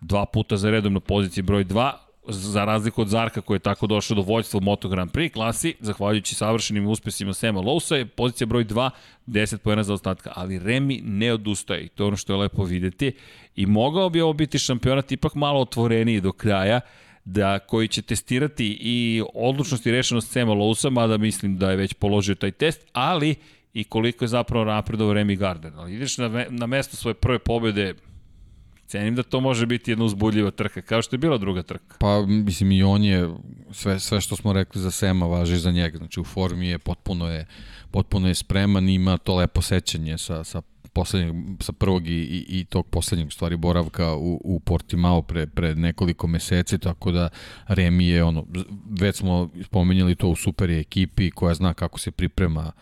[0.00, 1.92] Dva puta za redom na poziciji broj 2,
[2.28, 5.74] za razliku od Zarka koji je tako došao do vođstva u Moto Grand Prix klasi,
[5.80, 8.90] zahvaljujući savršenim uspesima Sema Lousa, je pozicija broj 2,
[9.26, 12.64] 10 pojena za ostatka, ali Remi ne odustaje i to je ono što je lepo
[12.64, 13.12] videti
[13.56, 16.80] i mogao bi ovo biti šampionat ipak malo otvoreniji do kraja,
[17.24, 21.94] da koji će testirati i odlučnost i rešenost Sema Lousa, mada mislim da je već
[21.94, 23.34] položio taj test, ali
[23.74, 25.72] i koliko je zapravo napredao Remy Gardner.
[25.76, 27.94] Ali ideš na, na mesto svoje prve pobede,
[28.92, 31.96] Cenim da to može biti jedna uzbudljiva trka, kao što je bila druga trka.
[31.98, 33.30] Pa, mislim, i on je,
[33.70, 35.98] sve, sve što smo rekli za Sema važi za njega.
[35.98, 37.46] Znači, u formi je, potpuno je,
[37.90, 40.62] potpuno je spreman, ima to lepo sećanje sa, sa
[40.92, 45.74] poslednjeg, sa prvog i, i, i tog poslednjeg stvari boravka u, u Portimao pre, pre
[45.74, 47.28] nekoliko meseci, tako da
[47.68, 48.46] Remi je ono,
[49.00, 52.72] već smo spomenjali to u super ekipi koja zna kako se priprema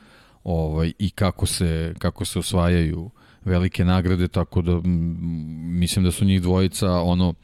[0.45, 3.11] ovaj, i kako se, kako se osvajaju
[3.45, 7.35] velike nagrade, tako da mislim da su njih dvojica ono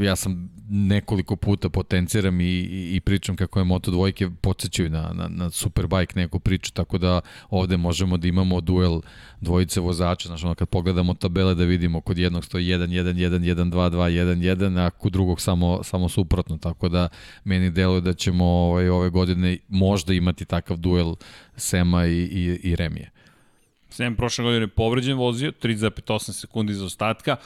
[0.00, 5.12] ja sam nekoliko puta potenciram i, i, i pričam kako je Moto dvojke podsjećaju na,
[5.14, 7.20] na, na Superbike neku priču, tako da
[7.50, 9.00] ovde možemo da imamo duel
[9.40, 13.38] dvojice vozača, znači ono kad pogledamo tabele da vidimo kod jednog stoji 1, 1, 1,
[13.38, 17.08] 1, 2, 2, 1, 1, a kod drugog samo, samo suprotno, tako da
[17.44, 21.14] meni deluje da ćemo ovaj, ove godine možda imati takav duel
[21.56, 23.15] Sema i, i, i Remije.
[23.96, 27.36] Sem prošle godine povređen vozio, 3,8 sekundi za ostatka,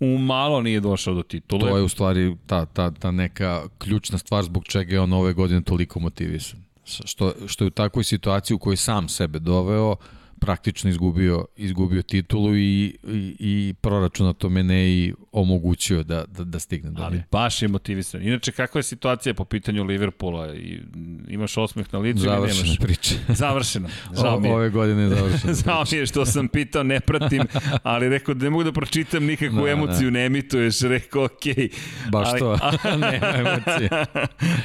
[0.00, 1.60] u malo nije došao do titule.
[1.60, 5.32] To je u stvari ta, ta, ta neka ključna stvar zbog čega je on ove
[5.32, 6.60] godine toliko motivisan.
[6.84, 9.96] Što, što je u takvoj situaciji u kojoj sam sebe doveo,
[10.40, 16.90] praktično izgubio, izgubio titulu i, i, i proračunato mene i omogućio da, da, da stigne
[16.90, 18.22] do Ali baš je motivisan.
[18.22, 20.54] Inače, kakva je situacija po pitanju Liverpoola?
[20.54, 20.80] I,
[21.28, 22.78] imaš osmeh na licu Završena nemaš?
[22.78, 23.14] priča.
[23.28, 23.88] Završeno.
[24.22, 24.54] Žao mi je.
[24.54, 27.42] Ove godine je završena Žao mi je što sam pitao, ne pratim,
[27.82, 30.18] ali rekao da ne mogu da pročitam nikakvu da, emociju, da.
[30.18, 31.54] ne emituješ, rekao okej.
[31.54, 31.70] Okay.
[32.10, 32.58] Baš ali, to,
[33.12, 33.90] nema emocije.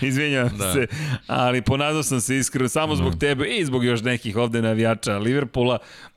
[0.01, 0.73] Izvinjavam da.
[0.73, 0.87] se,
[1.27, 3.19] ali ponadao sam se iskreno samo zbog da.
[3.19, 5.64] tebe i zbog još nekih ovde navijača Liverpoola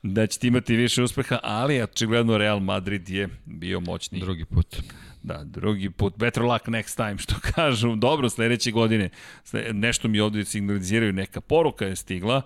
[0.03, 4.21] da ćete imati više uspeha, ali očigledno Real Madrid je bio moćniji.
[4.21, 4.77] Drugi put.
[5.23, 6.17] Da, drugi put.
[6.17, 7.97] Better luck next time, što kažu.
[7.97, 9.11] Dobro, sledeće godine.
[9.73, 12.43] Nešto mi ovde signaliziraju, neka poruka je stigla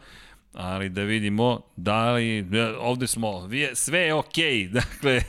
[0.52, 2.46] ali da vidimo da li,
[2.78, 4.68] ovde smo, sve je okej, okay.
[4.80, 5.22] dakle,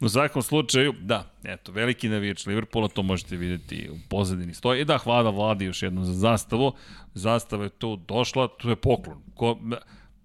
[0.00, 4.98] u svakom slučaju, da, eto, veliki navijač Liverpoola, to možete videti u pozadini stoji, da,
[4.98, 6.72] hvala vladi još jednom za zastavu,
[7.14, 9.58] zastava je tu došla, tu je poklon, Ko,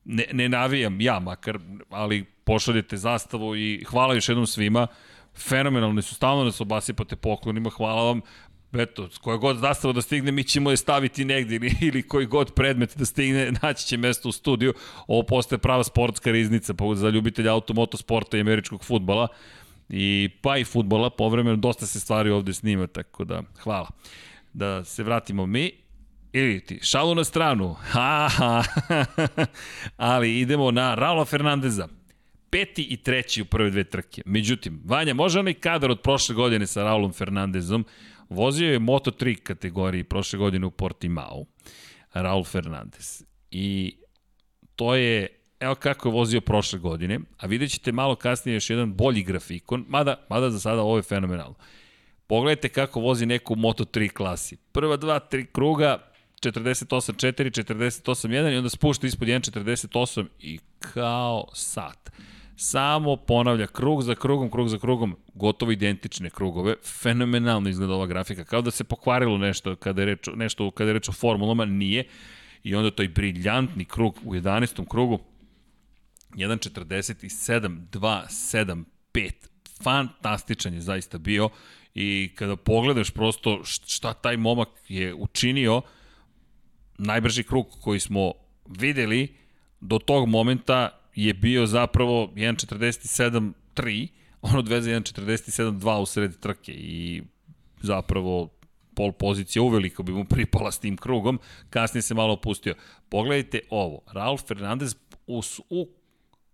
[0.06, 1.60] ne, ne navijam ja makar,
[1.90, 4.88] ali pošaljete zastavu i hvala još jednom svima,
[5.36, 8.22] fenomenalni su, stalno nas obasipate poklonima, hvala vam,
[8.74, 12.54] eto, koja god zastava da stigne, mi ćemo je staviti negdje ili, ili koji god
[12.54, 14.74] predmet da stigne, naći će mesto u studiju.
[15.08, 19.28] Ovo postaje prava sportska riznica za ljubitelja automotosporta i američkog futbala.
[19.90, 23.90] I pa i futbola, povremeno dosta se stvari ovde snima, tako da hvala.
[24.54, 25.82] Da se vratimo mi
[26.34, 28.64] ili ti, šalu na stranu, ha, ha,
[29.97, 31.88] ali idemo na Raula Fernandeza,
[32.49, 34.22] peti i treći u prve dve trke.
[34.26, 37.85] Međutim, Vanja, može onaj kadar od prošle godine sa Raulom Fernandezom,
[38.30, 41.45] vozio je Moto3 kategoriji prošle godine u Portimao,
[42.14, 43.23] Raul Fernandez.
[43.51, 43.95] I
[44.76, 45.27] to je,
[45.60, 49.85] evo kako je vozio prošle godine, a vidjet ćete malo kasnije još jedan bolji grafikon,
[49.88, 51.55] mada, mada za sada ovo je fenomenalno.
[52.27, 54.57] Pogledajte kako vozi neku Moto3 klasi.
[54.72, 56.12] Prva dva, tri kruga,
[56.44, 62.11] 48.4, 48.1 i onda spušta ispod 1.48 i kao sat.
[62.56, 66.76] Samo ponavlja krug za krugom, krug za krugom, gotovo identične krugove.
[67.02, 70.94] Fenomenalno izgleda ova grafika, kao da se pokvarilo nešto kada je reč, nešto kada je
[70.94, 72.07] reč o formulama, nije.
[72.64, 74.88] I onda to briljantni krug u 11.
[74.90, 75.20] krugu,
[76.36, 78.84] 1.47, 2, 7,
[79.14, 79.32] 5.
[79.84, 81.49] Fantastičan je zaista bio
[81.95, 85.82] i kada pogledaš prosto šta taj momak je učinio,
[87.04, 88.32] najbrži krug koji smo
[88.66, 89.36] videli
[89.80, 94.08] do tog momenta je bio zapravo 1.47.3,
[94.42, 97.24] on odveze 1.47.2 u sred trke i
[97.82, 98.50] zapravo
[98.96, 101.40] pol pozicija uveliko bi mu pripala s tim krugom,
[101.70, 102.76] kasnije se malo opustio.
[103.10, 104.96] Pogledajte ovo, Raul Fernandez
[105.28, 105.90] u, u,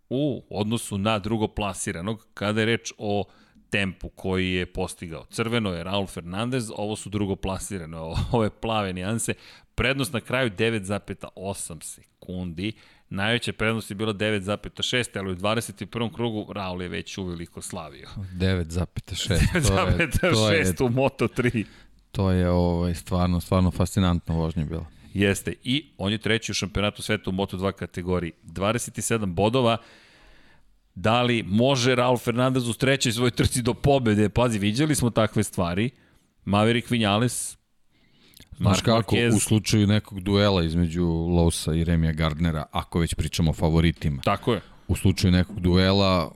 [0.09, 3.23] u odnosu na drugo plasiranog, kada je reč o
[3.69, 5.25] tempu koji je postigao.
[5.25, 7.97] Crveno je Raul Fernandez, ovo su drugo plasirane,
[8.31, 9.33] ove plave nijanse.
[9.79, 12.71] Prednost na kraju 9,8 sekundi.
[13.09, 16.13] Najveća prednost je bila 9,6, ali u 21.
[16.13, 18.09] krugu Raul je već uveliko slavio.
[18.33, 19.39] 9,6.
[19.53, 21.65] 9,6 u Moto3.
[22.11, 24.85] To je ovaj, stvarno, stvarno fascinantno vožnje bilo.
[25.13, 25.53] Jeste.
[25.63, 28.31] I on je treći u šampionatu sveta u Moto2 kategoriji.
[28.43, 29.77] 27 bodova.
[30.95, 34.29] Da li može Raul Fernandez u trećoj svoj trci do pobede?
[34.29, 35.89] Pazi, viđali smo takve stvari.
[36.45, 37.58] Maverick Vinales
[38.59, 39.35] Znaš kako, Marquez.
[39.35, 44.21] u slučaju nekog duela između Lousa i Remija Gardnera, ako već pričamo o favoritima.
[44.21, 44.61] Tako je.
[44.87, 46.31] U slučaju nekog duela,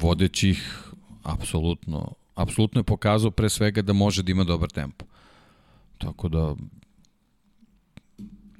[0.00, 0.84] vodećih,
[1.22, 5.04] apsolutno, apsolutno je pokazao pre svega da može da ima dobar tempo.
[5.98, 6.54] Tako da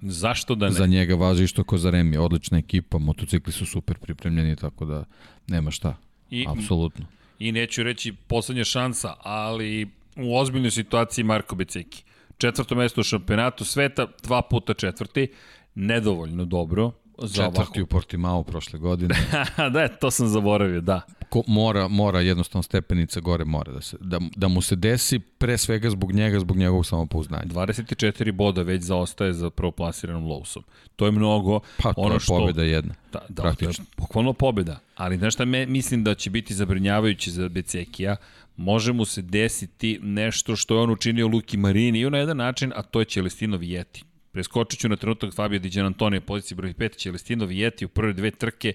[0.00, 0.72] Zašto da ne?
[0.72, 5.04] Za njega važi išto ko za Remi, odlična ekipa, motocikli su super pripremljeni, tako da
[5.46, 5.96] nema šta.
[6.30, 7.06] I, Apsolutno.
[7.38, 12.04] I neću reći poslednja šansa, ali u ozbiljnoj situaciji Marko Beceki.
[12.38, 15.28] Četvrto mesto u šampionatu sveta, dva puta četvrti,
[15.74, 16.92] nedovoljno dobro.
[17.18, 17.82] Za četvrti ovako.
[17.82, 19.14] u Portimao prošle godine.
[19.72, 21.00] da, to sam zaboravio, da.
[21.28, 25.58] Ko, mora, mora jednostavno stepenica gore mora da, se, da, da mu se desi pre
[25.58, 27.44] svega zbog njega, zbog njegovog samopouznanja.
[27.44, 30.62] 24 boda već zaostaje za prvoplasiranom Lowsom.
[30.96, 31.60] To je mnogo.
[31.82, 32.94] Pa to ono je što, pobjeda jedna.
[33.12, 33.84] Da, da, praktično.
[33.84, 34.78] To je bukvalno pobjeda.
[34.96, 38.16] Ali znaš šta me, mislim da će biti zabrinjavajuće za Becekija?
[38.56, 42.72] Može mu se desiti nešto što je on učinio Luki Marini i na jedan način,
[42.76, 44.04] a to je Celestino Vijeti.
[44.36, 48.30] Preskočit ću na trenutak Fabio Di Antonio, pozicije broj 5, Celestino Vijeti u prve dve
[48.30, 48.72] trke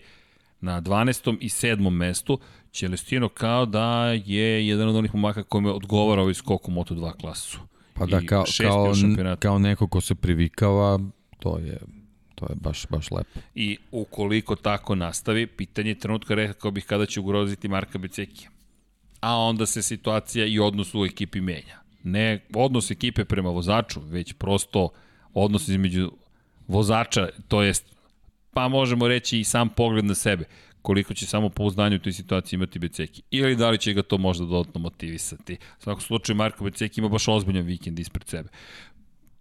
[0.62, 1.38] na 12.
[1.40, 1.90] i 7.
[1.90, 2.40] mestu.
[2.72, 7.60] Celestino kao da je jedan od onih momaka kome odgovara ovaj skok u Moto2 klasu.
[7.94, 8.94] Pa da, kao, kao,
[9.40, 11.00] kao neko ko se privikava,
[11.40, 11.80] to je
[12.36, 13.40] to je baš, baš lepo.
[13.56, 18.50] I ukoliko tako nastavi, pitanje trenutka rekao bih kada će ugroziti Marka Becekija.
[19.20, 21.82] A onda se situacija i odnos u ekipi menja.
[22.04, 24.90] Ne odnos ekipe prema vozaču, već prosto
[25.34, 26.12] odnos između
[26.68, 27.86] vozača, to jest,
[28.54, 30.46] pa možemo reći i sam pogled na sebe
[30.82, 33.22] koliko će samo pouzdanje u toj situaciji imati Beceki.
[33.32, 35.54] Ili da li će ga to možda dodatno motivisati.
[35.54, 38.50] U svakom slučaju Marko Beceki ima baš ozbiljan vikend ispred sebe.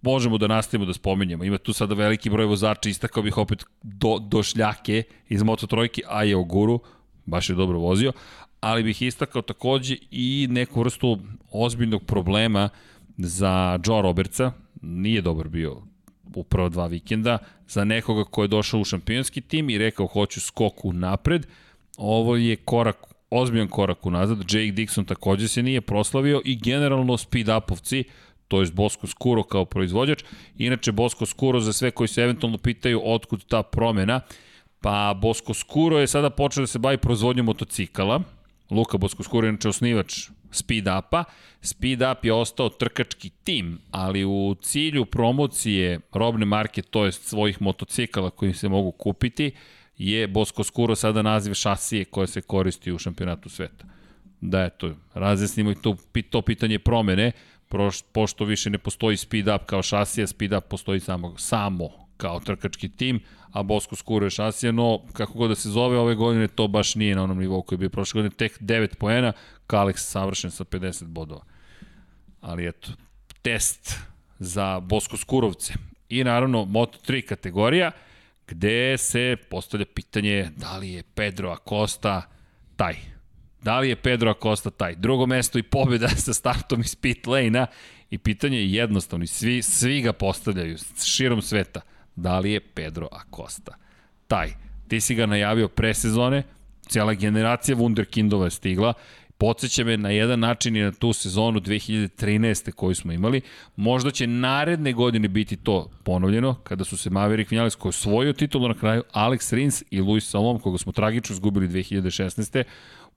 [0.02, 1.44] Možemo da nastavimo da spomenjamo.
[1.44, 6.02] Ima tu sada veliki broj vozača, istakao bih opet do, do šljake iz Moto Trojke,
[6.08, 6.80] a je Oguru,
[7.26, 8.12] baš je dobro vozio,
[8.60, 11.18] ali bih istakao takođe i neku vrstu
[11.52, 12.68] ozbiljnog problema
[13.18, 14.52] za Joe Robertsa,
[14.82, 15.82] nije dobar bio
[16.34, 17.38] u prva dva vikenda,
[17.68, 21.46] za nekoga ko je došao u šampionski tim i rekao hoću skoku napred,
[21.96, 22.96] ovo je korak,
[23.30, 28.04] ozbiljan korak unazad, Jake Dixon takođe se nije proslavio i generalno speed-upovci,
[28.48, 30.24] to je Bosko Skuro kao proizvođač.
[30.58, 34.20] Inače, Bosko Skuro, za sve koji se eventualno pitaju otkud ta promena,
[34.80, 38.22] pa Bosko Skuro je sada počeo da se bavi proizvodnjom motocikala.
[38.70, 41.24] Luka Bosko Skuro je osnivač Speed Upa.
[41.62, 47.62] Speed Up je ostao trkački tim, ali u cilju promocije robne marke, to je svojih
[47.62, 49.52] motocikala koji se mogu kupiti,
[49.98, 53.84] je Bosko Skuro sada naziv šasije koje se koristi u šampionatu sveta.
[54.40, 55.96] Da, eto, razjasnimo i to,
[56.30, 57.32] to pitanje promene,
[58.12, 62.88] pošto više ne postoji speed up kao šasija, speed up postoji samo, samo kao trkački
[62.88, 63.20] tim,
[63.52, 67.16] a Bosko Skuro šasija, no kako god da se zove ove godine, to baš nije
[67.16, 69.32] na onom nivou koji je bio prošle godine, tek 9 poena,
[69.66, 71.44] Kalex savršen sa 50 bodova.
[72.40, 72.92] Ali eto,
[73.42, 73.98] test
[74.38, 75.74] za Bosko Skurovce.
[76.08, 77.90] I naravno Moto3 kategorija,
[78.46, 82.22] gde se postavlja pitanje da li je Pedro Acosta
[82.76, 82.96] taj
[83.62, 84.94] Da li je Pedro Acosta taj?
[84.94, 87.66] Drugo mesto i pobjeda sa startom iz pit lane-a
[88.10, 91.80] i pitanje je jednostavno, svi, svi ga postavljaju širom sveta.
[92.16, 93.76] Da li je Pedro Acosta
[94.26, 94.52] taj?
[94.88, 96.42] Ti si ga najavio pre sezone,
[96.88, 98.94] cijela generacija Wunderkindova je stigla,
[99.38, 102.72] podsjeća me na jedan način i na tu sezonu 2013.
[102.72, 103.40] koju smo imali.
[103.76, 108.68] Možda će naredne godine biti to ponovljeno, kada su se Maverick Vinales koji osvojio titulu
[108.68, 112.64] na kraju, Alex Rins i Luis Salom, koga smo tragično zgubili 2016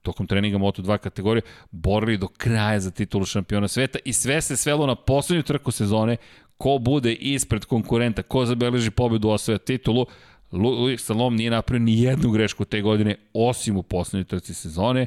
[0.04, 4.86] tokom treninga Moto2 kategorije borili do kraja za titulu šampiona sveta i sve se svelo
[4.86, 6.16] na poslednju trku sezone
[6.64, 10.06] ko bude ispred konkurenta, ko zabeleži pobedu osvoja titulu,
[10.52, 15.06] Louis Salom nije napravio ni jednu grešku te godine, osim u poslednjoj trci sezone,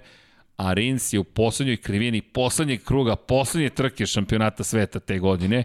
[0.57, 5.63] a Rins je u poslednjoj krivini poslednjeg kruga, poslednje trke šampionata sveta te godine,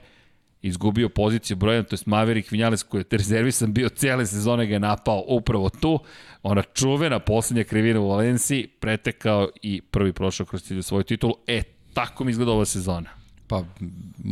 [0.62, 4.80] izgubio poziciju brojem, to je Maverick Vinales koji je rezervisan bio cijele sezone ga je
[4.80, 5.98] napao upravo tu,
[6.42, 11.34] ona čuvena poslednja krivina u Valenciji, pretekao i prvi prošao kroz cilju svoju titulu.
[11.46, 11.62] E,
[11.94, 13.10] tako mi izgleda ova sezona.
[13.46, 13.64] Pa,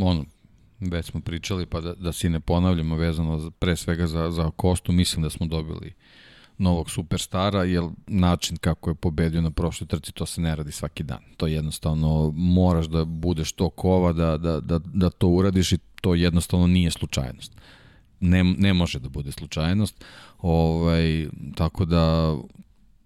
[0.03, 0.25] ono,
[0.81, 4.93] već smo pričali, pa da, da si ne ponavljamo vezano pre svega za, za Kostu,
[4.93, 5.93] mislim da smo dobili
[6.59, 11.03] novog superstara, jer način kako je pobedio na prošloj trci, to se ne radi svaki
[11.03, 11.23] dan.
[11.37, 16.15] To jednostavno moraš da budeš to kova, da, da, da, da to uradiš i to
[16.15, 17.53] jednostavno nije slučajnost.
[18.21, 20.05] Ne, ne može da bude slučajnost.
[20.39, 22.35] Ovaj, tako da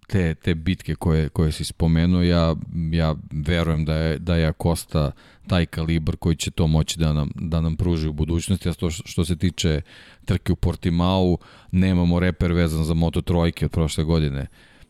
[0.07, 2.57] te, te bitke koje, koje si spomenuo, ja,
[2.93, 5.13] ja verujem da je, da je Kosta
[5.47, 8.91] taj kalibar koji će to moći da nam, da nam pruži u budućnosti, a što,
[8.91, 9.81] što se tiče
[10.25, 11.37] trke u Portimao,
[11.73, 14.47] nemamo reper vezan za Moto Trojke od prošle godine,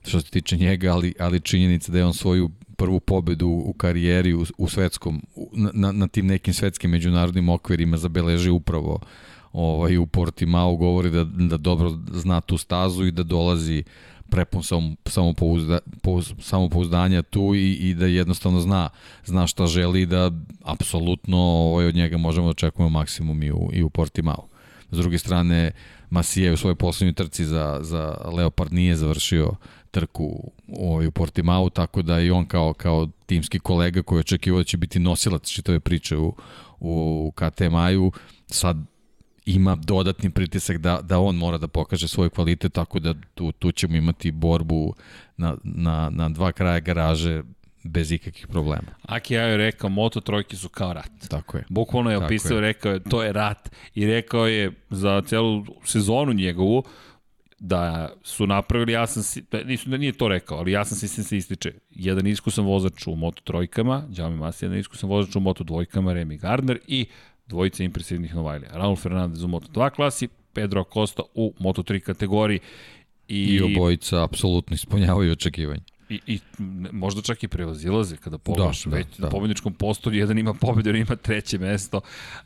[0.06, 4.34] što se tiče njega, ali, ali činjenica da je on svoju prvu pobedu u karijeri
[4.34, 5.22] u, u svetskom,
[5.52, 9.00] na, na tim nekim svetskim međunarodnim okvirima zabeleži upravo
[9.52, 13.84] ovaj, u Portimao, govori da, da dobro zna tu stazu i da dolazi
[14.34, 18.88] prepun samo, samopouzda, pouz, samopouzdanja tu i, i da jednostavno zna,
[19.24, 20.30] zna šta želi da
[20.62, 24.48] apsolutno ovaj, od njega možemo da očekujemo maksimum i u, i u Portimao.
[24.90, 25.70] S druge strane,
[26.10, 29.52] Masija u svojoj poslednjoj trci za, za Leopard nije završio
[29.90, 34.64] trku ovaj, u Portimao, tako da i on kao, kao timski kolega koji očekivao da
[34.64, 36.34] će biti nosilac čitave priče u,
[36.80, 38.12] u KTM-aju,
[38.46, 38.76] sad
[39.46, 43.72] ima dodatni pritisak da, da on mora da pokaže svoj kvalitet, tako da tu, tu
[43.72, 44.94] ćemo imati borbu
[45.36, 47.42] na, na, na dva kraja garaže
[47.84, 48.94] bez ikakvih problema.
[49.02, 51.28] Aki ja je rekao, moto trojke su kao rat.
[51.28, 51.64] Tako je.
[51.68, 52.60] Bukvalno je opisao, je.
[52.60, 53.70] rekao je, to je rat.
[53.94, 56.84] I rekao je za celu sezonu njegovu,
[57.58, 61.72] da su napravili jasan, da nisu, da nije to rekao, ali jasan sistem se ističe.
[61.90, 66.38] Jedan iskusan vozač u Moto trojkama, Jaume Masi, jedan iskusan vozač u Moto dvojkama, Remy
[66.40, 67.06] Gardner i
[67.46, 68.70] dvojica impresivnih Novajlija.
[68.72, 72.60] Raul Fernandez u Moto 2 klasi, Pedro Acosta u Moto 3 kategoriji.
[73.28, 75.82] I, I obojica apsolutno ispunjavaju očekivanje.
[76.08, 76.38] I, I
[76.92, 79.24] možda čak i prevazilaze kada pogledaš da, već da, da.
[79.24, 82.00] na pobedničkom postu, jedan ima pobedu, jedan ima treće mesto,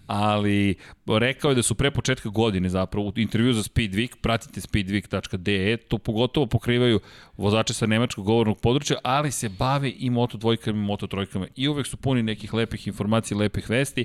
[0.06, 0.74] ali
[1.06, 5.98] rekao je da su pre početka godine zapravo u intervju za Speedweek, pratite speedweek.de, to
[5.98, 7.00] pogotovo pokrivaju
[7.36, 11.68] vozače sa nemačkog govornog područja, ali se bave i moto dvojkama i moto trojkama i
[11.68, 14.04] uvek su puni nekih lepih informacija, lepih vesti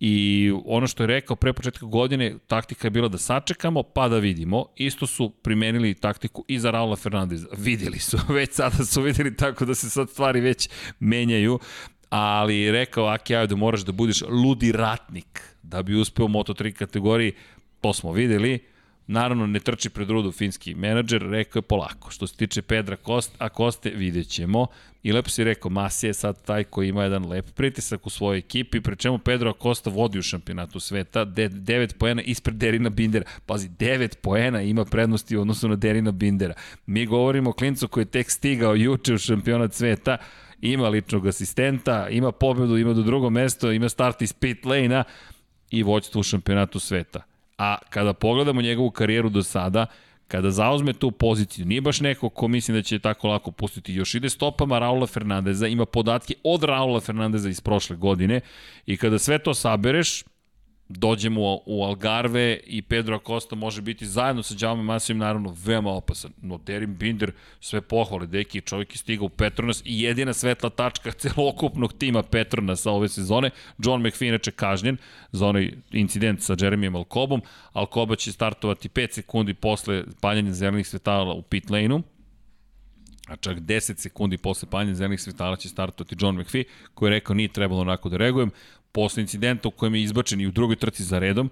[0.00, 4.18] I ono što je rekao pre početka godine, taktika je bila da sačekamo pa da
[4.18, 4.64] vidimo.
[4.76, 7.46] Isto su primenili taktiku i za Raula Fernandeza.
[7.56, 10.68] Videli su, već sada su videli tako da se sad stvari već
[11.00, 11.58] menjaju.
[12.10, 16.72] Ali rekao Aki Ajo da moraš da budeš ludi ratnik da bi uspeo u Moto3
[16.72, 17.32] kategoriji.
[17.80, 18.58] To smo videli
[19.08, 22.10] Naravno, ne trči pred rudu finski menadžer, rekao je polako.
[22.10, 24.66] Što se tiče Pedra Kost, a Koste vidjet ćemo.
[25.02, 28.38] I lepo si rekao, Masi je sad taj koji ima jedan lep pritisak u svojoj
[28.38, 33.24] ekipi, pre čemu Pedro Acosta vodi u šampionatu sveta, 9 poena ispred Derina Bindera.
[33.46, 36.54] Pazi, 9 poena ima prednosti u odnosu na Derina Bindera.
[36.86, 40.16] Mi govorimo o klincu koji je tek stigao juče u šampionat sveta,
[40.60, 45.04] ima ličnog asistenta, ima pobedu, ima do drugo mesto, ima start iz pit lane-a
[45.70, 49.86] i vođstvo u šampionatu sveta A kada pogledamo njegovu karijeru do sada,
[50.28, 53.94] kada zauzme tu poziciju, nije baš neko ko misli da će tako lako pustiti.
[53.94, 58.40] Još ide stopama Raula Fernandeza, ima podatke od Raula Fernandeza iz prošle godine
[58.86, 60.24] i kada sve to sabereš,
[60.88, 66.32] dođemo u Algarve i Pedro Acosta može biti zajedno sa Jaume Masijom naravno veoma opasan.
[66.42, 71.12] No Derin Binder sve pohvale, deki čovjek je stigao u Petronas i jedina svetla tačka
[71.22, 73.50] celokupnog tima Petronasa ove sezone.
[73.78, 74.96] John McPhee inače kažnjen
[75.32, 77.42] za onaj incident sa Jeremijem Alcobom.
[77.72, 82.02] Alcoba će startovati 5 sekundi posle paljanja zelenih svetala u pit lane-u
[83.28, 87.34] a čak 10 sekundi posle paljanja zelenih svetala će startovati John McPhee, koji je rekao
[87.34, 88.50] nije trebalo onako da reagujem
[88.92, 91.50] posle incidenta u kojem je izbačen i u drugoj trci za redom,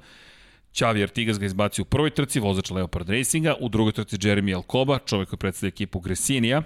[0.73, 4.99] Čavi Artigas ga izbacio u prvoj trci, vozač Leopard Racinga, u drugoj trci Jeremy Alcoba,
[4.99, 6.63] čovjek koji predstavlja ekipu Gresinija,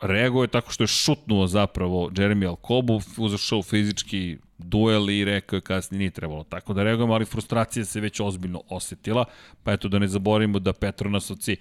[0.00, 5.60] reagovao je tako što je šutnuo zapravo Jeremy Alcobu, uzašao fizički duel i rekao je
[5.60, 9.24] kasnije nije trebalo tako da reagujemo, ali frustracija se već ozbiljno osetila,
[9.62, 11.56] pa eto da ne zaboravimo da Petronasovci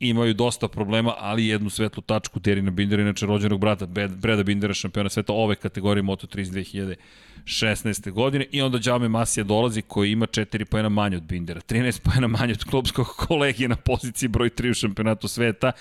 [0.00, 5.08] imaju dosta problema, ali jednu svetlu tačku Terina Bindera, inače rođenog brata Breda Bindera, šampiona
[5.08, 8.10] sveta ove kategorije Moto3 iz 2016.
[8.10, 12.26] godine i onda Đame Masija dolazi koji ima 4 pojena manje od Bindera, 13 pojena
[12.26, 15.72] manje od klubskog kolegija na poziciji broj 3 u šampionatu sveta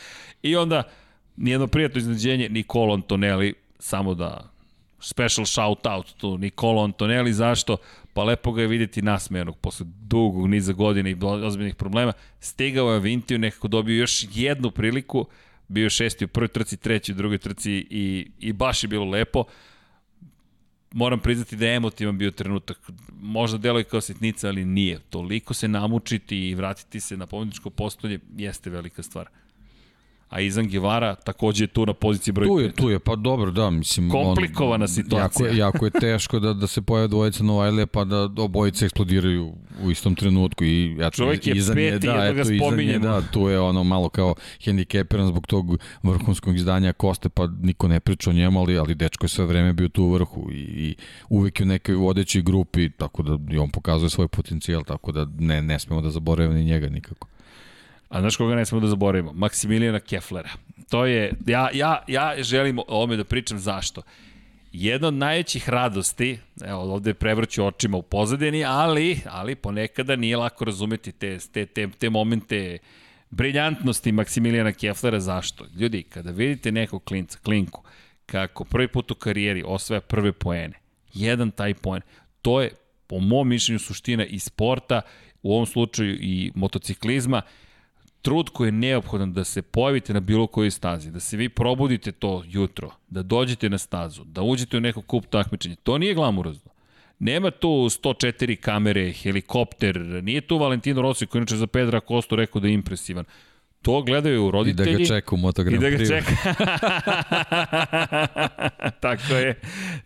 [0.41, 0.83] i onda
[1.37, 4.56] nijedno prijatno izneđenje Nicolo Antonelli, samo da
[4.99, 7.77] special shout out tu Nicolo Antonelli, zašto?
[8.17, 12.13] pa lepo ga je videti nasmejanog posle dugog niza godina i ozbiljnih problema.
[12.39, 15.25] Stigao je Vintiju, nekako dobio još jednu priliku,
[15.67, 19.43] bio šesti u prvoj trci, treći u drugoj trci i, i baš je bilo lepo.
[20.91, 22.91] Moram priznati da je emotivan bio trenutak.
[23.21, 24.99] Možda deluje kao sitnica, ali nije.
[24.99, 29.29] Toliko se namučiti i vratiti se na pobjedičko postolje jeste velika stvar
[30.29, 32.49] a Izan Givara takođe je tu na poziciji broj 5.
[32.49, 34.09] Tu je, tu je, pa dobro, da, mislim...
[34.09, 35.47] Komplikovana on, situacija.
[35.47, 39.53] Jako je, jako je teško da, da se pojave dvojica Novajlije pa da obojice eksplodiraju
[39.83, 43.21] u istom trenutku i eto, Čovjek je Izan peti, je, da, eto, Izan je, da,
[43.21, 48.29] tu je ono malo kao hendikepiran zbog tog vrhunskog izdanja Koste, pa niko ne priča
[48.29, 50.95] o njemu, ali, ali dečko je sve vreme bio tu u vrhu i, i
[51.29, 55.27] uvek je u nekoj vodećoj grupi, tako da i on pokazuje svoj potencijal, tako da
[55.39, 57.27] ne, ne smemo da zaboravimo ni njega nikako.
[58.09, 59.33] A znaš koga ne smemo da zaboravimo?
[59.33, 60.49] Maksimilijana Keflera.
[60.89, 64.01] To je, ja, ja, ja želim o ovome da pričam zašto.
[64.71, 70.65] Jedna od najvećih radosti, evo ovde prevrću očima u pozadini, ali, ali ponekada nije lako
[70.65, 72.77] razumeti te, te, te, te momente
[73.29, 75.19] briljantnosti Maksimilijana Keflera.
[75.19, 75.65] Zašto?
[75.75, 77.83] Ljudi, kada vidite nekog klinca, klinku,
[78.25, 80.79] kako prvi put u karijeri osvaja prve poene,
[81.13, 82.01] jedan taj poen,
[82.41, 82.71] to je
[83.07, 85.01] po mom mišljenju suština i sporta,
[85.41, 87.41] u ovom slučaju i motociklizma,
[88.27, 92.11] trud koji je neophodan da se pojavite na bilo kojoj stazi, da se vi probudite
[92.11, 96.71] to jutro, da dođete na stazu, da uđete u neko kup takmičenja, to nije glamurozno.
[97.19, 102.61] Nema tu 104 kamere, helikopter, nije tu Valentino Rossi koji inače za Pedra Kostu rekao
[102.61, 103.25] da je impresivan.
[103.81, 104.89] To gledaju roditelji.
[104.89, 106.31] I da ga čeka u Moto I da ga čeka.
[109.07, 109.59] Tako je.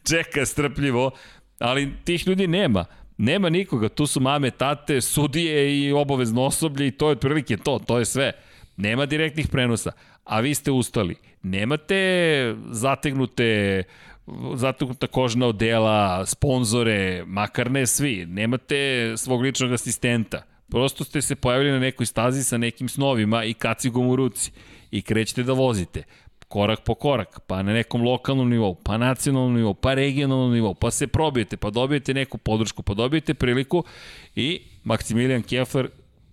[0.10, 1.11] Čeka strpljivo.
[1.60, 2.85] Ali tih ljudi nema.
[3.22, 7.80] Nema nikoga, tu su mame, tate, sudije i obavezno osoblje i to je otprilike to,
[7.88, 8.31] to je sve.
[8.77, 9.91] Nema direktnih prenosa,
[10.23, 11.15] a vi ste ustali.
[11.43, 13.84] Nemate zategnute
[14.56, 18.26] zategnuta kožna odela, sponzore, makar ne svi.
[18.26, 20.43] Nemate svog ličnog asistenta.
[20.69, 24.52] Prosto ste se pojavili na nekoj stazi sa nekim snovima i kacigom u ruci
[24.91, 26.03] i krećete da vozite
[26.52, 30.91] korak po korak, pa na nekom lokalnom nivou, pa nacionalnom nivou, pa regionalnom nivou, pa
[30.91, 33.84] se probijete, pa dobijete neku podršku, pa dobijete priliku
[34.36, 35.88] i Maksimilijan Kefler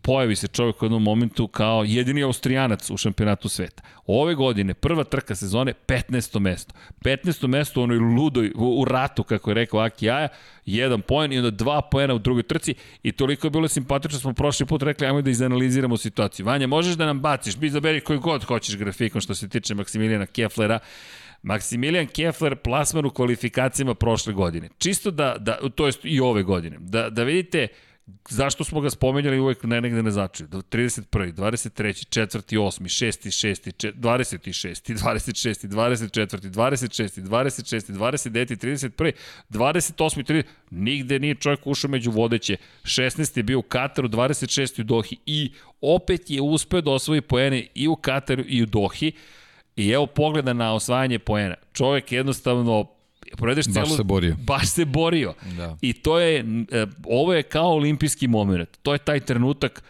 [0.09, 3.83] pojavi se čovjek u jednom momentu kao jedini austrijanac u šampionatu sveta.
[4.07, 6.39] Ove godine, prva trka sezone, 15.
[6.39, 6.75] mesto.
[7.01, 7.47] 15.
[7.47, 10.29] mesto u onoj ludoj, u, u ratu, kako je rekao Aki Aja,
[10.67, 14.33] jedan poen i onda dva poena u drugoj trci i toliko je bilo simpatično, smo
[14.33, 16.47] prošli put rekli, ajmo da izanaliziramo situaciju.
[16.47, 20.27] Vanja, možeš da nam baciš, bi izaberi koji god hoćeš grafikon što se tiče Maksimilijana
[20.27, 20.79] Keflera,
[21.43, 24.69] Maksimilijan Kefler plasman u kvalifikacijama prošle godine.
[24.79, 26.77] Čisto da, da to jest i ove godine.
[26.81, 27.69] Da, da vidite
[28.29, 30.49] zašto smo ga spomenjali uvek ne negde na začelju?
[30.49, 31.33] 31.
[31.33, 32.07] 23.
[32.09, 32.59] 4.
[32.59, 32.83] 8.
[32.83, 33.31] 6.
[33.31, 33.93] 6.
[33.93, 34.89] 26.
[34.89, 35.69] 26.
[35.69, 36.51] 24.
[36.51, 37.21] 26.
[37.21, 37.93] 26.
[37.93, 38.57] 29.
[38.57, 39.13] 31.
[39.51, 40.25] 28.
[40.25, 40.43] 30.
[40.71, 42.57] Nigde nije čovjek ušao među vodeće.
[42.83, 43.37] 16.
[43.37, 44.81] je bio u Kataru, 26.
[44.81, 49.13] u Dohi i opet je uspeo da osvoji poene i u Kataru i u Dohi.
[49.77, 51.55] I evo pogleda na osvajanje poena.
[51.73, 52.98] Čovjek jednostavno
[53.37, 53.97] provedeš baš celu...
[53.97, 54.37] se borio.
[54.41, 55.35] Baš se borio.
[55.57, 55.77] Da.
[55.81, 58.69] I to je, e, ovo je kao olimpijski moment.
[58.83, 59.83] To je taj trenutak,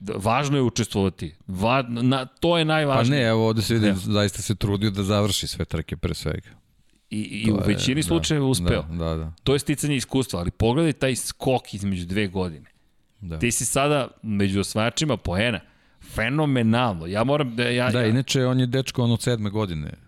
[0.00, 1.34] važno je učestvovati.
[1.46, 3.20] Va, na, to je najvažnije.
[3.20, 6.48] Pa ne, evo ovde se vidi, zaista se trudio da završi sve trke pre svega.
[7.10, 8.82] I, i u većini da, slučajeva uspeo.
[8.82, 9.32] Da, da, da.
[9.44, 12.70] To je sticanje iskustva, ali pogledaj taj skok između dve godine.
[13.20, 13.38] Da.
[13.38, 15.60] Ti si sada među osvajačima poena.
[16.14, 17.06] Fenomenalno.
[17.06, 17.62] Ja moram da...
[17.62, 20.05] Ja, da, ja, inače on je dečko on od sedme godine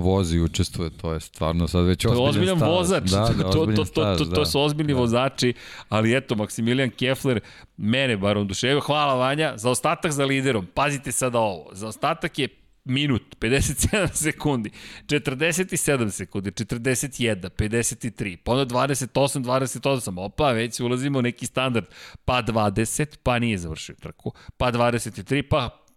[0.00, 2.68] vozi i učestvuje, to je stvarno sad već ozbiljan, ozbiljan staž.
[2.68, 4.46] vozač, Da, da, to, ozbiljan to, to, to, to da.
[4.46, 4.98] su ozbiljni da.
[4.98, 5.54] vozači,
[5.88, 7.40] ali eto, Maksimilijan Kefler,
[7.76, 12.48] mene bar oduševio, hvala Vanja, za ostatak za liderom, pazite sada ovo, za ostatak je
[12.84, 14.70] minut, 57 sekundi,
[15.06, 21.86] 47 sekundi, 41, 53, pa onda 28, 28, opa, već ulazimo u neki standard,
[22.24, 25.87] pa 20, pa nije završio trku, pa 23, pa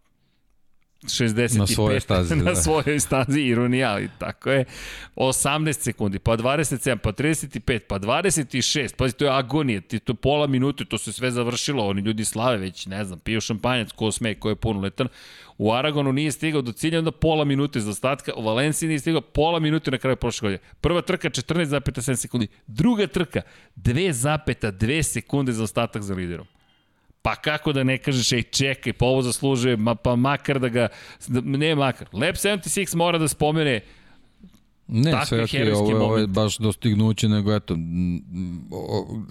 [1.04, 2.56] 65 Na svojoj stazi, na da.
[2.56, 4.66] svojoj stazi ironija, ali tako je.
[5.16, 10.48] 18 sekundi, pa 27, pa 35, pa 26, pa to je agonija, ti to pola
[10.48, 14.36] minute, to se sve završilo, oni ljudi slave već, ne znam, piju šampanjac, ko sme,
[14.36, 15.08] ko je punoletan.
[15.58, 19.22] U Aragonu nije stigao do cilja, onda pola minute za ostatka, u Valenciji nije stigao
[19.22, 20.64] pola minute na kraju prošle godine.
[20.82, 23.42] Prva trka 14,7 sekundi, druga trka
[23.76, 26.48] 2,2 sekunde za ostatak za liderom.
[27.22, 30.88] Pa kako da ne kažeš, ej čekaj, pa ovo zaslužuje, ma, pa makar da ga,
[31.30, 33.80] ne makar, Lab 76 mora da spomene
[34.88, 37.78] Ne, sve ok, herojski ovo, je- ovo je baš dostignuće, nego eto,
[38.72, 39.22] o-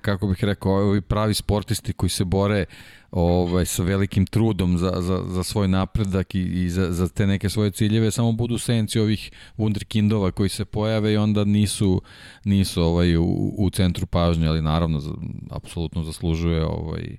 [0.00, 2.64] kako bih rekao, ovi pravi sportisti koji se bore
[3.10, 7.48] ovaj, sa velikim trudom za, za, za svoj napredak i, i za, za te neke
[7.48, 12.02] svoje ciljeve, samo budu senci ovih wunderkindova koji se pojave i onda nisu,
[12.44, 15.10] nisu ovaj, u, u centru pažnje, ali naravno, za,
[15.50, 17.16] apsolutno zaslužuje ovaj,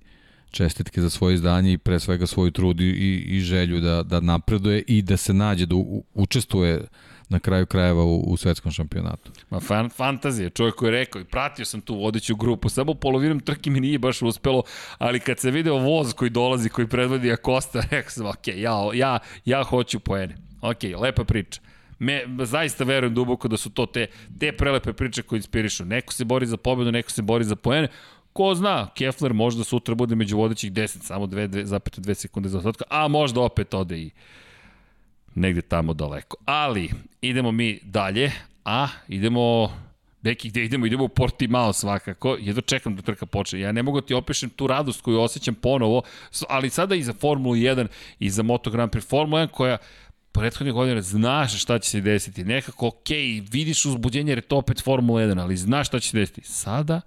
[0.51, 4.83] čestitke za svoje izdanje i pre svega svoj trud i, i želju da, da napreduje
[4.87, 6.87] i da se nađe, da u, učestvuje
[7.31, 9.31] na kraju krajeva u, u svetskom šampionatu.
[9.49, 13.39] Ma fan, fantazija, čovjek koji je rekao i pratio sam tu vodeću grupu, samo polovinom
[13.39, 14.63] trke mi nije baš uspelo,
[14.97, 19.19] ali kad se video voz koji dolazi, koji predvodi Akosta, rekao sam, ok, ja, ja,
[19.45, 20.35] ja hoću poene.
[20.61, 21.61] Ok, lepa priča.
[21.99, 24.07] Me, zaista verujem duboko da su to te,
[24.39, 25.85] te prelepe priče koje inspirišu.
[25.85, 27.87] Neko se bori za pobedu, neko se bori za poene.
[28.33, 33.07] Ko zna, Kefler možda sutra bude među vodećih 10, samo 2,2 sekunde za ostatka, a
[33.07, 34.11] možda opet ode i
[35.35, 36.37] negde tamo daleko.
[36.45, 36.89] Ali,
[37.21, 38.31] idemo mi dalje,
[38.65, 39.71] a idemo
[40.21, 43.59] neki gde idemo, idemo u Portimao svakako, jedno čekam da trka počne.
[43.59, 46.01] Ja ne mogu da ti opišem tu radost koju osjećam ponovo,
[46.49, 47.87] ali sada i za Formulu 1
[48.19, 49.09] i za Moto Grand Prix.
[49.09, 49.77] Formula 1 koja
[50.31, 52.43] prethodne godine znaš šta će se desiti.
[52.43, 56.17] Nekako, okej, vidiš uzbuđenje jer je to opet Formula 1, ali znaš šta će se
[56.17, 56.41] desiti.
[56.43, 57.01] Sada,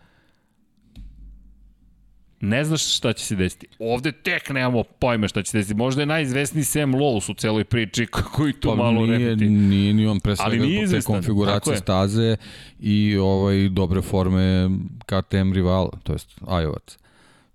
[2.41, 3.67] ne znaš šta će se desiti.
[3.79, 5.75] Ovde tek nemamo pojma šta će se desiti.
[5.75, 8.07] Možda je najizvesniji Sam Lowe's u celoj priči
[8.37, 9.47] koji tu Pa malo nije, repeti.
[9.47, 11.79] nije ni on pre svega zbog te konfiguracije je.
[11.79, 12.37] staze
[12.81, 14.71] i ovaj dobre forme
[15.07, 16.99] KTM rivala, to jest Ajovac.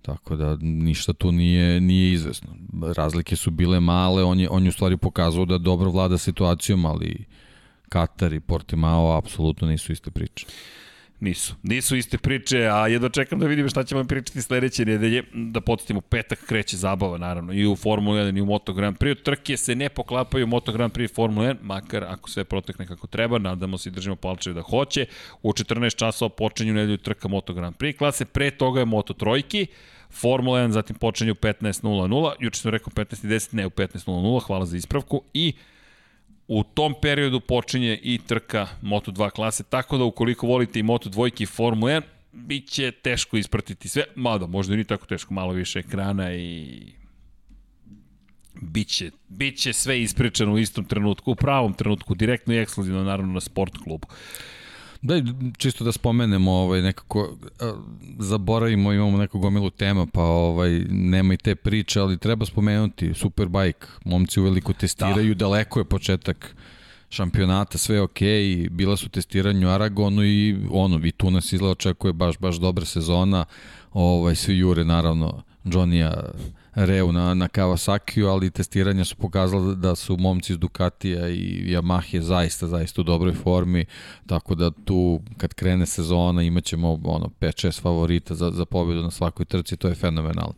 [0.02, 2.48] Tako da ništa tu nije nije izvesno.
[2.96, 6.84] Razlike su bile male, on je on je u stvari pokazao da dobro vlada situacijom,
[6.86, 7.24] ali
[7.88, 10.46] Katar i Portimao apsolutno nisu iste priče.
[11.20, 11.54] Nisu.
[11.62, 15.22] Nisu iste priče, a jedno čekam da vidim šta ćemo pričati sledeće nedelje.
[15.34, 19.22] Da podsjetimo, petak kreće zabava, naravno, i u Formula 1 i u Moto Grand Prix.
[19.22, 23.06] Trke se ne poklapaju Moto Grand Prix i Formula 1, makar ako sve protekne kako
[23.06, 25.06] treba, nadamo se i držimo palčeve da hoće.
[25.42, 29.66] U 14 časova počinju nedelju trka Moto Grand Prix klase, pre toga je Moto Trojki,
[30.10, 34.76] Formula 1 zatim počinje u 15.00, juče sam rekao 15.10, ne u 15.00, hvala za
[34.76, 35.52] ispravku, i
[36.52, 41.46] u tom periodu počinje i trka Moto2 klase, tako da ukoliko volite i Moto2 i
[41.46, 42.02] Formula 1,
[42.32, 46.82] biće teško ispratiti sve, mada možda i nije tako teško, malo više ekrana i
[48.62, 53.40] biće, biće sve ispričano u istom trenutku, u pravom trenutku, direktno i ekskluzivno naravno na
[53.40, 54.08] sport klubu.
[55.02, 55.14] Da,
[55.58, 57.36] čisto da spomenemo, ovaj, nekako,
[58.18, 63.86] zaboravimo, imamo neku gomilu tema, pa ovaj, nema i te priče, ali treba spomenuti Superbike.
[64.04, 65.38] Momci uveliko testiraju, da.
[65.38, 66.56] daleko je početak
[67.10, 71.72] šampionata, sve je okej, okay, bila su testiranju Aragonu i ono, i tu nas izgleda
[71.72, 73.44] očekuje baš, baš dobra sezona,
[73.92, 76.30] ovaj, svi jure naravno Johnny-a
[76.86, 82.20] Reu na, na Kawasaki-u, ali testiranja su pokazala da su momci iz Ducatija i Yamaha
[82.20, 83.84] zaista, zaista u dobroj formi,
[84.26, 89.46] tako da tu kad krene sezona imaćemo ono 5-6 favorita za, za pobedu na svakoj
[89.46, 90.54] trci, to je fenomenalno.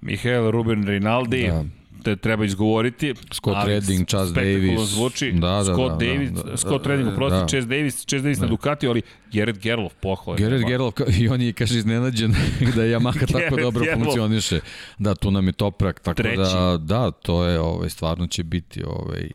[0.00, 1.64] Mihael Ruben Rinaldi, da
[2.02, 3.14] te treba izgovoriti.
[3.32, 4.80] Scott Redding, Chas Davis.
[4.80, 5.32] zvuči.
[5.32, 7.46] Da, da, Scott da, Davis, da, da, Scott Redding, uprosti, da.
[7.46, 8.44] Chas Davis, Chas Davis da.
[8.44, 9.02] na Ducati, ali
[9.32, 10.38] Gerrit Gerlof pohvala.
[10.38, 12.34] Gerrit Gerlof, i on je, kaže, iznenađen
[12.76, 14.04] da je Yamaha tako dobro Gerlof.
[14.04, 14.60] funkcioniše.
[14.98, 16.36] Da, tu nam je Toprak, tako Treći.
[16.36, 19.30] da, da, to je, ovaj, stvarno će biti ovaj,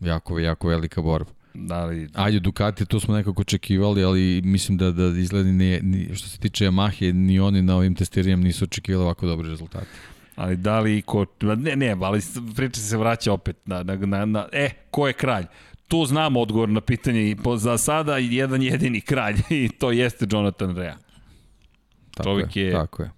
[0.00, 1.30] jako, jako velika borba.
[1.54, 2.08] Da li...
[2.14, 6.38] Ajde, Ducati, to smo nekako očekivali, ali mislim da, da izgledi, ni, ni, što se
[6.38, 9.86] tiče Yamahe, ni oni na ovim testiranjem nisu očekivali ovako dobre rezultate.
[10.36, 11.26] Ali da li ko...
[11.40, 12.20] Ne, ne, ali
[12.56, 14.48] priča se vraća opet na, na, na, na...
[14.52, 15.44] E, ko je kralj?
[15.88, 20.26] Tu znamo odgovor na pitanje i po, za sada jedan jedini kralj i to jeste
[20.30, 20.96] Jonathan Rea.
[22.14, 23.10] Tako Čovjek je, je tako je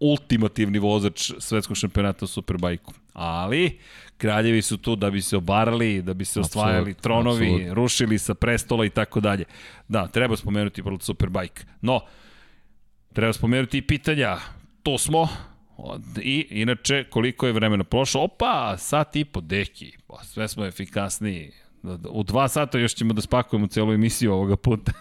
[0.00, 2.92] ultimativni vozač svetskog šampionata u Superbajku.
[3.12, 3.78] Ali,
[4.16, 7.76] kraljevi su tu da bi se obarali, da bi se osvajali tronovi, absolut.
[7.76, 9.44] rušili sa prestola i tako dalje.
[9.88, 11.64] Da, treba spomenuti World Superbike.
[11.80, 12.00] No,
[13.12, 14.36] treba spomenuti i pitanja.
[14.82, 15.28] Tu smo,
[16.22, 18.22] I inače, koliko je vremena prošlo?
[18.22, 19.92] Opa, sat i po deki.
[20.06, 21.52] Pa, sve smo efikasniji.
[22.10, 24.92] U dva sata još ćemo da spakujemo celu emisiju ovoga puta.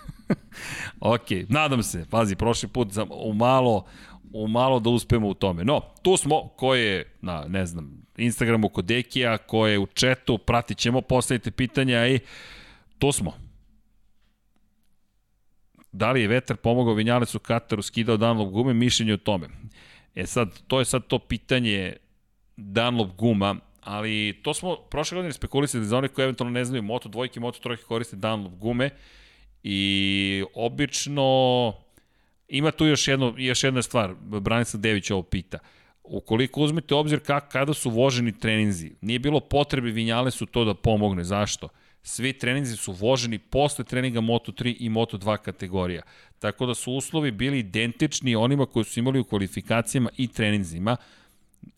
[1.00, 2.06] ok, nadam se.
[2.10, 3.86] Pazi, prošli put za, u malo
[4.34, 5.64] u malo da uspemo u tome.
[5.64, 10.38] No, tu smo, ko je na, ne znam, Instagramu kod Dekija, ko je u četu,
[10.38, 12.20] pratit ćemo, postavite pitanja i
[13.00, 13.34] tu smo.
[15.92, 19.48] Da li je vetar pomogao Vinjalecu Kataru, skidao Danlov gume, mišljenje o tome.
[20.18, 21.94] E sad, to je sad to pitanje
[22.56, 27.10] Dunlop guma, ali to smo prošle godine spekulisali za one koji eventualno ne znaju, Moto
[27.10, 28.90] dvojke, Moto trojke koriste Dunlop gume
[29.64, 31.74] i obično
[32.48, 35.60] ima tu još, jedno, još jedna stvar, Branislav Dević ovo pita.
[36.04, 40.74] Ukoliko uzmete obzir kak, kada su voženi treninzi, nije bilo potrebe Vinjale su to da
[40.74, 41.24] pomogne.
[41.24, 41.70] Zašto?
[42.08, 46.02] Svi treninzi su voženi posle treninga Moto3 i Moto2 kategorija.
[46.40, 50.96] Tako da su uslovi bili identični onima koji su imali u kvalifikacijama i treninzima.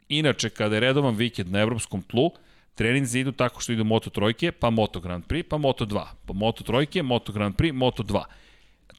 [0.10, 2.32] Inače, kada je redovan vikend na evropskom tlu,
[2.76, 6.06] treninzi idu tako što idu Moto trojke, pa Moto Grand Prix, pa Moto 2.
[6.26, 8.24] Pa Moto trojke, Moto Grand Prix, Moto 2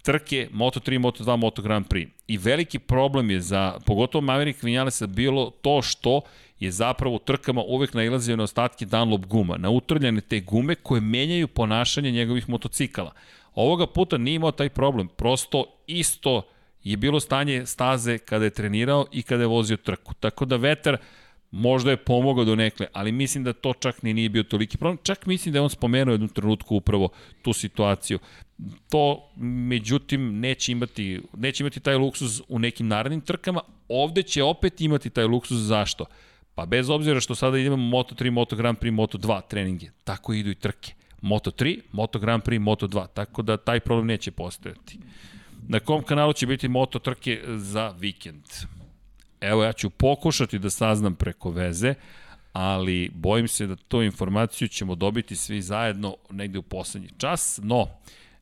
[0.02, 2.09] trke Moto 3, Moto 2, Moto Grand Prix.
[2.27, 6.20] I veliki problem je za, pogotovo Maverick Vinjalesa, bilo to što
[6.61, 11.01] je zapravo u trkama uvek nailazio na ostatke Dunlop guma, na utrljene te gume koje
[11.01, 13.12] menjaju ponašanje njegovih motocikala.
[13.55, 16.43] Ovoga puta nije imao taj problem, prosto isto
[16.85, 20.15] je bilo stanje staze kada je trenirao i kada je vozio trku.
[20.15, 20.97] Tako da vetar
[21.51, 24.99] možda je pomogao do nekle, ali mislim da to čak ni nije bio toliki problem.
[25.03, 27.09] Čak mislim da je on spomenuo jednu trenutku upravo
[27.43, 28.19] tu situaciju.
[28.89, 33.61] To, međutim, neće imati, neće imati taj luksuz u nekim narednim trkama.
[33.89, 35.66] Ovde će opet imati taj luksuz.
[35.66, 36.05] Zašto?
[36.61, 40.51] Pa bez obzira što sada idemo Moto3, Moto Grand Prix, Moto 2 treninge, tako idu
[40.51, 40.93] i trke.
[41.20, 44.99] Moto 3, Moto Grand Prix, Moto 2, tako da taj problem neće postojati.
[45.69, 48.45] Na kom kanalu će biti moto trke za vikend?
[49.41, 51.95] Evo, ja ću pokušati da saznam preko veze,
[52.53, 57.87] ali bojim se da tu informaciju ćemo dobiti svi zajedno negde u poslednji čas, no,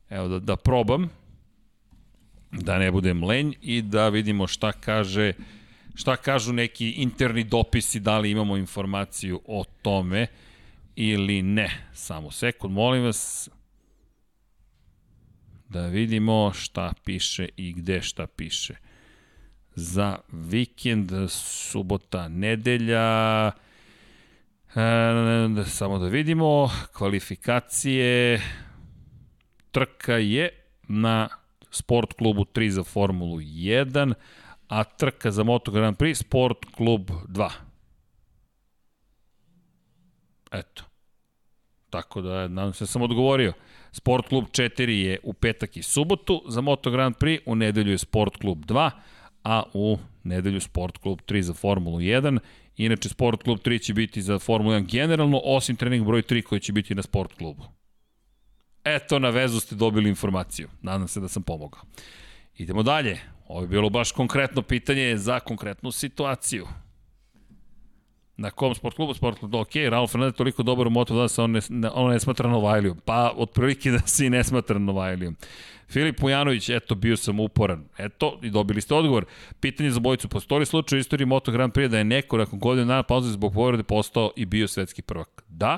[0.09, 1.09] evo da, da probam,
[2.51, 5.33] da ne budem lenj i da vidimo šta kaže
[5.99, 10.27] šta kažu neki interni dopisi, da li imamo informaciju o tome
[10.95, 11.69] ili ne.
[11.93, 13.49] Samo sekund, molim vas
[15.69, 18.75] da vidimo šta piše i gde šta piše.
[19.75, 23.51] Za vikend, subota, nedelja,
[24.75, 28.41] e, samo da vidimo, kvalifikacije,
[29.71, 30.49] trka je
[30.87, 31.27] na
[31.71, 34.13] Sport klubu 3 za Formulu 1,
[34.69, 37.49] a trka za Moto Grand Prix Sport klub 2.
[40.51, 40.83] Eto.
[41.89, 43.53] Tako da, nadam se da sam odgovorio.
[43.91, 47.97] Sport klub 4 je u petak i subotu za Moto Grand Prix, u nedelju je
[47.97, 48.91] Sport klub 2,
[49.43, 52.39] a u nedelju Sport klub 3 za Formulu 1.
[52.77, 56.61] Inače, Sport klub 3 će biti za Formulu 1 generalno, osim trening broj 3 koji
[56.61, 57.63] će biti na Sport klubu.
[58.83, 60.69] Eto, na vezu ste dobili informaciju.
[60.81, 61.81] Nadam se da sam pomogao.
[62.59, 63.19] Idemo dalje.
[63.47, 66.67] Ovo je bilo baš konkretno pitanje za konkretnu situaciju.
[68.37, 69.13] Na kom sport klubu?
[69.13, 72.19] Sport klubu, ok, Raul Fernandez toliko dobar u Moto2 da se on ne, on ne
[72.19, 72.97] smatra Novajlijom.
[73.05, 75.35] Pa, otprilike da se i ne smatra Novajlijom.
[75.87, 77.85] Filip Pujanović, eto, bio sam uporan.
[77.97, 79.25] Eto, i dobili ste odgovor.
[79.59, 80.27] Pitanje za bojicu.
[80.27, 83.53] Postoji slučaj u istoriji Moto Grand Prix da je neko nakon godina dana pauze zbog
[83.53, 85.43] povrede postao i bio svetski prvak?
[85.47, 85.77] Da,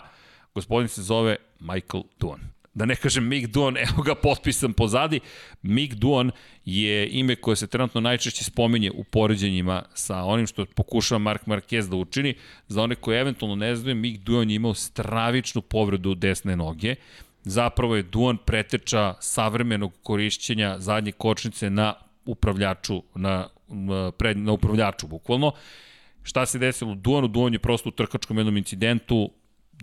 [0.55, 5.19] gospodin se zove Michael Duan da ne kažem Mick Duon, evo ga potpisan pozadi.
[5.61, 6.31] Mick Duon
[6.65, 11.89] je ime koje se trenutno najčešće spominje u poređenjima sa onim što pokušava Mark Marquez
[11.89, 12.33] da učini.
[12.67, 16.95] Za one koje eventualno ne znaju, Mick Duon je imao stravičnu povredu desne noge.
[17.43, 21.93] Zapravo je Duon preteča savremenog korišćenja zadnje kočnice na
[22.25, 23.47] upravljaču, na,
[24.17, 25.51] pred, na upravljaču bukvalno.
[26.23, 27.27] Šta se desilo Duonu?
[27.27, 29.29] Duon je prosto u trkačkom jednom incidentu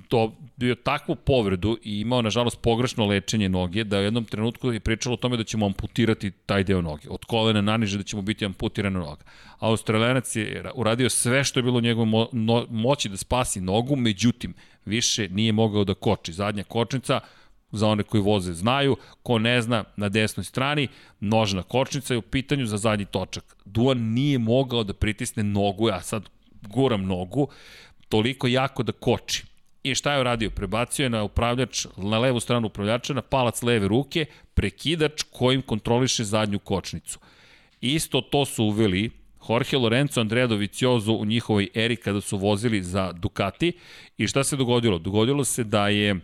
[0.08, 4.80] to bio takvu povredu i imao nažalost pogrešno lečenje noge da u jednom trenutku je
[4.80, 7.08] pričalo o tome da ćemo amputirati taj deo noge.
[7.10, 9.24] Od kolena naniže da ćemo biti amputirana noga.
[9.58, 13.96] Australijanac je uradio sve što je bilo u njegovom mo no, moći da spasi nogu,
[13.96, 14.54] međutim,
[14.84, 16.32] više nije mogao da koči.
[16.32, 17.20] Zadnja kočnica,
[17.72, 20.88] za one koji voze znaju, ko ne zna, na desnoj strani,
[21.20, 23.56] nožna kočnica je u pitanju za zadnji točak.
[23.64, 26.28] Duan nije mogao da pritisne nogu, ja sad
[26.62, 27.48] guram nogu,
[28.08, 29.47] toliko jako da koči
[29.82, 30.50] I šta je uradio?
[30.50, 36.24] Prebacio je na upravljač, na levu stranu upravljača, na palac leve ruke, prekidač kojim kontroliše
[36.24, 37.18] zadnju kočnicu.
[37.80, 39.10] Isto to su uveli
[39.48, 43.72] Jorge Lorenzo, Andrea Doviciozo u njihovoj eri kada su vozili za Ducati.
[44.18, 44.98] I šta se dogodilo?
[44.98, 46.20] Dogodilo se da je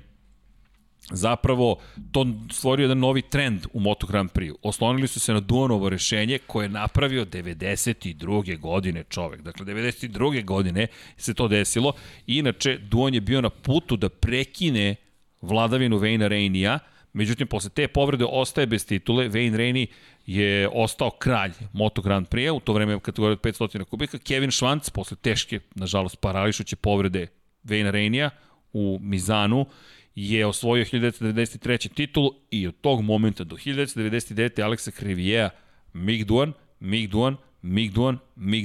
[1.10, 1.76] zapravo
[2.12, 4.54] to stvorio jedan novi trend u Moto Grand Prix.
[4.62, 8.60] Oslonili su se na Duonovo rešenje koje je napravio 92.
[8.60, 9.42] godine čovek.
[9.42, 10.44] Dakle, 92.
[10.44, 10.86] godine
[11.16, 11.92] se to desilo.
[12.26, 14.96] Inače, Duon je bio na putu da prekine
[15.42, 16.78] vladavinu Vejna Rejnija,
[17.12, 19.28] međutim, posle te povrede ostaje bez titule.
[19.28, 19.86] Vejn Rejni
[20.26, 24.18] je ostao kralj Moto Grand Prix, u to vreme kategorije od 500 kubika.
[24.18, 27.26] Kevin Schwantz, posle teške, nažalost, parališuće povrede
[27.62, 28.30] Vejna Rejnija
[28.72, 29.66] u Mizanu,
[30.14, 31.94] je osvojio 1993.
[31.94, 34.62] titulu i od tog momenta do 1999.
[34.62, 35.50] Aleksa Krivijeja
[35.92, 38.18] Mig Duan, Mig Duan, Mig Duan,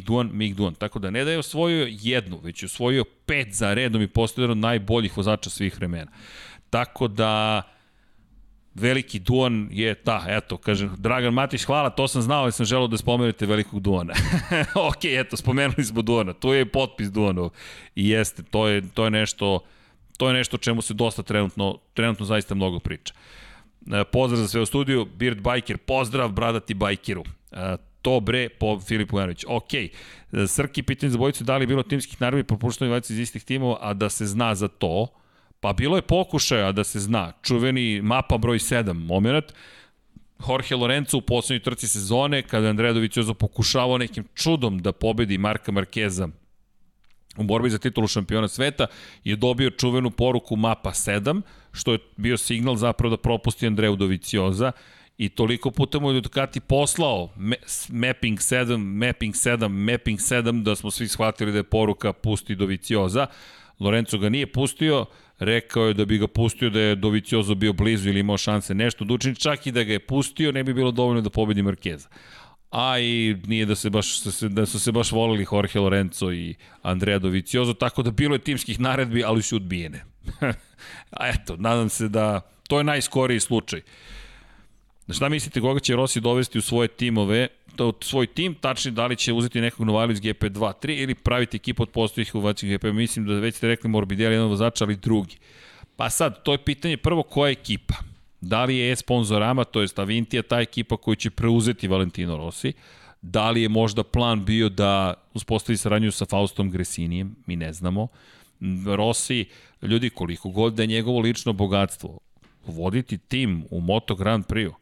[0.03, 0.73] Duan, Duan.
[0.73, 4.43] Tako da ne da je osvojio jednu, već je osvojio pet za redom i postoje
[4.43, 6.11] jedan od najboljih vozača svih vremena.
[6.69, 7.61] Tako da
[8.73, 12.87] veliki Duan je ta, eto, kažem, Dragan Matić, hvala, to sam znao, ali sam želao
[12.87, 14.13] da spomenete velikog Duana.
[14.89, 17.49] ok, eto, spomenuli smo Duana, tu je potpis Duanov
[17.95, 19.59] i jeste, to je, to je nešto
[20.19, 23.13] to je nešto čemu se dosta trenutno, trenutno zaista mnogo priča.
[23.91, 27.23] E, pozdrav za sve u studiju, Beard Biker, pozdrav bradati bajkeru.
[27.51, 29.45] E, to bre po Filipu Janović.
[29.47, 29.89] Ok, e,
[30.47, 33.77] Srki, pitanje za bojicu, da li je bilo timskih naravni propušteni vajci iz istih timova,
[33.81, 35.07] a da se zna za to,
[35.59, 37.31] pa bilo je pokušaja da se zna.
[37.41, 39.53] Čuveni mapa broj 7, moment,
[40.47, 45.37] Jorge Lorenzo u poslednjoj trci sezone, kada je Andreja Doviciozo pokušavao nekim čudom da pobedi
[45.37, 46.29] Marka Markeza
[47.37, 48.87] u borbi za titulu šampiona sveta
[49.23, 51.41] je dobio čuvenu poruku mapa 7,
[51.71, 54.71] što je bio signal zapravo da propusti Andreju Dovicioza
[55.17, 57.29] i toliko puta mu je Ducati poslao
[57.89, 63.27] mapping 7, mapping 7, mapping 7 da smo svi shvatili da je poruka pusti Dovicioza.
[63.79, 65.05] Lorenzo ga nije pustio,
[65.39, 69.05] rekao je da bi ga pustio da je Doviciozo bio blizu ili imao šanse nešto
[69.05, 72.07] da učini, čak i da ga je pustio ne bi bilo dovoljno da pobedi Markeza
[72.71, 77.19] a i nije da se baš da su se baš volili Jorge Lorenzo i Andrea
[77.19, 80.03] Dovizioso, tako da bilo je timskih naredbi, ali su odbijene.
[81.19, 83.81] a eto, nadam se da to je najskoriji slučaj.
[85.09, 89.15] Šta mislite koga će Rossi dovesti u svoje timove, to, svoj tim, tačnije da li
[89.15, 93.25] će uzeti nekog Novajla iz GP2, 3 ili praviti ekipu od postojih u GP, mislim
[93.25, 95.37] da već ste rekli Morbidelli jedan vozač, ali drugi.
[95.95, 98.08] Pa sad, to je pitanje prvo koja ekipa.
[98.41, 102.73] Da li je e-sponzorama, to je Avintija, ta ekipa koja će preuzeti Valentino Rossi,
[103.21, 108.07] da li je možda plan bio da uspostavi saradnju sa Faustom Gresinijem, mi ne znamo.
[108.95, 109.45] Rossi,
[109.81, 112.19] ljudi, koliko god da je njegovo lično bogatstvo,
[112.65, 114.73] voditi tim u Moto Grand Prix,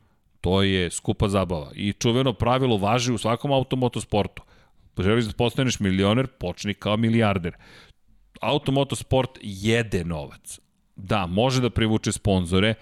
[0.41, 1.71] to je skupa zabava.
[1.75, 4.43] I čuveno pravilo važi u svakom automotosportu.
[4.97, 7.53] Želiš da postaneš milioner, počni kao milijarder.
[8.41, 10.59] Automotosport jede novac.
[10.95, 12.73] Da, može da privuče sponzore,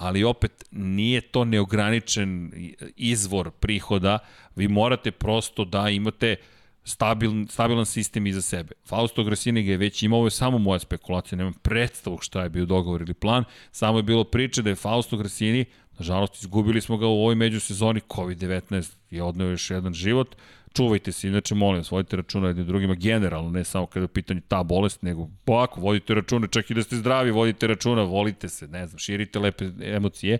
[0.00, 2.52] ali opet nije to neograničen
[2.96, 4.18] izvor prihoda,
[4.56, 6.36] vi morate prosto da imate
[6.84, 8.72] stabilan, stabilan sistem iza sebe.
[8.86, 12.48] Fausto Grasini ga je već imao, ovo je samo moja spekulacija, nemam predstavu šta je
[12.48, 15.64] bio dogovor ili plan, samo je bilo priče da je Fausto Grasini,
[15.98, 20.36] nažalost izgubili smo ga u ovoj međusezoni, COVID-19 je odneo još jedan život,
[20.76, 24.40] Čuvajte se, inače molim vas, računa jednim drugima generalno, ne samo kada je u pitanju
[24.48, 28.68] ta bolest, nego ovako, vodite računa, čak i da ste zdravi, vodite računa, volite se,
[28.68, 30.38] ne znam, širite lepe emocije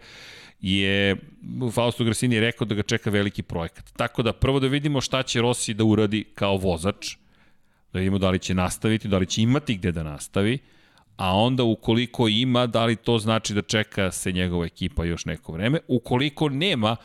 [0.60, 1.16] je
[1.72, 3.92] Fausto Grasini rekao da ga čeka veliki projekat.
[3.96, 7.16] Tako da prvo da vidimo šta će Rossi da uradi kao vozač,
[7.92, 10.58] da vidimo da li će nastaviti, da li će imati gde da nastavi,
[11.16, 15.52] a onda ukoliko ima, da li to znači da čeka se njegova ekipa još neko
[15.52, 15.78] vreme.
[15.88, 16.96] Ukoliko nema,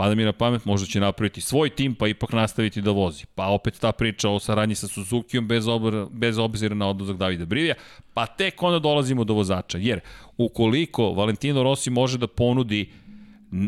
[0.00, 3.24] pada mi na pamet, možda će napraviti svoj tim, pa ipak nastaviti da vozi.
[3.34, 7.44] Pa opet ta priča o saradnji sa Suzukijom bez, obra, bez obzira na odlazak Davida
[7.44, 7.74] Brivija,
[8.14, 9.78] pa tek onda dolazimo do vozača.
[9.78, 10.00] Jer
[10.36, 12.92] ukoliko Valentino Rossi može da ponudi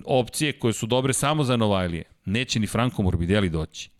[0.04, 3.90] opcije koje su dobre samo za Novajlije, neće ni Franco Morbidelli doći.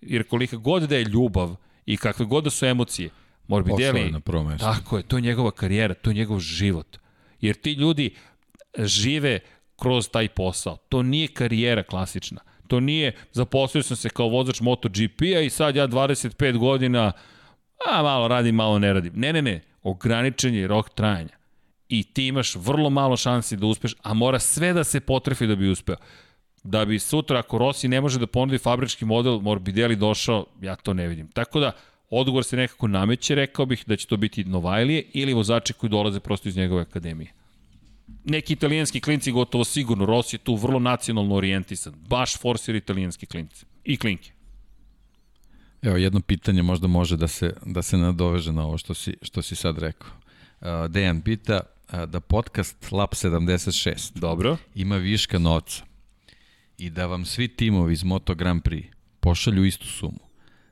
[0.00, 1.56] Jer kolika god da je ljubav
[1.86, 3.10] i kakve god da su emocije,
[3.48, 4.64] Morbidelli, na prvo mesto.
[4.64, 6.98] tako je, to je njegova karijera, to je njegov život.
[7.40, 8.14] Jer ti ljudi
[8.78, 9.40] žive
[9.82, 10.76] kroz taj posao.
[10.88, 12.40] To nije karijera klasična.
[12.68, 17.12] To nije, zaposlio sam se kao vozač MotoGP-a i sad ja 25 godina,
[17.90, 19.12] a malo radim, malo ne radim.
[19.16, 21.36] Ne, ne, ne, ograničen je rok trajanja.
[21.88, 25.56] I ti imaš vrlo malo šansi da uspeš, a mora sve da se potrefi da
[25.56, 25.96] bi uspeo.
[26.64, 30.94] Da bi sutra, ako Rossi ne može da ponudi fabrički model, Morbidelli došao, ja to
[30.94, 31.28] ne vidim.
[31.28, 31.72] Tako da,
[32.10, 36.20] odgovor se nekako nameće, rekao bih da će to biti Novajlije ili vozači koji dolaze
[36.20, 37.41] prosto iz njegove akademije
[38.24, 43.66] neki italijanski klinci gotovo sigurno, Rossi je tu vrlo nacionalno orijentisan, baš forsir italijanski klinci
[43.84, 44.32] i klinke.
[45.82, 49.42] Evo, jedno pitanje možda može da se, da se nadoveže na ovo što si, što
[49.42, 50.10] si sad rekao.
[50.60, 54.56] Uh, Dejan pita uh, da podcast Lab 76 Dobro.
[54.74, 55.84] ima viška novca
[56.78, 58.84] i da vam svi timovi iz Moto Grand Prix
[59.20, 60.20] pošalju istu sumu.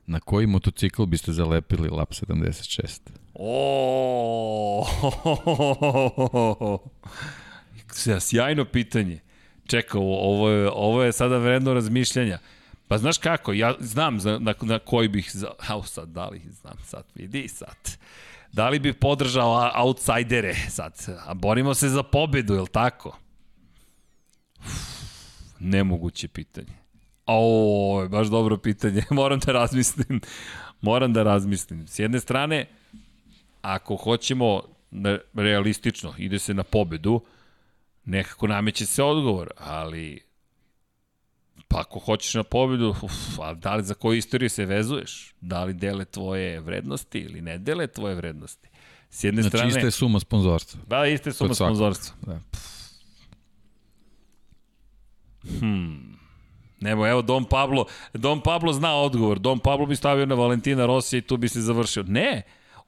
[0.05, 2.99] Na koji motocikl biste zalepili Lab 76?
[3.33, 4.85] O,
[8.19, 9.19] sjajno pitanje.
[9.67, 12.39] Čekaj, ovo je, ovo je sada vredno razmišljanja.
[12.87, 16.41] Pa znaš kako, ja znam za, na, na koji bih, za, au sad, da li
[16.61, 17.97] znam sad, vidi sad.
[18.51, 20.93] Da li bih podržao outsidere sad,
[21.25, 23.17] a borimo se za pobedu, je li tako?
[24.59, 24.71] Uf,
[25.59, 26.73] nemoguće pitanje.
[27.25, 30.21] O, baš dobro pitanje, moram da razmislim.
[30.81, 31.87] Moram da razmislim.
[31.87, 32.65] S jedne strane,
[33.61, 34.61] ako hoćemo
[35.33, 37.21] realistično, ide se na pobedu,
[38.05, 40.31] nekako nameće se odgovor, ali
[41.67, 45.33] pa ako hoćeš na pobedu, uf, a da li za koju istoriju se vezuješ?
[45.41, 48.69] Da li dele tvoje vrednosti ili ne dele tvoje vrednosti?
[49.09, 49.71] S jedne znači, strane...
[49.71, 50.79] Znači iste suma sponzorstva.
[50.87, 52.15] Da, iste suma sponzorstva.
[52.21, 52.39] Da.
[55.59, 56.19] Hmm.
[56.79, 59.39] Nemo, evo Dom Pablo, Dom Pablo zna odgovor.
[59.39, 62.03] Dom Pablo bi stavio na Valentina Rosija i tu bi se završio.
[62.07, 62.41] Ne,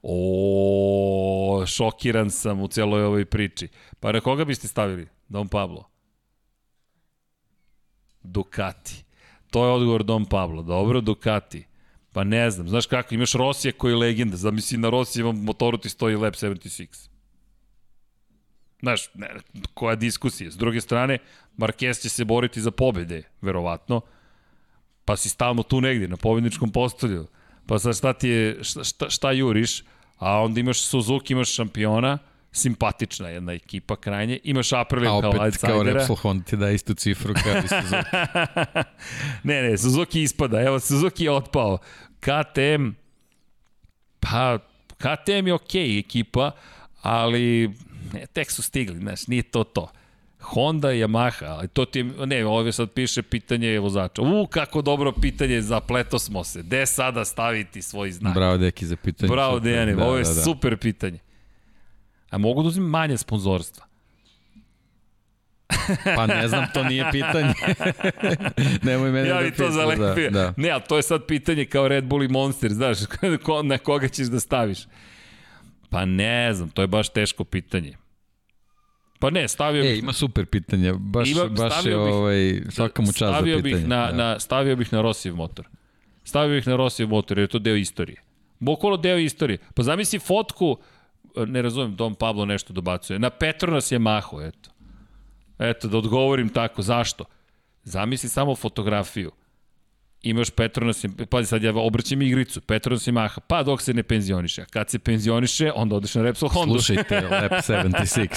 [0.06, 3.68] O, šokiran sam u celoj ovoj priči.
[4.00, 5.08] Pa na koga biste stavili?
[5.28, 5.88] Dom Pablo?
[8.22, 9.04] Ducati.
[9.50, 10.62] To je odgovor Dom Pablo.
[10.62, 11.66] Dobro, Ducati.
[12.12, 15.88] Pa ne znam, znaš kako, imaš Rosija koji je legenda, zamisli na Rosijevom motoru ti
[15.88, 17.08] stoji Lab 76.
[18.80, 19.30] Znaš, ne,
[19.74, 20.50] koja diskusija.
[20.50, 21.18] S druge strane,
[21.58, 24.00] Marquez će se boriti za pobede, verovatno,
[25.04, 27.26] pa si stalno tu negdje, na pobedničkom postolju.
[27.66, 29.82] Pa sad šta ti je, šta, šta, šta juriš?
[30.16, 32.18] A onda imaš Suzuki, imaš šampiona,
[32.52, 35.44] simpatična jedna ekipa krajnje, imaš Aprilia kao outsidera.
[35.44, 38.16] A opet kao Repsol Honda ti da istu cifru kao i Suzuki.
[39.48, 41.78] ne, ne, Suzuki ispada, evo Suzuki je otpao.
[42.20, 42.88] KTM,
[44.20, 44.58] pa
[44.96, 46.50] KTM je okej okay ekipa,
[47.02, 47.74] ali
[48.12, 49.88] ne, tek su stigli, znaš, nije to to.
[50.44, 54.22] Honda Yamaha, ali to ti ne, ovdje sad piše pitanje vozača.
[54.22, 56.62] U, kako dobro pitanje, zapleto smo se.
[56.62, 58.34] Gde sada staviti svoj znak?
[58.34, 59.30] Bravo, Deki, za pitanje.
[59.30, 60.40] Bravo, Dejane, da, ovo je da, da.
[60.40, 61.18] super pitanje.
[62.30, 63.86] A mogu da uzim manje sponzorstva?
[66.16, 67.54] pa ne znam, to nije pitanje.
[68.82, 70.30] Nemoj mene ja da to zalepio.
[70.30, 70.54] Da, da.
[70.56, 72.98] Ne, ali to je sad pitanje kao Red Bull i Monster, znaš,
[73.64, 74.78] na koga ćeš da staviš.
[75.90, 77.96] Pa ne znam, to je baš teško pitanje.
[79.24, 79.90] Pa ne, stavio bih...
[79.90, 83.62] E, ima super pitanje, baš, ima, baš je ovaj, svaka mu čast za pitanje.
[83.62, 84.12] Bih na, da.
[84.12, 85.68] na, stavio bih na Rosijev motor.
[86.24, 88.22] Stavio bih na Rosijev motor, jer je to deo istorije.
[88.58, 89.58] Bukvalo deo istorije.
[89.74, 90.76] Pa zamisli fotku,
[91.46, 94.70] ne razumem, Dom Pablo nešto dobacuje, na Petronas je maho, eto.
[95.58, 97.24] Eto, da odgovorim tako, zašto?
[97.84, 99.30] Zamisli samo fotografiju
[100.24, 104.62] imaš Petronas, pa sad ja obraćam igricu, Petronas i Maha, pa dok se ne penzioniše.
[104.62, 106.72] A kad se penzioniše, onda odeš na Repsol Honda.
[106.72, 108.28] Slušajte Lab 76.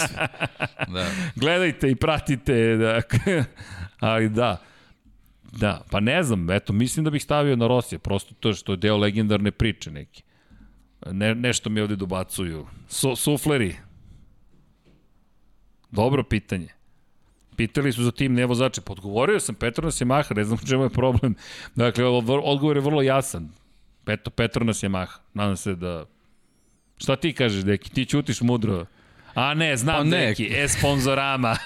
[0.87, 1.09] da.
[1.35, 2.77] Gledajte i pratite.
[2.77, 3.01] Da,
[3.99, 4.61] ali da,
[5.51, 8.77] da, pa ne znam, eto, mislim da bih stavio na Rosije, prosto to što je
[8.77, 10.23] deo legendarne priče neki.
[11.11, 12.67] Ne, nešto mi ovde dobacuju.
[12.87, 13.75] Su, sufleri.
[15.91, 16.76] Dobro pitanje.
[17.57, 18.81] Pitali su za tim ne vozače.
[18.81, 21.35] Podgovorio sam Petronas Yamaha, ne znam čemu je problem.
[21.75, 22.05] Dakle,
[22.43, 23.49] odgovor je vrlo jasan.
[24.05, 25.17] Peto, Petronas Yamaha.
[25.33, 26.05] Nadam se da...
[26.97, 27.89] Šta ti kažeš, deki?
[27.89, 28.85] Ti ćutiš mudro.
[29.37, 30.17] A ne, znam pa ne.
[30.17, 31.57] neki, e-sponzorama.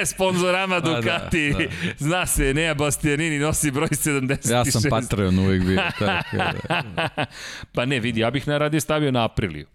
[0.00, 1.52] e-sponzorama da, Ducati.
[1.52, 1.64] Da, da.
[1.98, 4.52] Zna se, Nea Bastianini nosi broj 76.
[4.52, 5.76] Ja sam Patreon uvijek bio.
[5.98, 7.26] Tako, da.
[7.72, 9.66] pa ne, vidi, ja bih najradije stavio na Apriliju.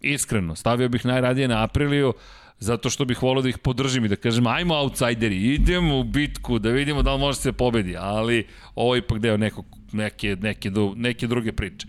[0.00, 2.12] Iskreno, stavio bih najradije na Apriliju,
[2.58, 6.58] zato što bih volio da ih podržim i da kažem ajmo outsideri, idemo u bitku
[6.58, 10.70] da vidimo da li može se pobedi, ali ovo je ipak deo nekog, neke, neke,
[10.96, 11.86] neke druge priče.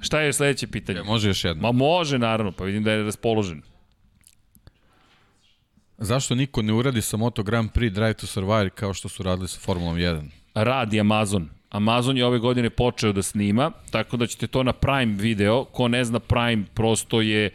[0.00, 0.98] Šta je sledeće pitanje?
[0.98, 1.62] Ja, može još jedno.
[1.62, 3.62] Ma može, naravno, pa vidim da je raspoložen.
[5.98, 9.48] Zašto niko ne uradi sa Moto Grand Prix Drive to Survive kao što su radili
[9.48, 10.28] sa Formulom 1?
[10.54, 11.48] Radi Amazon.
[11.70, 15.64] Amazon je ove godine počeo da snima, tako da ćete to na Prime video.
[15.64, 17.50] Ko ne zna Prime, prosto je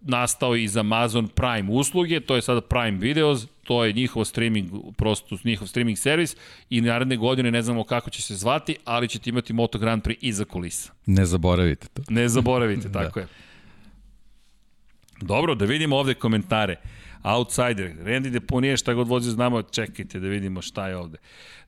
[0.00, 5.36] nastao iz Amazon Prime usluge, to je sada Prime Videos, to je njihov streaming, prosto
[5.44, 6.36] njihov streaming servis
[6.70, 10.16] i naredne godine ne znamo kako će se zvati, ali ćete imati Moto Grand Prix
[10.20, 10.92] iza kulisa.
[11.06, 12.02] Ne zaboravite to.
[12.08, 13.20] Ne zaboravite, tako da.
[13.20, 13.26] je.
[15.20, 16.76] Dobro, da vidimo ovde komentare.
[17.22, 21.18] Outsider, Randy Deponije, šta god vozi znamo, čekajte da vidimo šta je ovde.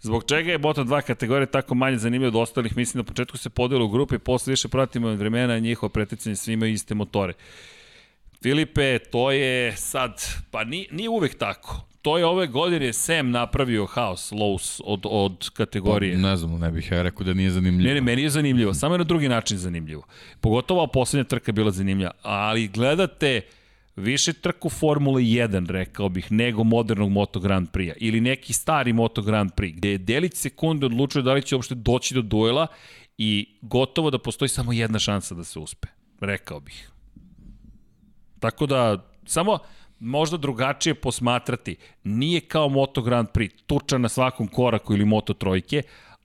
[0.01, 2.77] Zbog čega je Moto 2 kategorije tako manje zanimljiva od ostalih?
[2.77, 6.53] Mislim da na početku se podelo u grupe, posle više pratimo vremena njihovo preticanje, svi
[6.53, 7.33] imaju iste motore.
[8.43, 11.81] Filipe, to je sad, pa nije, nije uvek tako.
[12.03, 16.15] To je ove godine Sam napravio haos, Lowe's od, od kategorije.
[16.15, 17.89] Pa, ne znam, ne bih ja rekao da nije zanimljivo.
[17.89, 20.03] Ne, ne, meni je zanimljivo, samo je na drugi način zanimljivo.
[20.41, 23.41] Pogotovo poslednja trka je bila zanimljiva, ali gledate
[23.97, 29.23] više trku Formule 1, rekao bih, nego modernog Moto Grand Prix-a ili neki stari Moto
[29.23, 32.67] Grand Prix, gde je delić sekunde odlučuje da li će uopšte doći do duela
[33.19, 35.89] i gotovo da postoji samo jedna šansa da se uspe,
[36.21, 36.92] rekao bih.
[38.43, 39.59] Tako da, samo
[40.01, 41.77] možda drugačije posmatrati.
[42.05, 45.83] Nije kao Moto Grand Prix, tuča na svakom koraku ili Moto Trojke,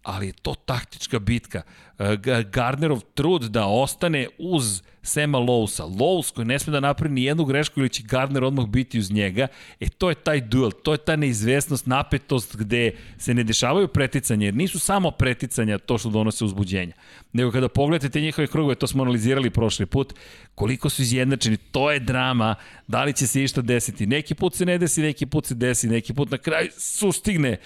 [0.07, 1.61] ali je to taktička bitka.
[1.99, 2.17] E,
[2.51, 5.83] Gardnerov trud da ostane uz Sema Lowsa.
[5.83, 9.11] Lows koji ne sme da napravi ni jednu grešku ili će Gardner odmah biti uz
[9.11, 9.47] njega,
[9.79, 14.45] e to je taj duel, to je ta neizvesnost, napetost gde se ne dešavaju preticanje,
[14.45, 16.93] jer nisu samo preticanja to što donose uzbuđenja.
[17.33, 20.13] Nego kada pogledate te njihove krugove, to smo analizirali prošli put,
[20.55, 22.55] koliko su izjednačeni, to je drama,
[22.87, 24.07] da li će se išta desiti.
[24.07, 27.57] Neki put se ne desi, neki put se desi, neki put na kraju sustigne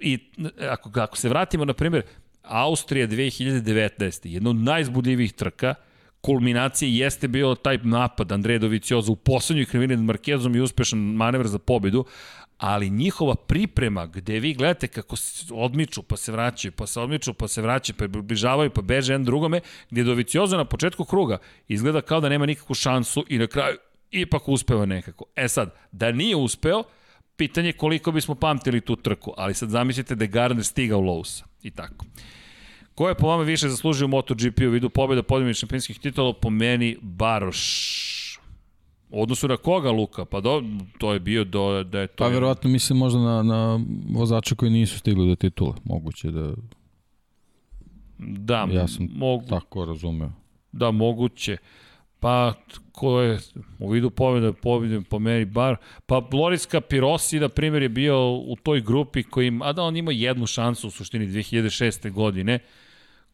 [0.00, 0.18] i
[0.70, 2.02] ako, ako se vratimo, na primjer,
[2.42, 4.28] Austrija 2019.
[4.28, 5.74] jedna od najzbudljivih trka,
[6.20, 11.46] kulminacija jeste bio taj napad Andreja Dovicioza u poslednjoj krivini nad Markezom i uspešan manevar
[11.46, 12.04] za pobedu,
[12.58, 17.34] ali njihova priprema gde vi gledate kako se odmiču, pa se vraćaju, pa se odmiču,
[17.34, 19.60] pa se vraćaju, pa približavaju, pa beže jedan drugome,
[19.90, 23.76] gde Dovicioza na početku kruga izgleda kao da nema nikakvu šansu i na kraju
[24.10, 25.24] ipak uspeva nekako.
[25.36, 26.82] E sad, da nije uspeo,
[27.40, 31.70] pitanje koliko bismo pamtili tu trku, ali sad zamislite da je Gardner stigao Lowsa i
[31.70, 32.06] tako.
[32.94, 36.32] Ko je po vama više zaslužio MotoGP u vidu pobjeda podijemnih šampionskih titula?
[36.32, 37.60] Po meni Baroš.
[39.10, 40.24] U odnosu na koga, Luka?
[40.24, 40.62] Pa do,
[40.98, 42.24] to je bio do, da je to...
[42.24, 43.80] Pa verovatno mislim možda na, na
[44.12, 45.74] vozače koji nisu stigli do titula.
[45.84, 46.52] Moguće da...
[48.18, 49.46] Da, ja sam mogu...
[49.48, 50.32] tako razumeo.
[50.72, 51.56] Da, moguće.
[52.20, 52.52] Pa,
[52.92, 53.38] ko je
[53.78, 55.76] u vidu pobjede, pobjede po meni bar,
[56.06, 60.12] pa Loris Capirosi, na primjer, je bio u toj grupi kojim, a da on ima
[60.12, 62.10] jednu šansu u suštini 2006.
[62.10, 62.58] godine,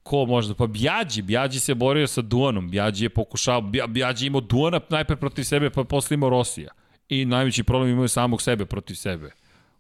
[0.03, 4.81] ko možda, pa Bjađi, Bjađi se borio sa Duanom, Bjađi je pokušao, Bjađi imao Duana
[4.91, 6.71] najpre protiv sebe, pa posle imao Rosija.
[7.09, 9.31] I najveći problem imao je samog sebe protiv sebe,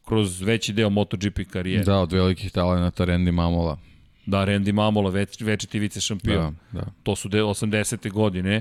[0.04, 1.84] kroz veći deo MotoGP karijere.
[1.84, 3.78] Da, od velikih talenata Randy Mamola.
[4.26, 6.56] Da, Randy Mamola, već, veći vice šampion.
[6.72, 6.86] Da, da.
[7.02, 8.10] To su 80.
[8.12, 8.60] godine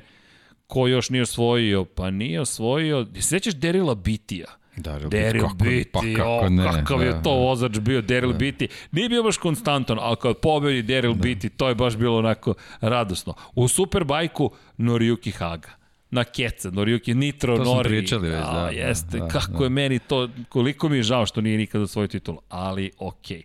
[0.67, 1.85] ko još nije osvojio?
[1.85, 3.07] Pa nije osvojio.
[3.19, 4.45] Sećaš Derila Bitija?
[4.77, 7.39] Daryl, Daryl Biti, pa kako ne, kakav je da, to da.
[7.39, 8.37] vozač bio Daryl da.
[8.37, 8.67] Biti.
[8.91, 11.21] Nije bio baš konstantan, ali kad pobedi Daryl da.
[11.21, 13.33] Biti, to je baš bilo onako radosno.
[13.55, 15.69] U Superbajku Noriyuki Haga
[16.11, 17.83] na keca, Noriyuki Nitro to Nori.
[17.83, 18.69] To smo pričali već, da.
[18.73, 19.63] Jeste, da, kako da.
[19.63, 23.37] je meni to, koliko mi je žao što nije nikada svoj titul, ali okej.
[23.37, 23.43] Okay.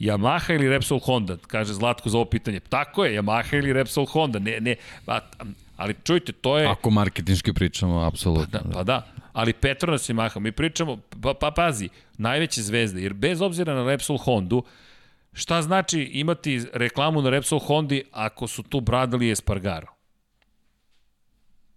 [0.00, 2.60] Yamaha ili Repsol Honda, kaže Zlatko za ovo pitanje.
[2.60, 4.76] Tako je, Yamaha ili Repsol Honda, ne, ne,
[5.06, 5.20] a,
[5.80, 6.66] Ali čujte, to je...
[6.66, 8.58] Ako marketinški pričamo, apsolutno.
[8.62, 9.06] Pa da, pa da.
[9.32, 11.88] Ali Petronas i Maha, mi pričamo, pa, pa pazi,
[12.18, 14.62] najveće zvezde, jer bez obzira na Repsol Hondu,
[15.32, 19.86] šta znači imati reklamu na Repsol Hondi ako su tu Bradley i Espargaro?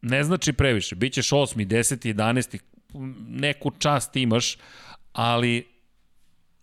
[0.02, 1.68] Ne znači previše, bit ćeš 8.
[1.68, 2.14] 10.
[2.14, 2.60] 11.
[3.28, 4.58] neku čast imaš,
[5.14, 5.68] ali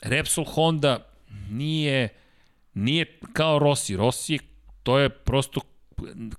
[0.02, 1.06] Repsol Honda
[1.50, 2.08] nije,
[2.74, 3.96] nije kao Rossi.
[3.96, 4.38] Rossi je,
[4.82, 5.60] to je prosto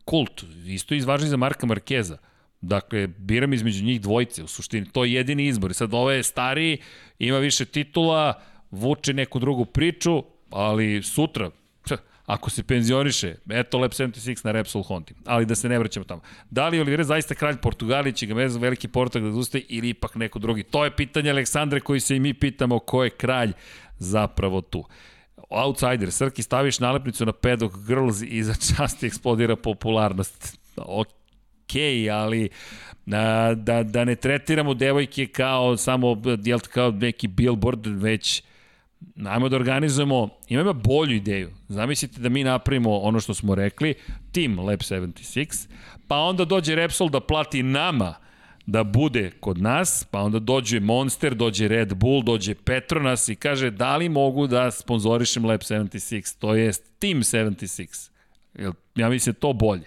[0.06, 2.18] kult, isto izvažni za Marka Markeza.
[2.62, 5.72] Dakle, biram između njih dvojice, u suštini, to je jedini izbor.
[5.72, 6.78] I sad ovo je stariji,
[7.20, 11.52] ima više titula, vuče neku drugu priču, ali sutra,
[12.26, 16.22] ako se penzioniše, eto Lab 76 na Repsol Honti, ali da se ne vraćamo tamo.
[16.50, 20.16] Da li Oliveira zaista kralj Portugalije, će ga meza veliki Portug da zuste ili ipak
[20.16, 20.64] neko drugi?
[20.64, 23.52] To je pitanje Aleksandre koji se i mi pitamo ko je kralj
[24.00, 24.86] zapravo tu.
[25.52, 30.60] Outsider, Srki, staviš nalepnicu na pedok Girls i za čast eksplodira popularnost.
[30.78, 31.76] Ok,
[32.12, 32.50] ali
[33.06, 38.44] da, da, da ne tretiramo devojke kao samo jel, kao neki billboard, već
[39.26, 41.50] Ajmo da organizujemo, imamo bolju ideju.
[41.68, 43.94] Zamislite da mi napravimo ono što smo rekli,
[44.32, 45.68] Team Lab 76,
[46.08, 48.16] pa onda dođe Repsol da plati nama
[48.72, 53.72] da bude kod nas, pa onda dođe Monster, dođe Red Bull, dođe Petronas i kaže
[53.72, 58.12] da li mogu da sponzorišem Lab 76, to jest Team 76.
[58.96, 59.86] Ja mislim to bolje.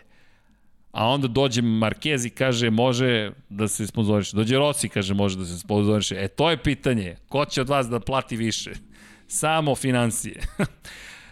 [0.93, 4.37] A onda dođe Marquez i kaže može da se sponzoriše.
[4.37, 6.15] Dođe Rossi kaže može da se sponzoriše.
[6.19, 7.17] E to je pitanje.
[7.29, 8.73] Ko će od vas da plati više?
[9.27, 10.41] Samo financije.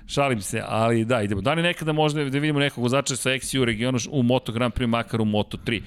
[0.06, 1.40] Šalim se, ali da, idemo.
[1.40, 4.86] Da li nekada možda da vidimo nekog vozača sa XU regionu u Moto Grand Prix,
[4.86, 5.82] makar u Moto 3?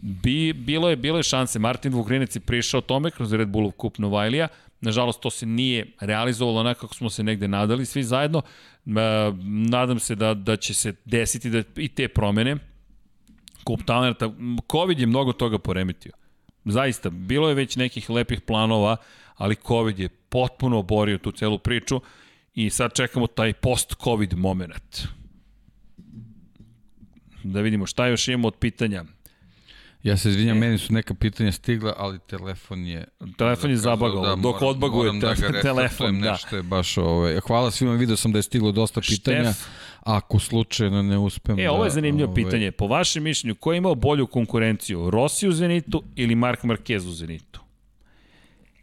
[0.00, 1.58] Bi, bilo je, bilo je šanse.
[1.58, 4.48] Martin Vugrinec je prišao tome kroz Red Bullov kup Novajlija.
[4.80, 8.42] Nažalost, to se nije realizovalo onako kako smo se negde nadali svi zajedno.
[9.70, 12.56] Nadam se da, da će se desiti da i te promene.
[13.64, 14.32] Kup talenata.
[14.72, 16.12] Covid je mnogo toga poremetio.
[16.64, 18.96] Zaista, bilo je već nekih lepih planova,
[19.36, 22.00] ali COVID je potpuno oborio tu celu priču
[22.54, 25.06] i sad čekamo taj post-COVID moment.
[27.44, 29.04] Da vidimo šta još imamo od pitanja.
[30.02, 30.60] Ja se izvinjam, e.
[30.60, 33.04] meni su neka pitanja stigla, ali telefon je...
[33.36, 36.20] Telefon je zabagao, da, dok odbaguje te, da telefon.
[36.20, 36.30] Da.
[36.30, 37.08] Nešto je baš ove...
[37.08, 39.52] Ovaj, hvala svima, vidio sam da je stiglo dosta pitanja.
[39.52, 39.66] Štef,
[40.00, 41.72] ako slučajno ne uspem e, da...
[41.72, 42.44] ovo je zanimljivo ove...
[42.44, 42.72] pitanje.
[42.72, 45.10] Po vašem mišljenju, ko je imao bolju konkurenciju?
[45.10, 47.60] Rossi u Zenitu ili Mark Marquez u Zenitu?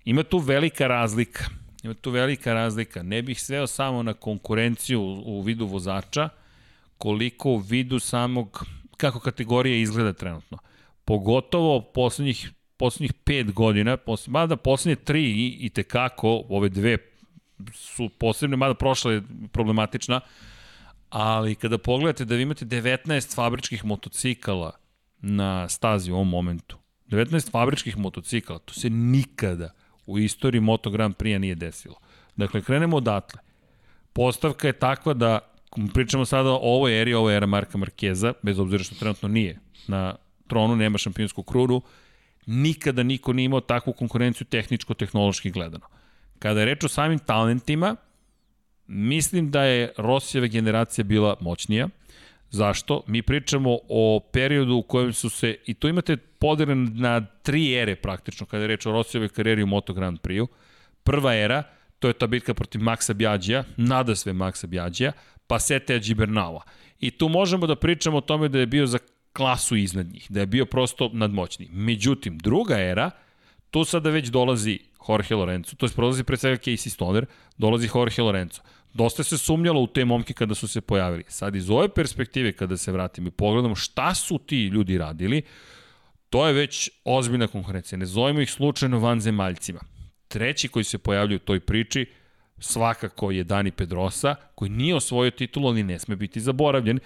[0.06, 1.46] Ima tu velika razlika.
[1.84, 3.04] Ima tu velika razlika.
[3.04, 6.30] Ne bih sveo samo na konkurenciju u, u vidu vozača,
[6.98, 8.66] koliko u vidu samog,
[8.98, 10.58] kako kategorija izgleda trenutno.
[11.06, 16.98] Pogotovo poslednjih, poslednjih pet godina, posle, mada poslednje tri i, i tekako, ove dve
[17.74, 19.22] su posebne, mada prošla je
[19.52, 20.22] problematična,
[21.10, 24.72] ali kada pogledate da vi imate 19 fabričkih motocikala
[25.18, 26.78] na stazi u ovom momentu,
[27.08, 29.72] 19 fabričkih motocikala, to se nikada
[30.06, 31.96] u istoriji Moto Grand Prix nije desilo.
[32.36, 33.40] Dakle, krenemo odatle.
[34.14, 35.40] Postavka je takva da,
[35.94, 39.60] pričamo sada o ovoj eri, ovo je era Marka Markeza, bez obzira što trenutno nije
[39.88, 40.16] na
[40.48, 41.82] tronu, nema šampionsku kruru,
[42.46, 45.86] nikada niko nije imao takvu konkurenciju tehničko-tehnološki gledano.
[46.40, 47.96] Kada je reč o samim talentima,
[48.88, 51.90] mislim da je Rosijeva generacija bila moćnija.
[52.52, 53.04] Zašto?
[53.08, 57.96] Mi pričamo o periodu u kojem su se, i tu imate podelen na tri ere
[57.96, 60.48] praktično, kada je reč o Rosijevoj karijeri u Moto Grand Prix-u.
[61.04, 61.64] Prva era,
[62.00, 65.12] to je ta bitka protiv Maxa Bjađija, nada sve Maxa Bjađija,
[65.48, 66.62] pa Seteja Gibernala.
[67.00, 69.00] I tu možemo da pričamo o tome da je bio za
[69.36, 71.68] klasu iznad njih, da je bio prosto nadmoćni.
[71.72, 73.12] Međutim, druga era,
[73.72, 74.80] tu sada već dolazi
[75.10, 77.26] Jorge Lorenzo, to je prolazi pre svega Casey Stoner,
[77.58, 78.62] dolazi Jorge Lorenzo.
[78.94, 81.24] Dosta se sumnjalo u te momke kada su se pojavili.
[81.28, 85.42] Sad iz ove perspektive kada se vratimo i pogledamo šta su ti ljudi radili,
[86.30, 87.98] to je već ozbiljna konkurencija.
[87.98, 89.80] Ne zovemo ih slučajno vanzemaljcima.
[90.28, 92.06] Treći koji se pojavljaju u toj priči
[92.60, 97.00] svakako je Dani Pedrosa, koji nije osvojio titulu, ali ne sme biti zaboravljen.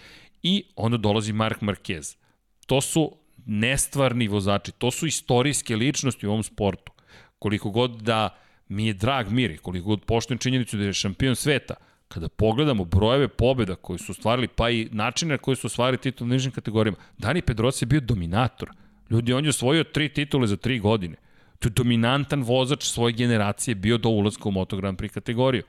[0.44, 2.18] I onda dolazi Mark Marquez.
[2.66, 6.92] To su nestvarni vozači, to su istorijske ličnosti u ovom sportu.
[7.40, 8.38] Koliko god da
[8.68, 11.76] mi je drag Miri, koliko god poštujem činjenicu da je šampion sveta,
[12.08, 16.28] kada pogledamo brojeve pobjeda koje su ostvarili, pa i načine na koje su ostvarili titul
[16.28, 18.70] u nižim kategorijama, Dani Pedrosa je bio dominator.
[19.10, 21.16] Ljudi, on je osvojio tri titule za tri godine.
[21.60, 25.64] To je dominantan vozač svoje generacije bio do ulazka u Moto Grand Prix kategoriju.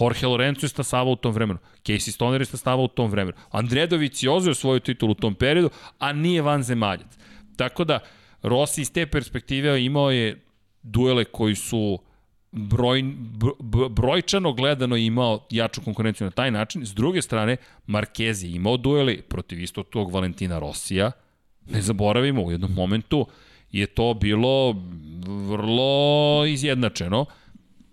[0.00, 1.58] Jorge Lorenzo je stasavao u tom vremenu.
[1.84, 3.36] Casey Stoner je stasavao u tom vremenu.
[3.50, 7.18] Andrea Dovizioso je osvojio titul u tom periodu, a nije van zemaljac.
[7.56, 7.98] Tako da,
[8.42, 10.40] Rossi iz te perspektive imao je
[10.82, 11.98] duele koji su
[12.52, 13.04] broj,
[13.90, 16.86] brojčano gledano imao jaču konkurenciju na taj način.
[16.86, 17.56] S druge strane,
[17.86, 21.12] Marquez je imao dueli protiv isto tog Valentina Rosija.
[21.66, 23.26] Ne zaboravimo, u jednom momentu
[23.70, 24.76] je to bilo
[25.48, 27.26] vrlo izjednačeno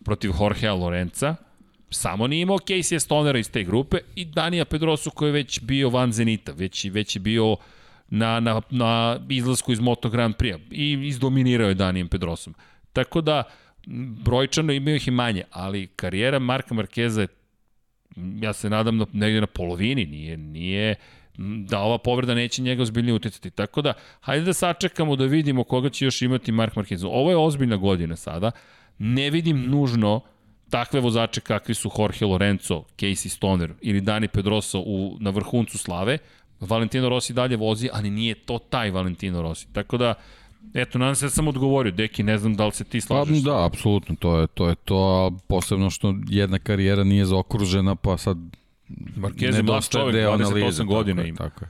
[0.05, 1.35] protiv Jorgea Lorenza.
[1.89, 5.89] Samo nije imao Casey Stonera iz te grupe i Danija Pedrosu koji je već bio
[5.89, 7.57] van Zenita, već, već je bio
[8.09, 12.53] na, na, na izlasku iz Moto Grand Prix i izdominirao je Danijem Pedrosom.
[12.93, 13.43] Tako da,
[14.25, 17.27] brojčano imaju ih i manje, ali karijera Marka Markeza je
[18.41, 20.95] ja se nadam na, negde na polovini, nije, nije,
[21.37, 23.49] da ova povreda neće njega ozbiljnije uticati.
[23.49, 27.05] Tako da, hajde da sačekamo da vidimo koga će još imati Mark Marquez.
[27.05, 28.51] Ovo je ozbiljna godina sada.
[28.97, 30.21] Ne vidim nužno
[30.69, 36.17] takve vozače kakvi su Jorge Lorenzo, Casey Stoner ili Dani Pedrosa u, na vrhuncu slave.
[36.59, 39.67] Valentino Rossi dalje vozi, ali nije to taj Valentino Rossi.
[39.73, 40.13] Tako da,
[40.73, 41.91] Eto, nadam se da sam odgovorio.
[41.91, 43.43] Deki, ne znam da li se ti slažeš.
[43.43, 47.95] Pa, da, apsolutno, to je to, je to a posebno što jedna karijera nije zaokružena,
[47.95, 48.37] pa sad
[49.15, 51.37] Marquez je mlad čovjek, 28 analize, godina tako ima.
[51.37, 51.69] Tako je.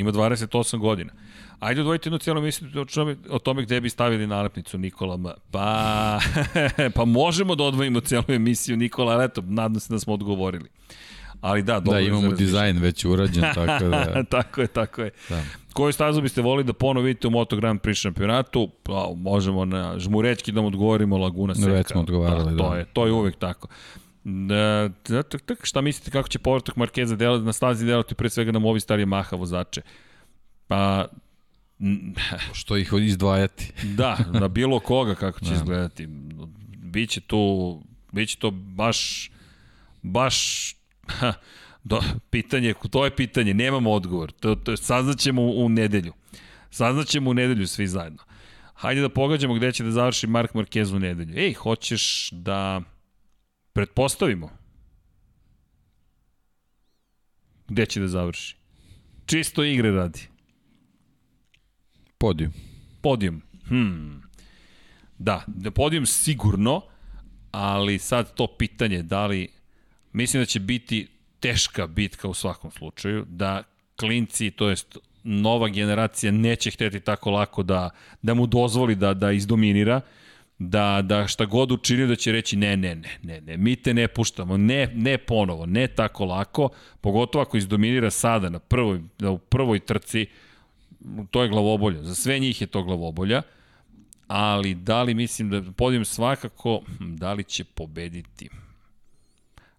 [0.00, 1.12] Ima 28 godina.
[1.60, 5.24] Ajde odvojite jednu cijelu misli o tome, o tome gde bi stavili nalepnicu Nikola M.
[5.50, 6.18] Pa,
[6.96, 10.68] pa možemo da odvojimo cijelu emisiju Nikola, ali eto, nadam se da smo odgovorili.
[11.40, 11.92] Ali da, dobro.
[11.92, 14.24] Da, imamo dizajn već urađen, tako da...
[14.24, 15.10] tako je, tako je.
[15.28, 15.42] Da.
[15.72, 18.70] Koju stazu biste volili da ponovo vidite u Moto Grand Prix šampionatu?
[18.82, 21.68] Pa, možemo na žmurečki da mu odgovorimo Laguna Seca.
[21.68, 22.58] Već smo odgovarali, da.
[22.58, 23.68] To je, to je uvek tako.
[24.24, 24.88] Da,
[25.22, 28.58] tak, tak, šta mislite kako će povratak Markeza delati na stazi delati pre svega na
[28.58, 29.82] ovi starije Maha vozače?
[30.68, 31.06] Pa
[32.58, 33.72] što ih izdvajati.
[34.00, 35.54] da, na bilo koga kako će da.
[35.54, 36.06] izgledati.
[36.76, 37.82] Biće tu
[38.12, 39.30] biće to baš
[40.02, 40.68] baš
[41.06, 41.32] ha,
[41.84, 44.32] do, pitanje, to je pitanje, nemamo odgovor.
[44.32, 46.12] To, to saznaćemo u, u nedelju.
[46.70, 48.22] Saznaćemo u nedelju svi zajedno.
[48.74, 51.34] Hajde da pogađamo gde će da završi Mark Marquez u nedelju.
[51.36, 52.82] Ej, hoćeš da
[53.72, 54.50] pretpostavimo
[57.68, 58.56] gde će da završi?
[59.26, 60.28] Čisto igre radi.
[62.18, 62.52] Podijum.
[63.00, 63.42] Podijum.
[63.68, 64.22] Hmm.
[65.18, 66.82] Da, da podijum sigurno,
[67.50, 69.48] ali sad to pitanje da li
[70.12, 71.08] mislim da će biti
[71.40, 73.62] teška bitka u svakom slučaju, da
[73.96, 77.90] klinci, to jest nova generacija neće hteti tako lako da,
[78.22, 80.00] da mu dozvoli da, da izdominira,
[80.58, 83.94] da, da šta god učini da će reći ne, ne, ne, ne, ne, mi te
[83.94, 86.68] ne puštamo, ne, ne ponovo, ne tako lako,
[87.00, 90.26] pogotovo ako izdominira sada na prvoj, na prvoj trci,
[91.30, 93.42] to je glavobolja, za sve njih je to glavobolja,
[94.26, 98.48] ali da li mislim da podijem svakako, hm, da li će pobediti?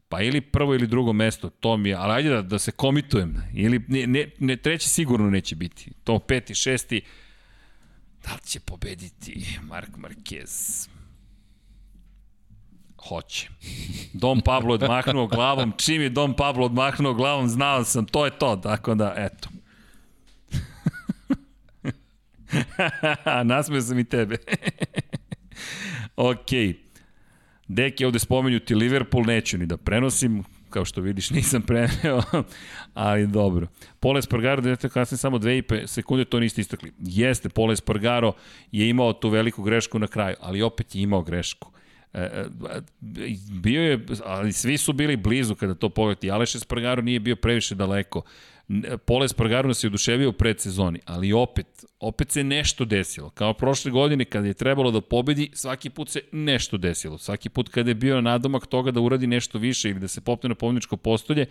[0.09, 3.43] Pa ili prvo ili drugo mesto, to mi je, ali ajde da, da se komitujem,
[3.53, 7.01] ili ne, ne, ne, treći sigurno neće biti, to peti, šesti,
[8.23, 10.87] da li će pobediti Mark Marquez?
[13.07, 13.49] Hoće.
[14.13, 18.55] Dom Pablo odmahnuo glavom, čim je Dom Pablo odmahnuo glavom, znao sam, to je to,
[18.55, 19.49] tako da, eto.
[23.45, 24.38] Nasmeo sam i tebe.
[26.17, 26.73] Okay.
[27.67, 32.21] Deki ovde spomenju ti Liverpool, neću ni da prenosim, kao što vidiš nisam preneo,
[32.93, 33.67] ali dobro.
[33.99, 36.91] Pole Spargaro, da je kasnije samo 2,5 sekunde, to niste istakli.
[36.99, 38.34] Jeste, Pole Spargaro
[38.71, 41.71] je imao tu veliku grešku na kraju, ali opet je imao grešku.
[42.13, 42.45] E, e
[43.51, 46.31] bio je, ali svi su bili blizu kada to pogledati.
[46.31, 48.21] Aleš Spargaro nije bio previše daleko.
[49.05, 49.27] Pole
[49.63, 53.29] nas je oduševio u predsezoni, ali opet, opet se nešto desilo.
[53.29, 57.17] Kao prošle godine kada je trebalo da pobedi, svaki put se nešto desilo.
[57.17, 60.49] Svaki put kada je bio nadomak toga da uradi nešto više ili da se popne
[60.49, 61.45] na pobedničko postolje,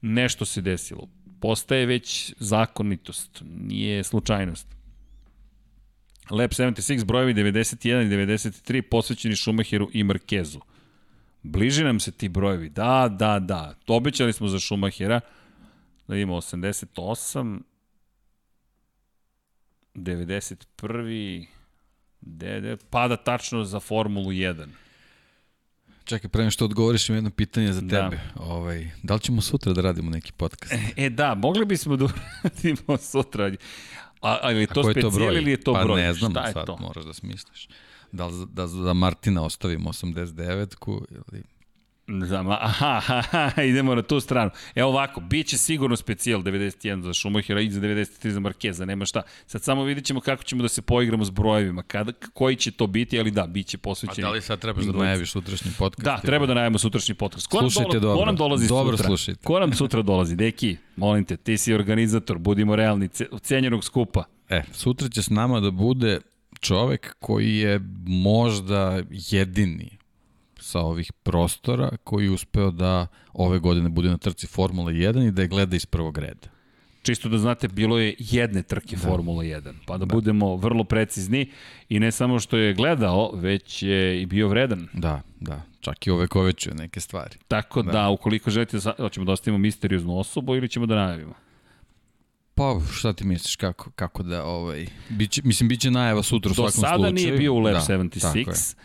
[0.00, 1.08] nešto se desilo.
[1.40, 4.66] Postaje već zakonitost, nije slučajnost.
[6.30, 10.60] Lab 76 brojevi 91 i 93 posvećeni Šumacheru i Markezu.
[11.42, 13.74] Bliži nam se ti brojevi, da, da, da.
[13.86, 15.20] Obećali smo za Šumahera,
[16.12, 17.60] Da ima 88,
[19.94, 21.46] 91.
[22.20, 24.66] Dede, pada tačno za Formulu 1.
[26.04, 27.88] Čekaj, pre što odgovoriš im jedno pitanje za da.
[27.88, 28.22] tebe.
[28.34, 28.42] Da.
[28.42, 30.72] Ovaj, da li ćemo sutra da radimo neki podcast?
[30.72, 32.06] E, e da, mogli bismo da
[32.42, 33.52] radimo sutra.
[34.20, 36.00] A, ali je to specijal ili je to pa broj?
[36.00, 36.76] Pa ne znam, Šta sad to?
[36.76, 37.68] moraš da smisliš.
[38.12, 41.42] Da da, da Martina ostavimo 89-ku ili
[42.08, 44.50] Zama, aha, aha, idemo na tu stranu.
[44.74, 49.04] Evo ovako, bit će sigurno specijal 91 za Schumachera i za 93 za Markeza, nema
[49.04, 49.22] šta.
[49.46, 52.86] Sad samo vidit ćemo kako ćemo da se poigramo s brojevima, kada, koji će to
[52.86, 54.24] biti, ali da, bit će posvećeni.
[54.24, 56.04] A da li sad trebaš da najaviš sutrašnji podcast?
[56.04, 57.46] Da, treba da najavimo sutrašnji podcast.
[57.46, 58.18] Ko slušajte dola, dobro.
[58.18, 59.06] Ko nam dolazi dobro sutra?
[59.06, 59.44] Slušajte.
[59.44, 60.36] Ko nam sutra dolazi?
[60.36, 63.08] Deki, molim te, ti si organizator, budimo realni,
[63.40, 64.24] cenjenog skupa.
[64.48, 66.20] E, sutra će s nama da bude
[66.60, 70.01] čovek koji je možda jedini
[70.72, 75.30] sa ovih prostora koji je uspeo da ove godine bude na trci Formula 1 i
[75.30, 76.48] da je gleda iz prvog reda.
[77.02, 79.08] Čisto da znate, bilo je jedne trke da.
[79.08, 81.50] Formula 1, pa da, da budemo vrlo precizni
[81.88, 84.88] i ne samo što je gledao, već je i bio vredan.
[84.92, 87.36] Da, da, čak i ove kovećuje neke stvari.
[87.48, 91.34] Tako da, da ukoliko želite, da hoćemo da ostavimo misterioznu osobu ili ćemo da najavimo?
[92.54, 96.72] Pa, šta ti misliš, kako, kako da, ovaj, biće, mislim, biće najava sutra u svakom
[96.72, 96.98] slučaju.
[96.98, 98.76] Do sada nije bio u Lab da, 76,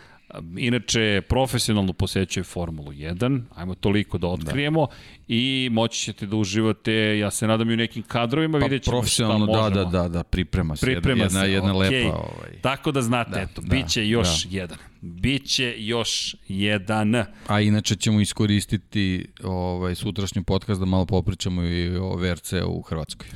[0.56, 4.94] Inače, profesionalno posećuje Formulu 1, ajmo toliko da otkrijemo da.
[5.28, 8.92] i moći ćete da uživate, ja se nadam i u nekim kadrovima, pa, vidjet ćemo
[8.92, 9.90] profesionalno, šta da, možemo.
[9.90, 11.78] da, da, da, priprema se, priprema jedna, se, jedna okay.
[11.78, 12.16] lepa.
[12.16, 12.60] Ovaj.
[12.62, 14.56] Tako da znate, da, eto, da, bit će još da.
[14.56, 14.78] jedan.
[15.00, 17.24] Biće još jedan.
[17.46, 23.28] A inače ćemo iskoristiti ovaj, sutrašnji podcast da malo popričamo i o VRC u Hrvatskoj.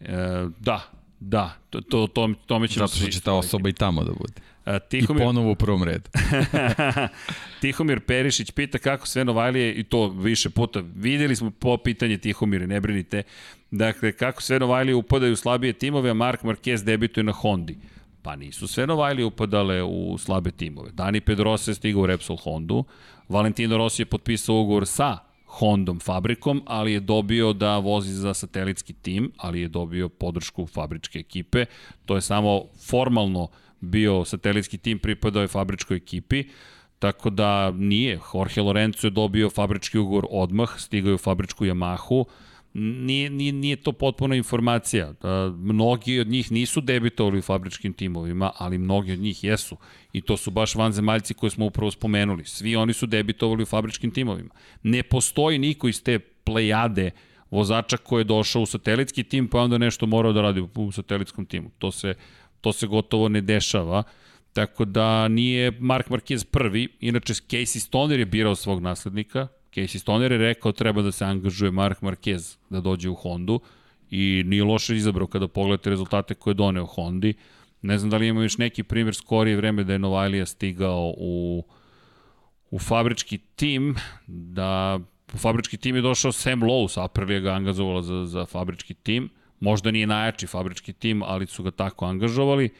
[0.00, 0.14] E,
[0.58, 0.80] da,
[1.20, 4.32] da, to, to, to, tome ćemo Zato što će ta osoba i tamo da bude.
[4.88, 5.22] Tihomir...
[5.22, 6.10] I ponovo u prvom redu.
[7.60, 12.66] Tihomir Perišić pita kako sve Novajlije, i to više puta, videli smo po pitanje Tihomire,
[12.66, 13.22] ne brinite,
[13.70, 17.76] dakle, kako sve Novajlije upadaju u slabije timove, a Mark Marquez debituje na Hondi.
[18.22, 20.90] Pa nisu sve Novajlije upadale u slabe timove.
[20.92, 22.84] Dani Pedrosa je stigao u Repsol Hondu,
[23.28, 28.92] Valentino Rossi je potpisao ugovor sa Hondom fabrikom, ali je dobio da vozi za satelitski
[28.92, 31.64] tim, ali je dobio podršku fabričke ekipe.
[32.06, 33.48] To je samo formalno uh,
[33.80, 36.44] bio satelitski tim, pripadao je fabričkoj ekipi,
[36.98, 38.20] tako da nije.
[38.34, 42.24] Jorge Lorenzo je dobio fabrički ugovor odmah, stigao je u fabričku Yamahu,
[42.78, 45.14] nije, nije, nije to potpuna informacija.
[45.56, 49.76] Mnogi od njih nisu debitovali u fabričkim timovima, ali mnogi od njih jesu.
[50.12, 52.44] I to su baš vanzemaljci koje smo upravo spomenuli.
[52.44, 54.54] Svi oni su debitovali u fabričkim timovima.
[54.82, 57.10] Ne postoji niko iz te plejade
[57.50, 61.46] vozača koji je došao u satelitski tim, pa onda nešto morao da radi u satelitskom
[61.46, 61.70] timu.
[61.78, 62.14] To se
[62.60, 64.02] to se gotovo ne dešava.
[64.52, 70.32] Tako da nije Mark Marquez prvi, inače Casey Stoner je birao svog naslednika, Casey Stoner
[70.32, 73.60] je rekao treba da se angažuje Mark Marquez da dođe u Hondu.
[74.10, 77.34] I nije loše izabrao kada pogledate rezultate koje je doneo Hondi.
[77.82, 81.64] Ne znam da li imamo još neki primjer skorije vreme da je Novajlija stigao u,
[82.70, 83.94] u fabrički tim,
[84.26, 85.00] da
[85.34, 89.28] u fabrički tim je došao Sam Lowe, Aprilia ga angažovala za, za fabrički tim,
[89.60, 92.70] Možda nije najjači fabrički tim, ali su ga tako angažovali.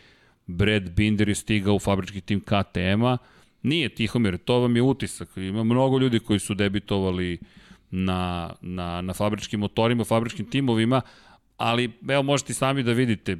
[0.47, 3.19] Brad Binder je stigao u fabrički tim KTM-a.
[3.63, 5.29] Nije Tihomir, to vam je utisak.
[5.37, 7.39] Ima mnogo ljudi koji su debitovali
[7.91, 11.01] na, na, na fabričkim motorima, fabričkim timovima,
[11.57, 13.37] ali evo možete sami da vidite,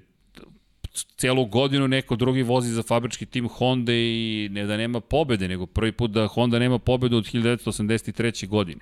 [1.17, 5.67] celu godinu neko drugi vozi za fabrički tim Honda i ne da nema pobede, nego
[5.67, 8.49] prvi put da Honda nema pobedu od 1983.
[8.49, 8.81] godine.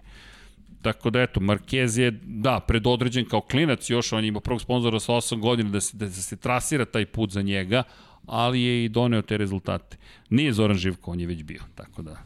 [0.85, 5.13] Tako da eto, Marquez je, da, predodređen kao klinac još, on ima prvog sponzora sa
[5.13, 7.83] 8 godina da se, da se trasira taj put za njega,
[8.27, 9.97] ali je i doneo te rezultate.
[10.31, 12.17] Nije Zoran Živko, on je već bio, tako da...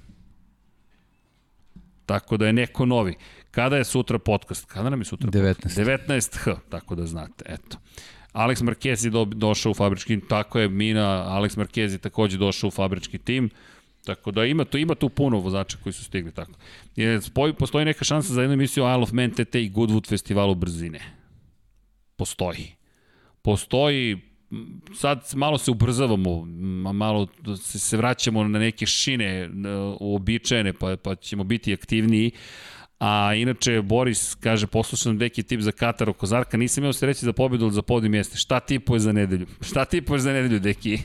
[2.07, 3.15] Tako da je neko novi.
[3.51, 4.65] Kada je sutra podcast?
[4.65, 5.55] Kada nam je sutra 19.
[5.55, 5.79] podcast?
[5.79, 7.79] 19h, tako da znate, eto.
[8.33, 12.69] Alex Marquez je do, došao u fabrički, tako je Mina, Alex Marquez je takođe došao
[12.69, 13.51] u fabrički tim.
[14.09, 16.53] Tako da ima, to, ima tu puno vozača koji su stigli tako.
[16.97, 20.55] Je, spoj, postoji neka šansa za jednu emisiju Isle of Man TT i Goodwood festivalu
[20.55, 21.01] brzine.
[22.17, 22.75] Postoji.
[23.43, 24.19] Postoji,
[24.95, 26.45] sad malo se ubrzavamo,
[26.93, 27.27] malo
[27.63, 29.51] se, se vraćamo na neke šine
[30.01, 32.31] uobičajene, pa, pa ćemo biti aktivniji.
[32.99, 37.25] A inače, Boris kaže, poslušam deki tip za Katar oko Zarka, nisam imao se reći
[37.25, 38.37] za pobedu ili za podim mjeste.
[38.37, 39.47] Šta tipuje za nedelju?
[39.61, 40.99] Šta tipuješ za nedelju, deki?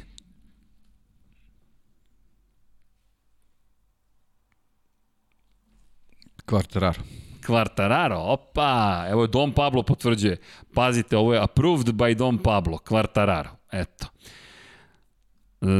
[6.45, 7.01] Kvartararo.
[7.45, 10.37] Kvartararo, opa, evo je Dom Pablo potvrđuje.
[10.73, 14.07] Pazite, ovo je approved by Dom Pablo, Kvartararo, eto.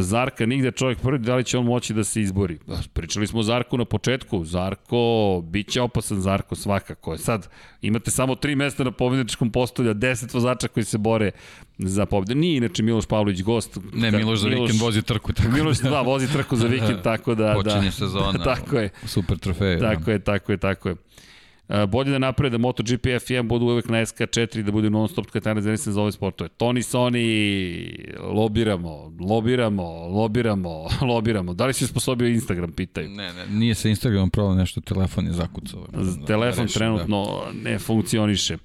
[0.02, 2.60] Zarka nigde čovjek prvi, da li će on moći da se izbori?
[2.94, 4.46] Pričali smo o Zarku na početku.
[4.46, 7.18] Zarko, bit će opasan Zarko svakako.
[7.18, 7.50] Sad,
[7.82, 11.32] imate samo tri mesta na pobedničkom postolju, deset vozača koji se bore
[11.78, 12.36] za pobedu.
[12.36, 13.80] Nije inače Miloš Pavlović gost.
[13.94, 15.34] Ne, Miloš za vikend vozi trku.
[15.34, 17.54] Tako Miloš, da, vozi trku za vikend, tako da...
[17.64, 18.44] Počinje da, sezona.
[18.56, 18.90] tako je.
[19.06, 19.80] Super trofej.
[19.80, 20.12] Tako da.
[20.12, 20.96] je, tako je, tako je.
[21.88, 25.62] Bolje da naprave da MotoGP F1 budu uvek na SK4 da bude non stop katana
[25.62, 26.50] za za ove sportove.
[26.50, 31.54] Toni Sony, lobiramo, lobiramo, lobiramo, lobiramo.
[31.54, 33.10] Da li si sposobio Instagram, pitaju.
[33.10, 35.88] Ne, ne, nije se Instagram probao nešto, telefon je zakucao.
[35.92, 37.70] Da, telefon reši, trenutno da.
[37.70, 38.58] ne funkcioniše.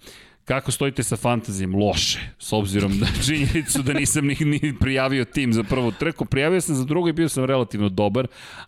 [0.44, 1.74] Kako stojite sa fantazijem?
[1.74, 6.24] Loše, s obzirom na činjenicu da nisam ni, ni prijavio tim za prvu trku.
[6.24, 8.26] Prijavio sam za drugu i bio sam relativno dobar,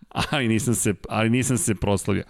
[0.09, 2.23] ali nisam se, ali nisam se proslavio.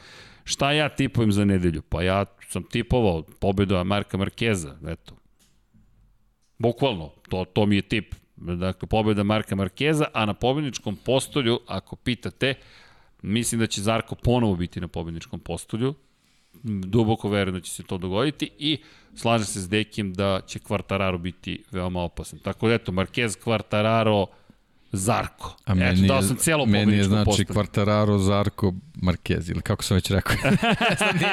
[0.43, 1.81] Šta ja tipujem za nedelju?
[1.81, 5.15] Pa ja sam tipovao pobedu Marka Markeza, eto.
[6.57, 8.15] Bukvalno, to, to mi je tip.
[8.35, 12.53] Dakle, pobeda Marka Markeza, a na pobedničkom postolju, ako pitate,
[13.22, 15.93] mislim da će Zarko ponovo biti na pobedničkom postolju,
[16.63, 18.77] duboko verujem da će se to dogoditi i
[19.15, 22.39] slažem se s Dekim da će Kvartararo biti veoma opasan.
[22.39, 24.26] Tako da eto, Marquez, Kvartararo,
[24.93, 25.57] Zarko.
[25.65, 27.45] A meni Eto, dao sam cijelo meni je znači.
[27.45, 30.35] Quartararo, Zarko, Marquez, ili kako sam već rekao.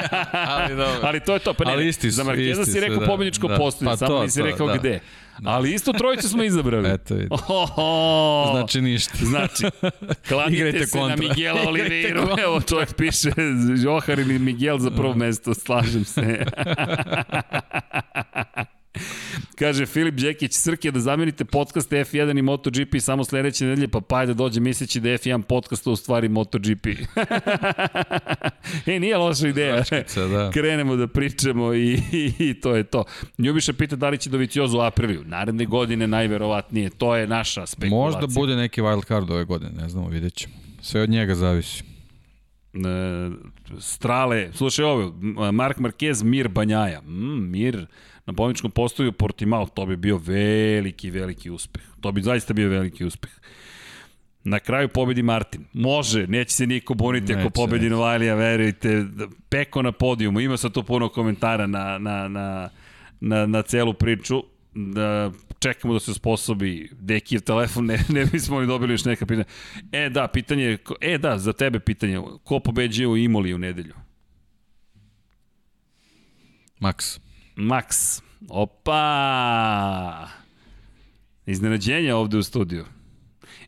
[0.55, 0.99] ali dobro.
[1.03, 3.47] Ali to je to, pa ne, Ali isti su, za Markeza si rekao da, pobedničko
[3.47, 3.57] da.
[3.57, 4.77] postavlje, Pa samo to, nisi to, rekao da.
[4.77, 4.99] gde.
[5.43, 6.89] Ali isto trojicu smo izabrali.
[6.95, 7.27] Eto vidi.
[7.31, 8.51] Ohoho.
[8.51, 9.17] Znači ništa.
[9.21, 9.63] Znači,
[10.27, 11.27] kladite Igrajte se na kontra.
[11.27, 12.27] Miguela Igrajte Oliveiru.
[12.27, 12.43] kontra.
[12.43, 13.31] Evo, čovjek piše
[13.83, 16.45] Johar ili Miguel za prvo mesto, slažem se.
[19.55, 24.25] Kaže Filip Đekić, Srke, da zamenite podcast F1 i MotoGP samo sledeće nedelje, pa pa
[24.25, 26.87] da dođe misleći da je F1 podcast u stvari MotoGP.
[28.85, 29.75] e, nije loša ideja.
[29.75, 30.51] Raškica, da.
[30.51, 33.03] Krenemo da pričamo i, i, i to je to.
[33.37, 35.23] Ljubiša pita da li će Doviciozo u Apriliju.
[35.25, 36.89] Naredne godine najverovatnije.
[36.89, 38.21] To je naša spekulacija.
[38.21, 40.53] Možda bude neki wild card ove godine, ne znamo, vidjet ćemo.
[40.81, 41.83] Sve od njega zavisi.
[42.73, 42.79] E,
[43.79, 45.13] strale, slušaj ovo,
[45.51, 47.01] Mark Marquez, Mir Banjaja.
[47.01, 47.85] Mm, Mir
[48.25, 51.83] na bolničkom postoju Portimao, to bi bio veliki, veliki uspeh.
[52.01, 53.31] To bi zaista bio veliki uspeh.
[54.43, 55.65] Na kraju pobedi Martin.
[55.73, 57.95] Može, neće se niko buniti ako Neće, pobedi neće.
[57.95, 59.05] Novajlija, verujte.
[59.49, 62.69] Peko na podijumu, ima sad tu puno komentara na, na, na,
[63.19, 64.43] na, na celu priču.
[64.73, 69.45] Da čekamo da se sposobi Dekijev telefon, ne, ne bismo li dobili još neka pitanja.
[69.91, 73.93] E da, pitanje, e da, za tebe pitanje, ko pobeđuje u Imoli u nedelju?
[76.79, 77.19] Max.
[77.55, 78.21] Max.
[78.49, 80.27] Opa!
[81.45, 82.85] Iznenađenje ovde u studiju.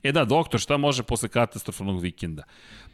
[0.04, 2.44] E da, doktor, šta može posle katastrofalnog vikenda?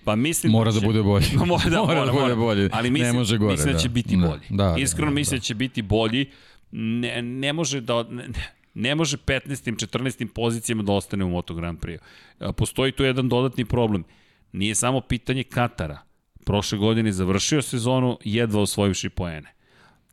[0.03, 1.25] Pa mislim Mora da će- bude bolji.
[1.35, 2.35] Ma mora da, Mora mora, da bude mora.
[2.35, 2.69] bolji.
[2.71, 3.79] Ali Ne mislim, može gore, mislim da da.
[3.79, 4.41] će biti Da, bolji.
[4.49, 5.39] da, da, Iskreno da, mislim da.
[5.39, 6.29] da će biti bolji.
[6.71, 8.03] Ne, ne može da...
[8.03, 8.27] Ne,
[8.77, 9.87] ne može 15.
[9.87, 10.27] 14.
[10.27, 11.99] pozicijama da ostane u Moto Grand Prix.
[12.53, 14.03] Postoji tu jedan dodatni problem.
[14.51, 15.99] Nije samo pitanje Katara.
[16.45, 19.53] Prošle godine završio sezonu jedva osvojivši poene.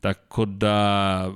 [0.01, 1.31] Tako da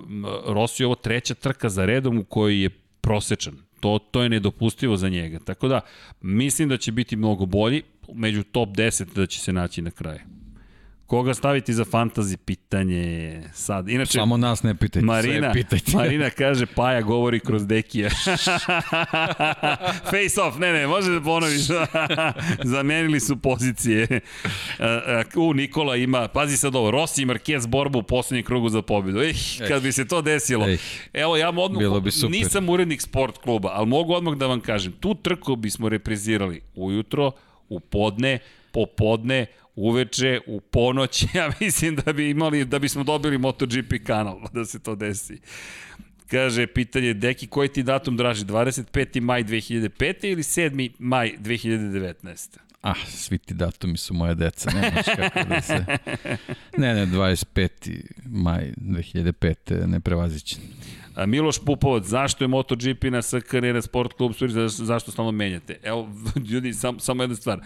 [0.46, 2.70] Rossi je ovo treća trka za redom u kojoj je
[3.02, 3.58] prosečan.
[3.80, 5.40] To, to je nedopustivo za njega.
[5.40, 5.82] Tako da
[6.22, 7.84] mislim da će biti mnogo bolji.
[8.14, 10.20] Među top 10 da će se naći na kraju.
[11.10, 13.90] Koga staviti za fantasy pitanje sad?
[13.90, 15.92] Inače, Samo nas ne pitajte, Marina, sve pitajte.
[15.98, 18.10] Marina kaže Paja govori kroz Dekija.
[20.12, 21.62] Face off, ne ne, može da ponoviš.
[22.74, 24.20] Zamenili su pozicije.
[25.36, 29.22] U, Nikola ima, pazi sad ovo, Rossi i Marquez borbu u poslednjem krugu za pobedu.
[29.22, 29.34] Eh,
[29.68, 30.68] kad bi se to desilo.
[30.68, 30.78] Ej.
[31.14, 32.32] Evo, ja odmah, Bilo bi super.
[32.32, 37.32] nisam urednik sport kluba, ali mogu odmah da vam kažem, tu trku bismo reprizirali ujutro,
[37.70, 38.40] u podne,
[38.72, 39.46] popodne,
[39.80, 44.80] uveče, u ponoć, ja mislim da bi imali, da bismo dobili MotoGP kanal, da se
[44.80, 45.40] to desi.
[46.28, 49.22] Kaže, pitanje, Deki, koji ti datum draži, 25.
[49.22, 50.32] maj 2005.
[50.32, 50.92] ili 7.
[51.00, 52.58] maj 2019.
[52.82, 55.86] Ah, svi ti datumi su moje deca, nemaš kako da se...
[56.78, 58.02] Ne, ne, 25.
[58.26, 59.86] maj 2005.
[59.88, 60.62] neprevazićen.
[61.16, 64.34] A Miloš Pupovac, zašto je MotoGP na SK, ne na Sport klub,
[64.68, 65.80] zašto stalno menjate?
[65.84, 66.10] Evo,
[66.52, 67.60] ljudi, sam, samo jedna stvar.
[67.60, 67.62] E,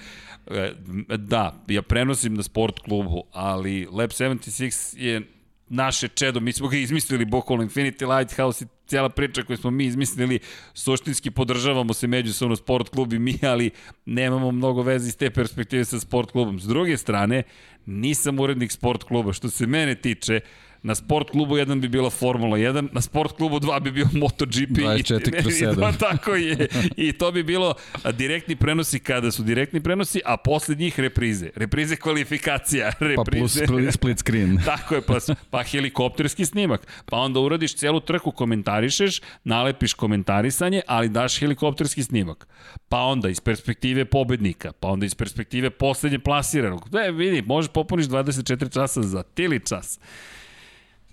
[1.17, 5.21] Da, ja prenosim na Sport klubu, ali Lab 76 je
[5.69, 9.85] naše čedo, mi smo ga izmislili, bukvalno Infinity Lighthouse i cijela priča koju smo mi
[9.85, 10.39] izmislili,
[10.73, 13.71] suštinski podržavamo se međusobno sport klub i mi, ali
[14.05, 16.59] nemamo mnogo veze iz te perspektive sa sport klubom.
[16.59, 17.43] S druge strane,
[17.85, 19.33] nisam urednik sport kluba.
[19.33, 20.39] Što se mene tiče,
[20.83, 24.69] na sport klubu 1 bi bila Formula 1, na sport klubu 2 bi bio MotoGP.
[24.71, 25.97] 24 kroz I- i- 7.
[25.99, 26.67] Tako je.
[26.97, 27.73] I to bi bilo
[28.13, 31.49] direktni prenosi kada su direktni prenosi, a posle njih reprize.
[31.55, 32.91] Reprize kvalifikacija.
[32.99, 33.15] Reprize.
[33.23, 33.57] Pa plus
[33.89, 34.57] split- screen.
[34.65, 35.17] Tako je, pa,
[35.49, 36.81] pa helikopterski snimak.
[37.05, 42.47] Pa onda uradiš celu trku, komentarišeš, nalepiš komentarisanje, ali daš helikopterski snimak.
[42.89, 46.89] Pa onda iz perspektive pobednika, pa onda iz perspektive poslednje plasiranog.
[47.07, 49.99] E, vidi, možeš popuniš 24 časa za tili čas.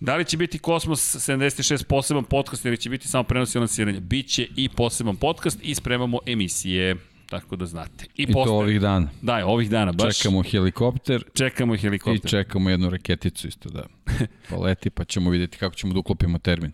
[0.01, 4.01] Da li će biti Kosmos 76 poseban podcast ili će biti samo prenos i lansiranje?
[4.01, 6.97] Biće i poseban podcast i spremamo emisije,
[7.27, 8.07] tako da znate.
[8.17, 9.09] I, I to ovih dana.
[9.23, 12.31] Da, ovih dana, baš Čekamo helikopter čekamo i i helikopter.
[12.31, 13.83] čekamo jednu raketicu isto da
[14.51, 16.73] poleti, pa ćemo vidjeti kako ćemo da uklopimo termin.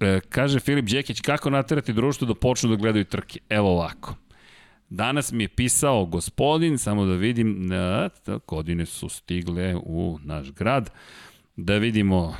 [0.00, 3.40] E, kaže Filip Đekić, kako naterati društvo da počnu da gledaju trke?
[3.48, 4.14] Evo ovako.
[4.90, 10.52] Danas mi je pisao gospodin, samo da vidim, na, ta, godine su stigle u naš
[10.52, 10.90] grad,
[11.58, 12.36] da vidimo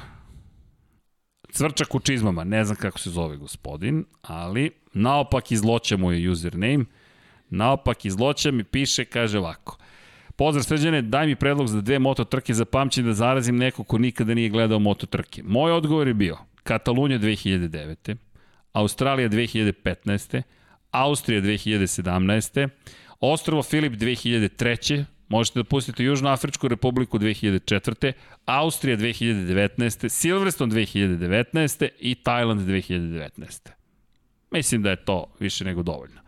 [1.50, 6.84] Cvrčak u čizmama, ne znam kako se zove gospodin, ali naopak izloća mu je username,
[7.50, 9.78] naopak izloća mi piše, kaže ovako.
[10.36, 13.98] Pozdrav sređene, daj mi predlog za dve moto trke za pamćenje da zarazim neko ko
[13.98, 15.42] nikada nije gledao moto trke.
[15.42, 18.16] Moj odgovor je bio Katalunja 2009.
[18.72, 20.42] Australija 2015.
[20.90, 22.68] Austrija 2017.
[23.20, 25.04] Ostrovo Filip 2003.
[25.28, 28.12] Možete da pustite Južnoafričku republiku 2004.
[28.46, 30.08] Austrija 2019.
[30.08, 31.88] Silverstone 2019.
[31.98, 33.68] i Tajland 2019.
[34.50, 36.20] Mislim da je to više nego dovoljno.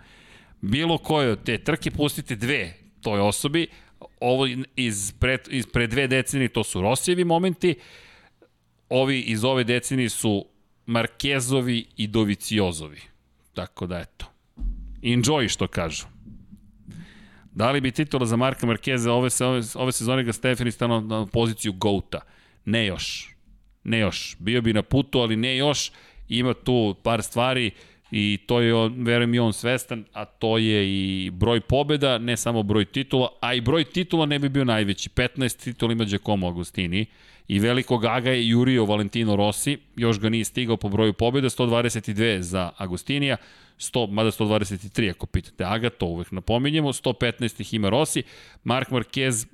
[0.60, 3.66] Bilo koje od te trke pustite dve toj osobi,
[4.20, 4.46] ovo
[4.76, 7.74] iz pre, iz pre dve decenije to su Rosijevi momenti,
[8.88, 10.46] ovi iz ove decenije su
[10.86, 13.00] Markezovi i Doviciozovi.
[13.54, 14.26] Tako da eto.
[15.02, 16.06] Enjoy što kažu.
[17.52, 21.26] Da li bi titula za Marka Markeza ove, ove, ove sezone ga Stefani stano na
[21.26, 22.20] poziciju GOAT-a?
[22.64, 23.34] Ne još.
[23.84, 24.36] Ne još.
[24.38, 25.92] Bio bi na putu, ali ne još.
[26.28, 27.70] Ima tu par stvari
[28.10, 32.62] i to je, verujem i on svestan, a to je i broj pobeda, ne samo
[32.62, 35.08] broj titula, a i broj titula ne bi bio najveći.
[35.08, 37.06] 15 titula ima Giacomo Agostini
[37.48, 42.40] i veliko gaga je jurio Valentino Rossi, još ga nije stigao po broju pobjeda, 122
[42.40, 43.36] za Agostinija,
[43.80, 48.22] 100, mada 123 ako pitate Aga, to uvek napominjemo, 115 ih ima Rossi,
[48.64, 49.46] Mark Marquez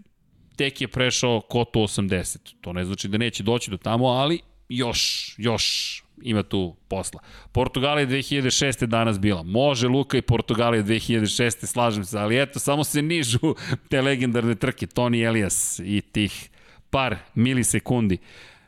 [0.57, 2.55] tek je prešao kotu 80.
[2.61, 7.21] To ne znači da neće doći do tamo, ali još, još ima tu posla.
[7.53, 8.87] Portugalija 2006.
[8.87, 9.43] danas bila.
[9.43, 11.67] Može Luka i Portugalija 2006.
[11.67, 13.55] slažem se, ali eto, samo se nižu
[13.89, 16.51] te legendarne trke, Toni Elias i tih
[16.91, 18.19] par milisekundi.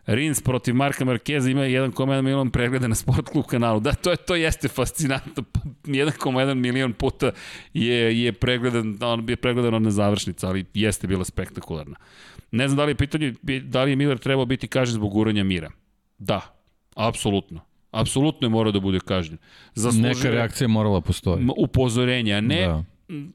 [0.09, 3.81] Rins protiv Marka Markeza ima 1,1 milion pregleda na Sport Klub kanalu.
[3.81, 5.45] Da, to je to jeste fascinantno.
[5.85, 7.31] 1,1 milion puta
[7.75, 11.97] je je pregledan, on bi pregledan na završnica, ali jeste bila spektakularna.
[12.51, 15.45] Ne znam da li je pitanje da li je Miller trebao biti kažnjen zbog uranja
[15.45, 15.71] mira.
[16.19, 16.41] Da,
[16.95, 17.61] apsolutno.
[17.91, 19.39] Apsolutno je morao da bude kažnjen.
[19.75, 21.47] Zaslužio Neka reakcija morala postoji.
[21.57, 22.85] Upozorenja, a ne da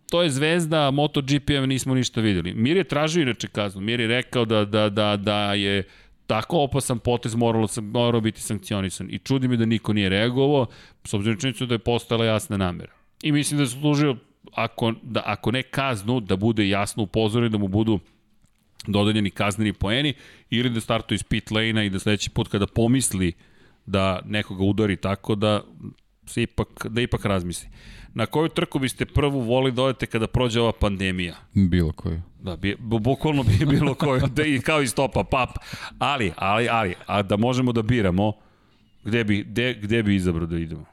[0.10, 2.54] to je zvezda MotoGP-a nismo ništa videli.
[2.54, 3.82] Mir je tražio inače kaznu.
[3.82, 5.84] Mir je rekao da, da, da, da je
[6.28, 9.08] tako opasan potez moralo, morao biti sankcionisan.
[9.10, 10.66] I čudi mi da niko nije reagovao,
[11.04, 12.92] s obzirom činjenicu da je postala jasna namera.
[13.24, 14.16] I mislim da je služio,
[14.52, 18.00] ako, da, ako ne kaznu, da bude jasno upozoren, da mu budu
[18.88, 20.14] dodaljeni kazneni poeni,
[20.50, 23.34] ili da startuje iz pit lane-a i da sledeći put kada pomisli
[23.86, 25.62] da nekoga udari tako da
[26.26, 27.70] se ipak, da ipak razmisli.
[28.14, 31.36] Na koju trku biste prvu voli da odete kada prođe ova pandemija?
[31.54, 32.22] Bilo koju.
[32.42, 35.50] Da, bi, bukvalno bi bilo koju, da, i kao i stopa, pap.
[36.00, 38.34] Ali, ali, ali, a da možemo da biramo,
[39.04, 40.86] gde bi, gde, gde bi izabrao da idemo?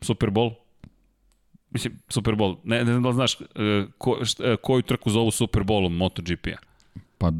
[0.00, 0.54] Super Bowl?
[1.70, 2.56] Mislim, Super Bowl.
[2.64, 3.46] Ne, ne znam da znaš uh,
[3.98, 6.56] ko, šta, uh, koju trku zovu Super Bowlom MotoGP-a.
[7.18, 7.32] Pa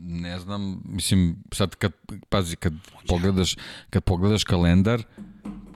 [0.00, 1.92] ne znam, mislim, sad kad,
[2.28, 2.72] pazi, kad
[3.08, 3.56] pogledaš,
[3.90, 5.02] kad pogledaš kalendar,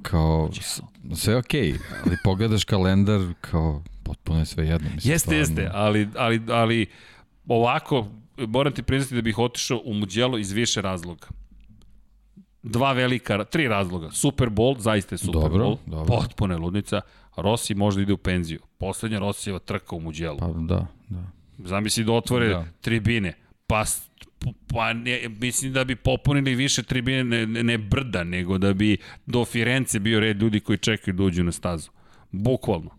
[0.02, 0.50] kao,
[1.12, 4.90] sve okej, okay, ali pogledaš kalendar, kao, potpuno je sve jedno.
[4.94, 6.86] Mislim, jeste, jeste, ali, ali, ali
[7.48, 8.06] ovako,
[8.36, 11.26] moram ti priznati da bih otišao u Muđelo iz više razloga.
[12.62, 14.10] Dva velika, tri razloga.
[14.10, 16.16] Super Bowl, zaista je Super dobro, Bowl, dobro.
[16.16, 17.00] potpuna je ludnica.
[17.36, 18.60] Rossi možda ide u penziju.
[18.78, 20.38] Poslednja Rossijeva trka u Muđelu.
[20.38, 21.22] Pa da, da.
[21.58, 22.64] Zamisli da otvore da.
[22.80, 23.34] tribine.
[23.66, 23.84] Pa
[24.68, 28.96] pa ne, mislim da bi popunili više tribine ne, ne brda, nego da bi
[29.26, 31.90] do Firence bio red ljudi koji čekaju da uđu na stazu.
[32.30, 32.90] Bukvalno.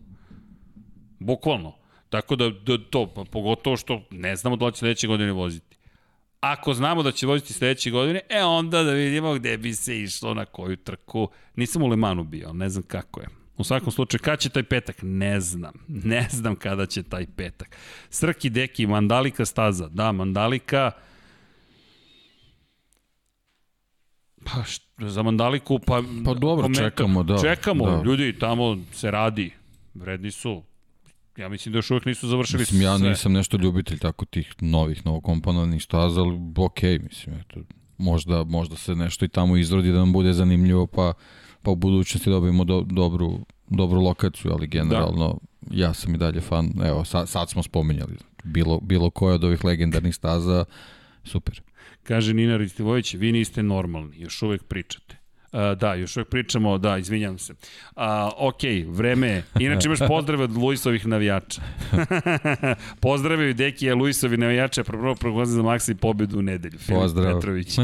[1.18, 1.76] Bukvalno.
[2.08, 5.76] Tako da, da to, pa pogotovo što ne znamo da će sledeće godine voziti.
[6.40, 10.34] Ako znamo da će voziti sledeće godine, e onda da vidimo gde bi se išlo
[10.34, 11.28] na koju trku.
[11.56, 13.26] Nisam u Lemanu bio, ne znam kako je.
[13.56, 14.96] U svakom slučaju, kada će taj petak?
[15.02, 15.72] Ne znam.
[15.88, 17.76] Ne znam kada će taj petak.
[18.10, 19.88] Srki, deki, Mandalika staza.
[19.88, 20.92] Da, Mandalika...
[24.54, 26.02] Pa što, za Mandaliku, pa...
[26.24, 27.38] Pa dobro, komentar, čekamo, da.
[27.38, 28.02] Čekamo, da.
[28.02, 29.50] ljudi, tamo se radi.
[29.94, 30.62] Vredni su.
[31.36, 33.08] Ja mislim da još uvek nisu završili mislim, ja sve.
[33.08, 37.60] nisam nešto ljubitelj tako tih novih, novokomponovanih staza, ali ok, mislim, eto,
[37.98, 41.12] možda, možda se nešto i tamo izrodi da nam bude zanimljivo, pa,
[41.62, 45.76] pa u budućnosti dobijemo do, dobru, dobru lokaciju, ali generalno da.
[45.76, 49.64] ja sam i dalje fan, evo, sad, sad smo spominjali, bilo, bilo koje od ovih
[49.64, 50.64] legendarnih staza,
[51.24, 51.62] super.
[52.08, 55.16] Kaže Nina Ristivojević, vi niste normalni, još uvek pričate.
[55.52, 57.52] Uh, da, još uvek pričamo, da, izvinjam se.
[57.52, 58.02] Uh,
[58.36, 59.44] ok, vreme je.
[59.60, 61.62] Inače imaš pozdrave od Luisovih navijača.
[63.00, 66.78] Pozdravaju Dekija Luisovi navijača, prvo proglaze za Maksi pobedu u nedelju.
[66.88, 67.34] Pozdrav.
[67.34, 67.78] Petrović.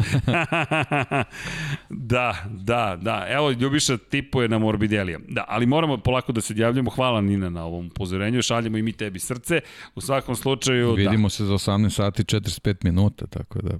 [2.12, 3.27] da, da, da.
[3.28, 5.19] Evo, Ljubiša tipuje na Morbidelija.
[5.28, 6.90] Da, ali moramo polako da se odjavljamo.
[6.90, 8.43] Hvala Nina na ovom upozorenju.
[8.43, 9.61] Šaljemo i mi tebi srce.
[9.94, 11.11] U svakom slučaju, Vidimo da.
[11.11, 13.78] Vidimo se za 18 sati 45 minuta, tako da...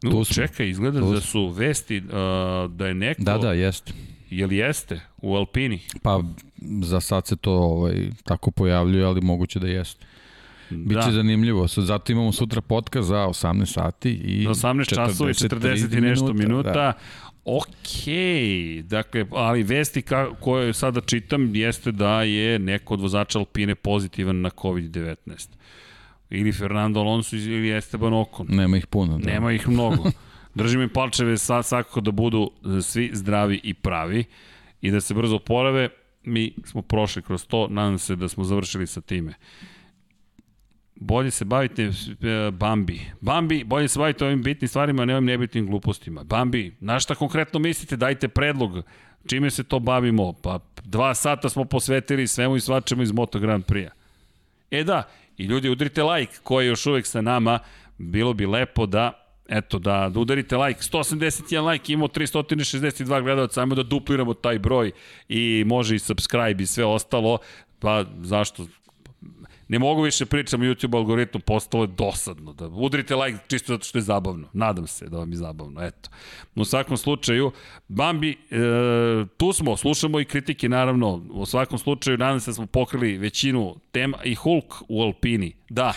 [0.00, 0.34] Tu smo.
[0.34, 3.22] Čekaj, izgleda da su vesti uh, da je neko...
[3.22, 3.92] Da, da, jeste.
[4.30, 5.80] Jel jeste u Alpini?
[6.02, 6.22] Pa
[6.82, 10.06] za sad se to ovaj, tako pojavljuje, ali moguće da jeste.
[10.70, 11.12] Biće da.
[11.12, 11.66] zanimljivo.
[11.66, 16.24] Zato imamo sutra podcast za 18 sati i za 18 časova i 40 i nešto
[16.24, 16.48] minuta.
[16.48, 16.72] minuta.
[16.72, 16.92] Da.
[17.44, 17.66] Ok,
[18.82, 24.40] dakle, ali vesti ka, koje sada čitam jeste da je neko od vozača Alpine pozitivan
[24.40, 25.48] na COVID-19
[26.30, 28.46] ili Fernando Alonso ili Esteban Ocon.
[28.48, 29.18] Nema ih puno.
[29.18, 29.32] Da.
[29.32, 30.10] Nema ih mnogo.
[30.54, 32.50] Držimo im palčeve sad svakako da budu
[32.82, 34.24] svi zdravi i pravi
[34.80, 35.88] i da se brzo porave.
[36.24, 39.34] mi smo prošli kroz to, nadam se da smo završili sa time.
[40.96, 43.00] Bolje se bavite e, Bambi.
[43.20, 46.24] Bambi, bolje se bavite ovim bitnim stvarima, a ne ovim nebitnim glupostima.
[46.24, 47.96] Bambi, na šta konkretno mislite?
[47.96, 48.84] Dajte predlog.
[49.26, 50.32] Čime se to bavimo?
[50.32, 53.90] Pa dva sata smo posvetili svemu i svačemu iz Moto Grand Prix-a.
[54.70, 55.02] E da,
[55.40, 57.58] i ljudi udrite like ko je još uvek sa nama,
[57.98, 60.80] bilo bi lepo da eto, da, da udarite like.
[60.80, 64.92] 181 like, imamo 362 gledalca, ajmo da dupliramo taj broj
[65.28, 67.38] i može i subscribe i sve ostalo.
[67.78, 68.66] Pa zašto?
[69.70, 72.52] Ne mogu više pričam o YouTube algoritmu, postalo je dosadno.
[72.52, 74.48] Da udrite like čisto zato što je zabavno.
[74.52, 75.82] Nadam se da vam je zabavno.
[75.82, 76.10] Eto.
[76.54, 77.52] U svakom slučaju,
[77.88, 78.36] Bambi, e,
[79.36, 81.22] tu smo, slušamo i kritike naravno.
[81.30, 85.56] U svakom slučaju, nadam se da smo pokrili većinu tema i Hulk u Alpini.
[85.68, 85.92] Da.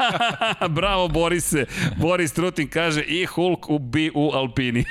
[0.78, 1.66] Bravo Borise.
[1.96, 4.84] Boris Trutin kaže i Hulk u, bi u Alpini.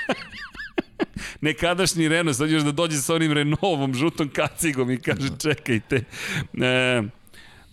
[1.41, 6.03] nekadašnji Renault, sad još da dođe sa onim Renaultom, žutom kacigom i kaže čekajte.
[6.61, 7.01] E,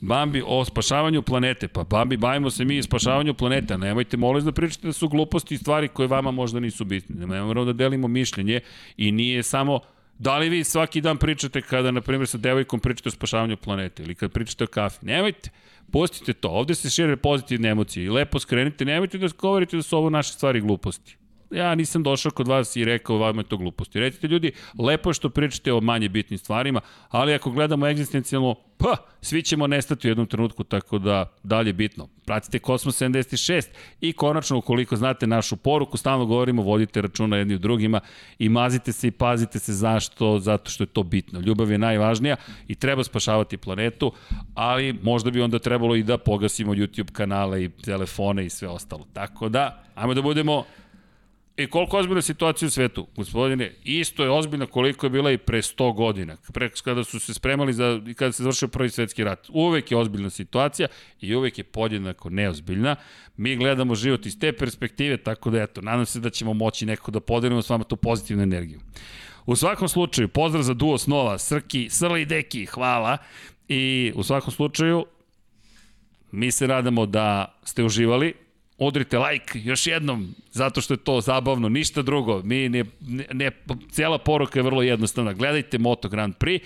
[0.00, 1.68] Bambi o spašavanju planete.
[1.68, 3.78] Pa Bambi, bavimo se mi i spašavanju planete.
[3.78, 7.26] Nemojte, molim da pričate da su gluposti i stvari koje vama možda nisu bitne.
[7.26, 8.60] Ne moramo da delimo mišljenje
[8.96, 9.80] i nije samo
[10.20, 14.02] Da li vi svaki dan pričate kada, na primjer, sa devojkom pričate o spašavanju planete
[14.02, 15.06] ili kada pričate o kafi?
[15.06, 15.50] Nemojte.
[15.92, 16.48] Pustite to.
[16.48, 18.84] Ovde se šire pozitivne emocije i lepo skrenite.
[18.84, 21.16] Nemojte da govorite da su ovo naše stvari gluposti
[21.50, 24.00] ja nisam došao kod vas i rekao vam je to gluposti.
[24.00, 28.96] Recite ljudi, lepo je što pričate o manje bitnim stvarima, ali ako gledamo egzistencijalno, pa,
[29.20, 32.08] svi ćemo nestati u jednom trenutku, tako da dalje bitno.
[32.26, 33.66] Pratite Kosmos 76
[34.00, 38.00] i konačno, ukoliko znate našu poruku, stalno govorimo, vodite računa jedni u drugima
[38.38, 41.40] i mazite se i pazite se zašto, zato što je to bitno.
[41.40, 42.36] Ljubav je najvažnija
[42.68, 44.12] i treba spašavati planetu,
[44.54, 49.06] ali možda bi onda trebalo i da pogasimo YouTube kanale i telefone i sve ostalo.
[49.12, 50.64] Tako da, ajmo da budemo
[51.60, 55.58] I koliko ozbiljna situacija u svetu, gospodine, isto je ozbiljna koliko je bila i pre
[55.62, 59.46] 100 godina, pre kada su se spremali za, kada se završio prvi svetski rat.
[59.48, 60.88] Uvek je ozbiljna situacija
[61.20, 62.96] i uvek je podjednako neozbiljna.
[63.36, 67.10] Mi gledamo život iz te perspektive, tako da eto, nadam se da ćemo moći neko
[67.10, 68.80] da podelimo s vama tu pozitivnu energiju.
[69.46, 73.18] U svakom slučaju, pozdrav za duo snova, Srki, Srli i Deki, hvala.
[73.68, 75.04] I u svakom slučaju,
[76.30, 78.34] mi se radamo da ste uživali,
[78.80, 82.42] odrite like još jednom, zato što je to zabavno, ništa drugo.
[82.42, 83.50] Mi ne, ne, ne,
[83.90, 85.32] cijela poruka je vrlo jednostavna.
[85.32, 86.60] Gledajte Moto Grand Prix,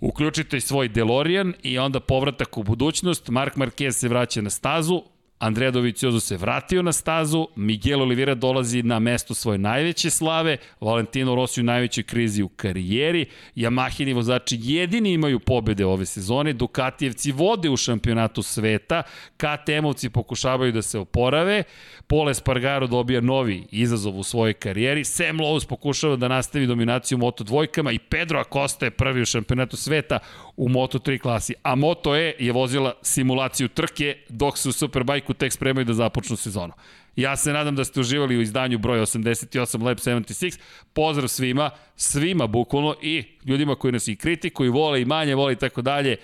[0.00, 3.28] uključite svoj DeLorean i onda povratak u budućnost.
[3.28, 5.02] Mark Marquez se vraća na stazu,
[5.42, 11.34] Andrea Doviciozo se vratio na stazu, Miguel Oliveira dolazi na mesto svoje najveće slave, Valentino
[11.34, 17.70] Rossi u najvećoj krizi u karijeri, Yamahini vozači jedini imaju pobede ove sezone, Ducatijevci vode
[17.70, 19.02] u šampionatu sveta,
[19.36, 21.62] KTM-ovci pokušavaju da se oporave,
[22.06, 27.44] Pole Espargaro dobija novi izazov u svojoj karijeri, Sam Lowe's pokušava da nastavi dominaciju Moto
[27.44, 30.18] dvojkama i Pedro Acosta je prvi u šampionatu sveta
[30.56, 35.52] u Moto3 klasi, a Moto E je vozila simulaciju trke dok se u Superbajku tek
[35.52, 36.72] spremaju da započnu sezonu.
[37.16, 40.58] Ja se nadam da ste uživali u izdanju broj 88 Lab 76.
[40.92, 45.56] Pozdrav svima, svima bukvalno i ljudima koji nas i kritikuju, vole i manje vole i
[45.56, 46.16] tako dalje.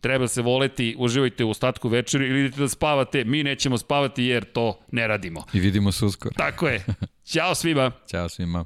[0.00, 3.24] Treba se voleti, uživajte u ostatku večeri ili idete da spavate.
[3.24, 5.44] Mi nećemo spavati jer to ne radimo.
[5.52, 6.34] I vidimo se uskoro.
[6.36, 6.84] Tako je.
[7.32, 7.92] Ćao svima.
[8.10, 8.64] Ćao svima.